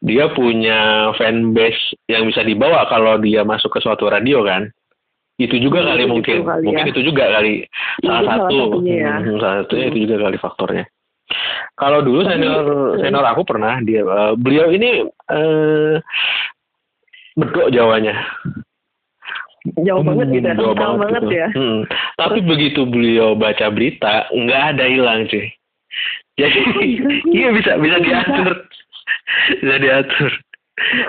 Dia 0.00 0.28
punya 0.30 1.10
fanbase 1.14 1.78
yang 2.06 2.24
bisa 2.24 2.40
dibawa 2.40 2.84
kalau 2.86 3.16
dia 3.16 3.42
masuk 3.42 3.70
ke 3.70 3.80
suatu 3.80 4.06
radio 4.06 4.42
kan. 4.42 4.66
Itu 5.36 5.56
juga 5.56 5.80
Hmm, 5.80 5.88
kali 5.88 6.02
itu 6.02 6.10
mungkin. 6.10 6.36
kali 6.42 6.64
mungkin 6.64 6.84
ya. 6.84 6.90
itu 6.90 7.00
juga 7.02 7.24
kali 7.30 7.52
salah 8.02 8.22
satu. 8.44 8.56
satunya 8.76 8.96
ya. 8.98 9.14
Hmm, 9.16 9.38
salah 9.38 9.56
satunya 9.62 9.84
Hmm. 9.84 9.90
itu 9.90 9.98
juga 10.04 10.16
kali 10.20 10.36
faktornya. 10.36 10.84
Kalau 11.74 12.02
dulu 12.02 12.26
senior 12.26 12.64
senior 13.00 13.24
aku 13.24 13.42
pernah 13.46 13.78
dia 13.80 14.02
eh, 14.02 14.32
beliau 14.36 14.68
ini 14.68 15.06
eh 15.30 15.96
bedok 17.38 17.70
Jawanya. 17.70 18.14
Jauh 19.84 20.00
banget 20.00 20.26
gitu 20.32 20.46
ya. 20.48 20.54
Jauh 20.56 20.72
Kental 20.72 20.96
banget 20.96 21.22
gitu. 21.28 21.34
ya. 21.36 21.48
Hmm. 21.52 21.80
Tapi 22.16 22.38
begitu 22.40 22.80
beliau 22.88 23.36
baca 23.36 23.68
berita, 23.68 24.24
nggak 24.32 24.62
ada 24.76 24.84
hilang 24.88 25.28
cuy. 25.28 25.46
Jadi 26.40 26.60
iya 27.28 27.48
bisa 27.56 27.76
bisa 27.76 27.96
diatur, 28.00 28.50
bisa 29.60 29.76
diatur. 29.76 30.30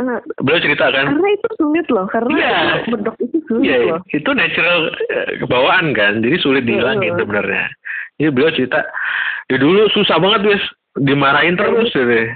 Nah, 0.04 0.20
Beliau 0.44 0.60
cerita 0.60 0.92
kan, 0.92 1.16
Karena 1.16 1.30
itu 1.32 1.50
sulit 1.56 1.88
loh. 1.88 2.04
Karena 2.12 2.36
Iya. 2.36 2.60
bedok 2.92 3.16
itu 3.24 3.40
sulit 3.48 3.64
iya 3.64 3.78
loh. 3.88 4.00
itu 4.12 4.30
natural 4.36 4.80
eh, 5.08 5.40
kebawaan 5.40 5.96
kan, 5.96 6.20
jadi 6.20 6.36
sulit 6.44 6.68
dihilangin 6.68 7.16
sebenarnya. 7.16 7.72
Jadi 8.20 8.30
beliau 8.36 8.52
cerita, 8.52 8.84
ya 9.52 9.58
dulu 9.60 9.92
susah 9.92 10.16
banget 10.16 10.56
wes, 10.56 10.64
dimarahin 11.04 11.60
terus 11.60 11.92
gitu. 11.96 12.32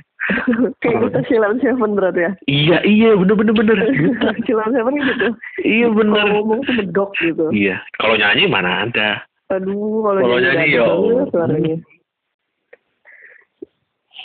Kayak 0.81 0.97
kita 1.05 1.19
Silam 1.29 1.61
Seven 1.61 1.93
berarti 1.93 2.25
ya. 2.25 2.31
Iya 2.49 2.77
iya 2.81 3.09
bener 3.13 3.37
bener 3.37 3.53
bener. 3.53 3.77
Gitu. 3.93 4.27
Silam 4.49 4.73
Seven 4.73 4.97
gitu. 4.97 5.27
iya 5.77 5.87
bener. 5.87 6.17
Kalau 6.17 6.33
ngomong 6.41 6.59
tuh 6.65 6.73
bedok 6.81 7.09
gitu. 7.21 7.45
Iya, 7.53 7.77
kalau 8.01 8.17
nyanyi 8.17 8.49
mana 8.49 8.89
ada. 8.89 9.21
Aduh, 9.53 10.01
kalau 10.01 10.19
nyanyi, 10.25 10.49
nggak 10.49 10.67
ya 10.73 10.85
suaranya. 11.29 11.75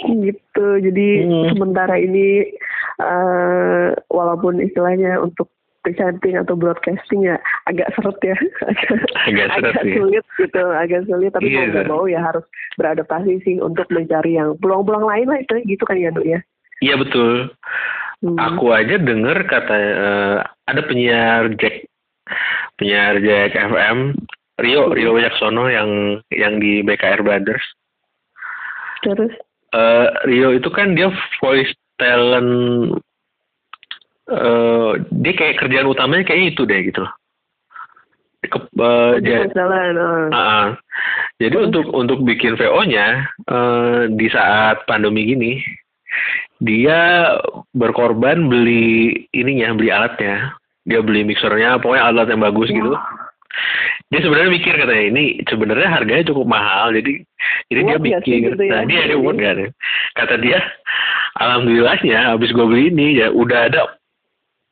Gitu. 0.00 0.66
Jadi 0.80 1.08
Hmm. 1.28 1.44
sementara 1.52 2.00
ini 2.00 2.48
eh 3.00 3.88
walaupun 4.08 4.64
istilahnya 4.64 5.20
untuk 5.20 5.52
presenting 5.80 6.36
atau 6.36 6.52
broadcasting 6.54 7.24
ya 7.24 7.36
agak 7.64 7.88
seret 7.96 8.18
ya, 8.20 8.36
Agak 9.28 9.46
seret, 9.56 9.74
agak 9.74 9.84
iya. 9.84 9.94
sulit 9.96 10.24
gitu, 10.36 10.64
agak 10.70 11.00
sulit. 11.08 11.30
Tapi 11.32 11.48
mau 11.48 11.62
Iya. 11.64 11.70
nggak 11.72 11.88
mau 11.88 12.04
ya 12.04 12.20
harus 12.20 12.44
beradaptasi 12.76 13.40
sih 13.42 13.56
untuk 13.58 13.88
mencari 13.88 14.36
yang 14.36 14.56
peluang-peluang 14.60 15.06
lain 15.08 15.26
lah 15.28 15.38
itu 15.40 15.54
gitu 15.64 15.84
kan 15.88 15.96
ya, 15.96 16.12
Dok 16.12 16.26
ya. 16.28 16.40
Iya 16.80 16.94
betul. 16.96 17.52
Hmm. 18.20 18.36
Aku 18.36 18.68
aja 18.72 19.00
denger 19.00 19.48
kata 19.48 19.74
eh, 19.76 20.36
ada 20.68 20.80
penyiar 20.84 21.48
Jack 21.56 21.88
penyiar 22.76 23.16
Jack 23.20 23.56
FM 23.56 24.12
Rio 24.60 24.92
Rio 24.92 25.16
Wicaksono 25.16 25.72
yang 25.72 26.20
yang 26.28 26.60
di 26.60 26.84
BKR 26.84 27.24
Brothers. 27.24 27.64
Terus 29.00 29.32
Eh, 29.70 30.08
Rio 30.26 30.50
itu 30.50 30.66
kan 30.66 30.98
dia 30.98 31.06
voice 31.38 31.70
talent 31.94 32.50
eh 34.30 34.90
dia 35.10 35.32
kayak 35.34 35.58
kerjaan 35.58 35.90
utamanya 35.90 36.24
kayak 36.24 36.54
itu 36.54 36.62
deh 36.64 36.80
gitu 36.86 37.02
loh. 37.02 37.12
Ke, 38.40 38.58
dia- 39.20 39.46
jalan. 39.52 40.32
Ah, 40.32 40.38
ah. 40.40 40.66
Jadi 41.36 41.56
untuk 41.60 41.92
untuk 41.92 42.24
bikin 42.24 42.56
VO-nya 42.56 43.28
eh, 43.28 44.00
di 44.16 44.26
saat 44.32 44.88
pandemi 44.88 45.28
gini, 45.28 45.52
dia 46.58 47.32
berkorban 47.76 48.48
beli 48.48 49.28
ininya, 49.36 49.76
beli 49.76 49.92
alatnya. 49.92 50.56
Dia 50.88 51.04
beli 51.04 51.28
mixernya, 51.28 51.78
pokoknya 51.84 52.04
alat 52.08 52.26
yang 52.32 52.40
bagus 52.40 52.72
gitu. 52.72 52.96
Dia 54.10 54.20
sebenarnya 54.24 54.50
mikir 54.50 54.74
katanya 54.74 55.04
ini 55.12 55.24
sebenarnya 55.44 55.88
harganya 55.92 56.24
cukup 56.32 56.46
mahal, 56.48 56.90
jadi 56.96 57.22
jadi 57.70 57.80
dia 57.86 57.98
bikin. 58.00 58.38
gitu 58.50 58.62
ya? 58.64 58.72
Nah 58.72 58.82
dia 58.88 59.14
worth 59.20 59.38
nggak 59.38 59.54
deh? 59.60 59.68
Kata 60.16 60.34
dia, 60.40 60.58
alhamdulillahnya 61.38 62.34
habis 62.34 62.50
gue 62.50 62.66
beli 62.66 62.90
ini 62.90 63.20
ya 63.20 63.30
udah 63.30 63.70
ada 63.70 63.99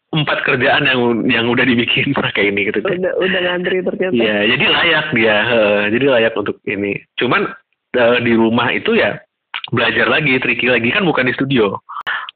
empat 0.09 0.39
kerjaan 0.45 0.89
yang 0.89 1.01
yang 1.29 1.47
udah 1.53 1.65
dibikin 1.69 2.15
pakai 2.19 2.49
ini 2.53 2.73
gitu. 2.73 2.81
Udah 2.81 3.13
udah 3.21 3.41
ngantri 3.45 3.85
ternyata. 3.85 4.15
Iya, 4.15 4.39
jadi 4.57 4.65
layak 4.65 5.07
dia. 5.13 5.37
heeh, 5.45 5.81
jadi 5.93 6.07
layak 6.19 6.35
untuk 6.37 6.57
ini. 6.65 6.97
Cuman 7.21 7.53
eh, 7.97 8.19
di 8.25 8.33
rumah 8.37 8.73
itu 8.73 8.97
ya 8.97 9.21
belajar 9.69 10.09
lagi, 10.09 10.41
tricky 10.41 10.69
lagi 10.69 10.89
kan 10.89 11.05
bukan 11.05 11.29
di 11.29 11.37
studio. 11.37 11.77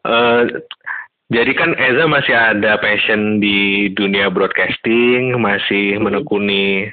Eh, 0.05 0.43
jadi 1.33 1.53
kan 1.57 1.73
Eza 1.81 2.05
masih 2.05 2.37
ada 2.37 2.77
passion 2.77 3.41
di 3.41 3.89
dunia 3.97 4.29
broadcasting, 4.29 5.33
masih 5.41 5.97
menekuni 5.97 6.93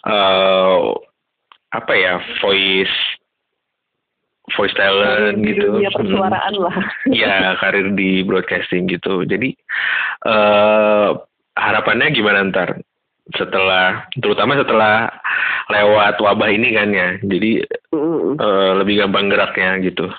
eh 0.00 0.78
apa 1.70 1.92
ya 1.94 2.18
voice 2.42 3.19
voice 4.52 4.74
talent 4.74 5.38
Di 5.38 5.54
gitu. 5.54 5.76
dunia 5.76 5.88
Hmm. 5.88 5.98
persuaraan 5.98 6.54
lah. 6.56 6.76
Iya, 7.06 7.56
karir 7.58 7.92
di 7.92 8.22
broadcasting 8.22 8.86
gitu. 8.86 9.22
Jadi 9.24 9.54
eh 10.22 11.08
harapannya 11.54 12.10
gimana 12.10 12.46
ntar 12.48 12.78
setelah 13.30 14.06
terutama 14.18 14.56
setelah 14.56 15.06
lewat 15.68 16.18
wabah 16.18 16.50
ini 16.50 16.74
kan 16.74 16.90
ya. 16.90 17.08
Jadi 17.20 17.62
Mm. 17.90 18.36
eh, 18.36 18.72
lebih 18.76 19.00
gampang 19.00 19.28
geraknya 19.28 19.78
gitu. 19.80 20.10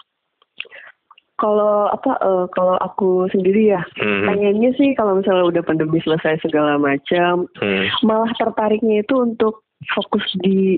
Kalau 1.36 1.90
apa 1.90 2.22
eh, 2.22 2.46
kalau 2.54 2.78
aku 2.78 3.26
sendiri 3.30 3.74
ya 3.74 3.82
Hmm. 3.98 4.30
pengennya 4.30 4.78
sih 4.78 4.94
kalau 4.94 5.18
misalnya 5.18 5.50
udah 5.50 5.64
pandemi 5.66 5.98
selesai 6.00 6.38
segala 6.40 6.78
macam 6.78 7.50
Hmm. 7.58 7.90
malah 8.06 8.30
tertariknya 8.38 9.02
itu 9.02 9.16
untuk 9.18 9.66
fokus 9.90 10.22
di 10.40 10.78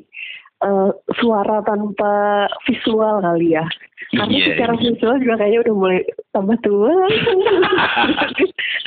eh, 0.63 0.89
suara 1.19 1.59
tanpa 1.67 2.47
visual 2.63 3.19
kali 3.21 3.55
ya 3.59 3.65
Karena 4.13 4.29
Iya, 4.29 4.45
secara 4.53 4.73
iya. 4.77 4.81
visual 4.93 5.15
juga 5.25 5.35
kayaknya 5.41 5.59
udah 5.65 5.73
mulai 5.73 5.99
tambah 6.35 6.57
tua. 6.61 6.91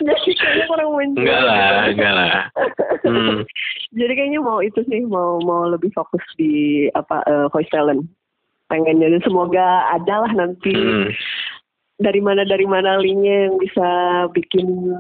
Jadi 0.06 0.30
kayaknya 0.38 0.64
kurang 0.70 0.90
muncul. 0.94 1.18
Enggak 1.24 1.40
lah, 1.42 1.58
enggak 1.90 2.12
lah. 2.14 2.32
Hmm. 3.02 3.42
Jadi 3.96 4.12
kayaknya 4.12 4.40
mau 4.44 4.62
itu 4.62 4.80
sih, 4.86 5.02
mau 5.08 5.42
mau 5.42 5.66
lebih 5.66 5.90
fokus 5.98 6.22
di 6.38 6.86
apa 6.94 7.26
eh, 7.26 7.46
voice 7.50 7.70
talent. 7.74 8.06
Pengennya 8.70 9.18
dan 9.18 9.22
semoga 9.26 9.66
ada 9.94 10.26
lah 10.26 10.32
nanti 10.36 10.74
Hmm. 10.74 11.10
dari 11.98 12.20
mana 12.22 12.46
dari 12.46 12.66
mana 12.68 12.98
linknya 12.98 13.50
yang 13.50 13.56
bisa 13.58 13.88
bikin 14.30 14.94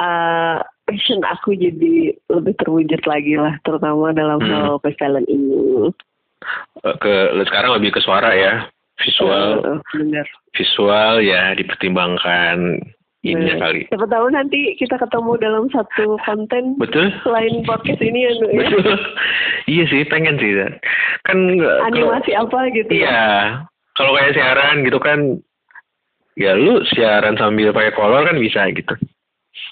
uh, 0.00 0.58
passion 1.08 1.24
aku 1.24 1.56
jadi 1.56 2.12
lebih 2.28 2.52
terwujud 2.60 3.00
lagi 3.08 3.40
lah, 3.40 3.56
terutama 3.64 4.12
dalam 4.12 4.44
Hmm. 4.44 4.76
hal 4.76 4.76
talent 5.00 5.24
ini. 5.24 5.88
Eh, 6.84 6.96
Ke 7.00 7.32
sekarang 7.48 7.80
lebih 7.80 7.96
ke 7.96 8.00
suara 8.04 8.36
ya. 8.36 8.68
Visual, 9.00 9.64
Eh, 9.64 9.78
bener. 9.96 10.26
visual 10.52 11.22
ya 11.22 11.54
dipertimbangkan 11.54 12.82
ininya 13.22 13.56
Bener. 13.56 13.62
kali. 13.62 13.80
Siapa 13.88 14.06
tahu 14.10 14.26
nanti 14.28 14.60
kita 14.76 14.98
ketemu 14.98 15.32
dalam 15.38 15.64
satu 15.70 16.18
konten 16.26 16.76
Betul? 16.76 17.08
selain 17.24 17.62
podcast 17.64 18.02
ini 18.04 18.26
ya, 18.26 18.32
ya. 18.36 18.68
Betul. 18.68 18.84
iya 19.72 19.84
sih, 19.88 20.02
pengen 20.04 20.36
sih. 20.36 20.50
Kan 21.24 21.38
kalau- 21.56 21.86
Animasi 21.88 22.36
apa 22.36 22.58
gitu 22.74 22.92
ya. 22.92 23.06
Iya. 23.08 23.26
Kalau 23.96 24.12
kayak 24.12 24.34
siaran 24.36 24.76
gitu 24.84 24.98
kan 25.00 25.18
ya 26.36 26.52
lu 26.54 26.82
siaran 26.92 27.34
sambil 27.34 27.72
pakai 27.72 27.94
kolor 27.96 28.26
kan 28.26 28.36
bisa 28.36 28.66
gitu. 28.70 28.94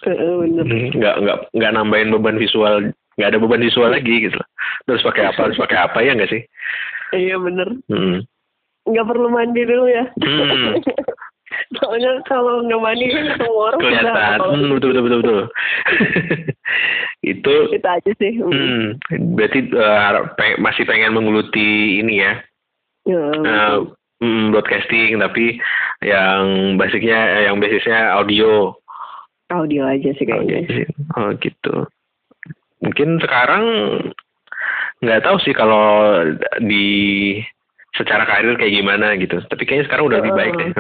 Nggak 0.05 1.16
nggak 1.22 1.38
nggak 1.57 1.72
nambahin 1.72 2.12
beban 2.12 2.36
visual 2.36 2.92
nggak 3.16 3.28
ada 3.32 3.38
beban 3.40 3.64
visual 3.64 3.88
lagi 3.88 4.28
gitu 4.28 4.36
loh. 4.36 4.49
Terus 4.84 5.03
pakai 5.07 5.32
apa 5.32 5.40
harus 5.49 5.57
pakai 5.57 5.78
apa 5.80 5.99
ya 6.05 6.12
nggak 6.12 6.30
sih? 6.30 6.42
Iya 7.16 7.40
bener. 7.40 7.68
Hmm. 7.88 8.20
Nggak 8.86 9.07
perlu 9.09 9.28
mandi 9.32 9.62
dulu 9.64 9.88
ya. 9.88 10.05
Hmm. 10.20 10.76
Soalnya 11.80 12.20
kalau 12.28 12.62
nggak 12.66 12.82
mandi 12.82 13.07
kan 13.09 13.24
ketemu 13.32 13.57
orang 13.57 13.80
Kelihatan. 13.80 14.38
Hmm, 14.42 14.70
betul 14.76 14.88
betul 14.92 15.03
betul 15.03 15.18
betul. 15.22 15.42
itu 17.32 17.55
Itu 17.72 17.88
aja 17.88 18.12
sih. 18.20 18.32
hmm, 18.38 19.01
berarti 19.34 19.59
pe- 20.36 20.61
masih 20.61 20.84
pengen 20.84 21.16
menggeluti 21.16 22.03
ini 22.05 22.20
ya. 22.22 22.32
Ya, 23.07 23.22
hmm, 24.18 24.51
broadcasting 24.51 25.22
tapi 25.22 25.62
yang 26.03 26.74
basicnya 26.76 27.47
yang 27.47 27.62
basisnya 27.62 28.18
audio. 28.18 28.74
Audio 29.51 29.86
aja 29.86 30.11
sih 30.16 30.26
kayaknya. 30.26 30.86
Oh 31.14 31.30
gitu. 31.38 31.86
Mungkin 32.82 33.22
sekarang 33.22 33.64
nggak 35.01 35.22
tahu 35.22 35.36
sih 35.44 35.55
kalau 35.55 36.24
di 36.61 36.86
secara 37.97 38.28
karir 38.28 38.59
kayak 38.61 38.76
gimana 38.76 39.16
gitu. 39.16 39.40
Tapi 39.47 39.62
kayaknya 39.64 39.86
sekarang 39.88 40.05
udah 40.12 40.18
lebih 40.20 40.34
baik 40.36 40.55
deh. 40.59 40.70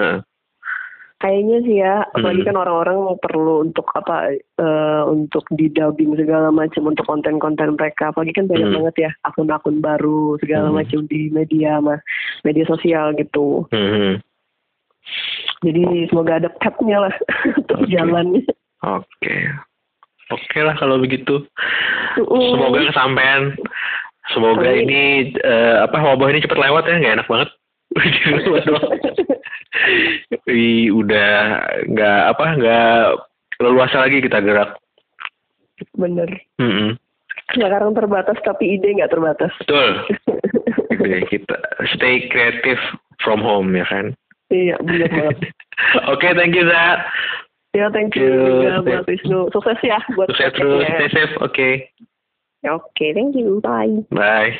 Kayaknya 1.16 1.56
sih 1.64 1.76
ya, 1.80 2.04
apalagi 2.12 2.44
Hmm. 2.44 2.48
kan 2.52 2.56
orang-orang 2.60 3.16
perlu 3.24 3.64
untuk 3.64 3.88
apa 3.96 4.36
eh, 4.36 5.02
untuk 5.08 5.48
di 5.56 5.72
dubbing 5.72 6.12
segala 6.12 6.52
macam 6.52 6.92
untuk 6.92 7.08
konten-konten 7.08 7.72
mereka. 7.72 8.12
Apalagi 8.12 8.36
kan 8.36 8.44
banyak 8.44 8.68
Hmm. 8.68 8.76
banget 8.84 9.08
ya 9.08 9.10
akun-akun 9.24 9.80
baru 9.80 10.36
segala 10.44 10.68
Hmm. 10.68 10.76
macam 10.76 11.08
di 11.08 11.32
media 11.32 11.80
mas 11.80 12.04
media 12.44 12.68
sosial 12.68 13.16
gitu. 13.16 13.64
Mhm. 13.72 14.20
Jadi 15.64 16.04
semoga 16.12 16.36
ada 16.36 16.52
path-nya 16.60 17.08
lah 17.08 17.14
untuk 17.60 17.78
Oke. 17.84 17.88
jalannya. 17.88 18.44
Oke. 18.84 19.36
Oke 20.26 20.58
lah 20.60 20.74
kalau 20.76 20.98
begitu. 20.98 21.46
Mm. 22.18 22.50
Semoga 22.58 22.80
kesampaian. 22.90 23.54
Semoga 24.34 24.66
Amin. 24.66 24.90
ini 24.90 25.02
eh, 25.38 25.76
apa 25.86 26.02
wabah 26.02 26.34
ini 26.34 26.42
cepat 26.42 26.58
lewat 26.58 26.90
ya, 26.90 26.98
nggak 26.98 27.16
enak 27.22 27.28
banget. 27.30 27.50
Ih, 30.50 30.90
udah 30.90 31.30
nggak 31.86 32.20
apa 32.34 32.44
nggak 32.58 33.02
leluasa 33.62 34.02
lagi 34.02 34.18
kita 34.18 34.42
gerak. 34.42 34.74
Bener. 35.94 36.26
Mm-mm. 36.58 36.98
Sekarang 37.54 37.94
terbatas 37.94 38.34
tapi 38.42 38.74
ide 38.74 38.98
nggak 38.98 39.14
terbatas. 39.14 39.54
Betul. 39.62 40.02
Gitu 40.96 41.06
ya, 41.06 41.20
kita 41.28 41.56
stay 41.94 42.26
creative 42.32 42.80
from 43.22 43.38
home 43.38 43.76
ya 43.76 43.86
kan. 43.86 44.16
Iya 44.50 44.76
bener 44.82 45.08
banget. 45.10 45.38
Oke, 46.12 46.28
thank 46.34 46.54
you 46.54 46.64
Zat. 46.68 47.00
Ya 47.76 47.92
thank 47.92 48.16
you 48.16 48.24
juga 48.26 48.80
buat 48.80 49.04
Wisnu. 49.04 49.52
Sukses 49.52 49.78
ya 49.84 50.00
buat 50.16 50.32
Sukses 50.32 50.52
terus, 50.56 50.80
podcastnya. 50.80 50.96
stay 50.96 51.10
safe. 51.12 51.34
Oke, 51.44 51.68
Oke, 52.66 53.06
thank 53.14 53.36
you. 53.36 53.60
Bye. 53.62 54.02
bye. 54.10 54.56